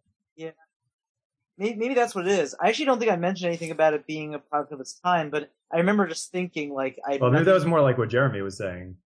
maybe, 1.57 1.77
maybe 1.77 1.95
that's 1.95 2.15
what 2.15 2.27
it 2.27 2.33
is. 2.33 2.55
I 2.61 2.69
actually 2.69 2.87
don't 2.87 2.99
think 2.99 3.11
I 3.11 3.17
mentioned 3.17 3.49
anything 3.49 3.71
about 3.71 3.95
it 3.95 4.07
being 4.07 4.35
a 4.35 4.39
product 4.39 4.73
of 4.73 4.81
its 4.81 4.95
time, 4.95 5.31
but 5.31 5.51
I 5.73 5.79
remember 5.79 6.07
just 6.07 6.33
thinking 6.33 6.73
like 6.73 6.99
I. 7.07 7.19
Well, 7.21 7.31
maybe 7.31 7.45
that 7.45 7.55
was 7.55 7.67
more 7.67 7.83
like 7.83 7.99
what 7.99 8.09
Jeremy 8.09 8.41
was 8.41 8.57
saying 8.57 8.97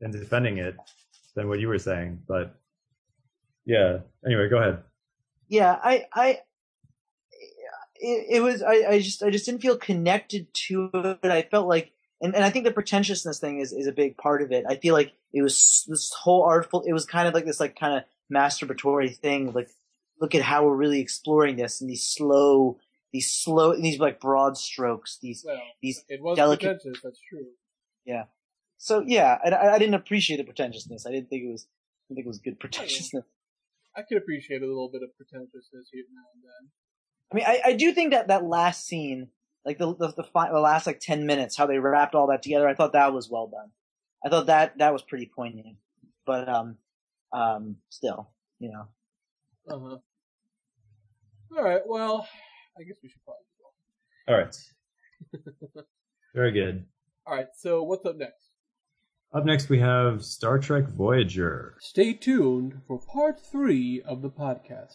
and 0.00 0.12
defending 0.12 0.58
it 0.58 0.76
than 1.34 1.48
what 1.48 1.60
you 1.60 1.68
were 1.68 1.78
saying. 1.78 2.20
But 2.26 2.54
yeah. 3.64 3.98
Anyway, 4.24 4.48
go 4.48 4.58
ahead. 4.58 4.82
Yeah, 5.48 5.78
I, 5.82 6.04
I, 6.14 6.28
it, 7.96 8.26
it 8.36 8.42
was, 8.42 8.62
I, 8.62 8.84
I 8.88 8.98
just, 9.00 9.22
I 9.22 9.30
just 9.30 9.46
didn't 9.46 9.62
feel 9.62 9.76
connected 9.76 10.48
to 10.68 10.90
it. 10.94 11.18
I 11.30 11.42
felt 11.42 11.68
like, 11.68 11.92
and, 12.20 12.34
and 12.34 12.44
I 12.44 12.50
think 12.50 12.64
the 12.64 12.72
pretentiousness 12.72 13.40
thing 13.40 13.60
is, 13.60 13.72
is 13.72 13.86
a 13.86 13.92
big 13.92 14.16
part 14.16 14.42
of 14.42 14.52
it. 14.52 14.64
I 14.68 14.76
feel 14.76 14.94
like 14.94 15.12
it 15.32 15.42
was 15.42 15.84
this 15.88 16.12
whole 16.12 16.44
artful, 16.44 16.82
it 16.86 16.92
was 16.92 17.04
kind 17.04 17.28
of 17.28 17.34
like 17.34 17.44
this, 17.44 17.60
like, 17.60 17.78
kind 17.78 17.94
of 17.98 18.04
masturbatory 18.34 19.14
thing. 19.16 19.52
Like, 19.52 19.68
look 20.20 20.34
at 20.34 20.42
how 20.42 20.64
we're 20.64 20.76
really 20.76 21.00
exploring 21.00 21.56
this 21.56 21.80
and 21.80 21.90
these 21.90 22.06
slow, 22.06 22.78
these 23.12 23.30
slow, 23.30 23.76
these 23.76 23.98
like 23.98 24.20
broad 24.20 24.56
strokes, 24.56 25.18
these, 25.20 25.42
Well, 25.46 25.60
these 25.82 26.04
it 26.08 26.22
was 26.22 26.36
delicate- 26.36 26.80
pretentious, 26.80 27.02
that's 27.02 27.20
true. 27.28 27.46
So 28.78 29.02
yeah, 29.06 29.38
I, 29.44 29.50
I- 29.50 29.74
I 29.74 29.78
didn't 29.78 29.94
appreciate 29.94 30.36
the 30.38 30.44
pretentiousness. 30.44 31.06
I 31.06 31.10
didn't 31.10 31.28
think 31.30 31.44
it 31.44 31.50
was, 31.50 31.66
I 32.10 32.14
think 32.14 32.26
it 32.26 32.28
was 32.28 32.38
good 32.38 32.58
pretentiousness. 32.60 33.24
I 33.96 34.02
could 34.02 34.18
appreciate 34.18 34.62
a 34.62 34.66
little 34.66 34.90
bit 34.90 35.02
of 35.02 35.16
pretentiousness 35.16 35.88
here 35.92 36.04
now 36.12 36.22
and 36.34 36.42
then. 36.42 36.70
I 37.32 37.34
mean, 37.36 37.44
I, 37.46 37.70
I 37.70 37.72
do 37.76 37.92
think 37.92 38.12
that 38.12 38.28
that 38.28 38.44
last 38.44 38.86
scene, 38.86 39.28
like 39.64 39.78
the 39.78 39.94
the 39.94 40.08
the, 40.08 40.24
fi- 40.24 40.50
the 40.50 40.60
last 40.60 40.86
like 40.86 41.00
ten 41.00 41.26
minutes, 41.26 41.56
how 41.56 41.66
they 41.66 41.78
wrapped 41.78 42.14
all 42.14 42.26
that 42.28 42.42
together, 42.42 42.68
I 42.68 42.74
thought 42.74 42.92
that 42.92 43.12
was 43.14 43.30
well 43.30 43.46
done. 43.46 43.70
I 44.24 44.28
thought 44.28 44.46
that 44.46 44.78
that 44.78 44.92
was 44.92 45.02
pretty 45.02 45.30
poignant. 45.34 45.76
But 46.26 46.48
um, 46.48 46.76
um, 47.32 47.76
still, 47.88 48.30
you 48.58 48.70
know, 48.72 48.88
Uh 49.68 49.78
huh. 49.78 49.96
All 51.56 51.64
right. 51.64 51.82
Well, 51.86 52.28
I 52.78 52.82
guess 52.82 52.96
we 53.02 53.08
should 53.08 53.20
probably 53.24 53.44
go. 54.26 54.32
All 54.32 54.38
right. 54.40 55.84
Very 56.34 56.52
good. 56.52 56.84
All 57.26 57.34
right. 57.36 57.46
So 57.56 57.82
what's 57.84 58.04
up 58.06 58.16
next? 58.16 58.43
Up 59.34 59.44
next, 59.44 59.68
we 59.68 59.80
have 59.80 60.24
Star 60.24 60.60
Trek 60.60 60.86
Voyager. 60.86 61.74
Stay 61.80 62.12
tuned 62.12 62.80
for 62.86 63.00
part 63.00 63.44
three 63.44 64.00
of 64.02 64.22
the 64.22 64.30
podcast. 64.30 64.92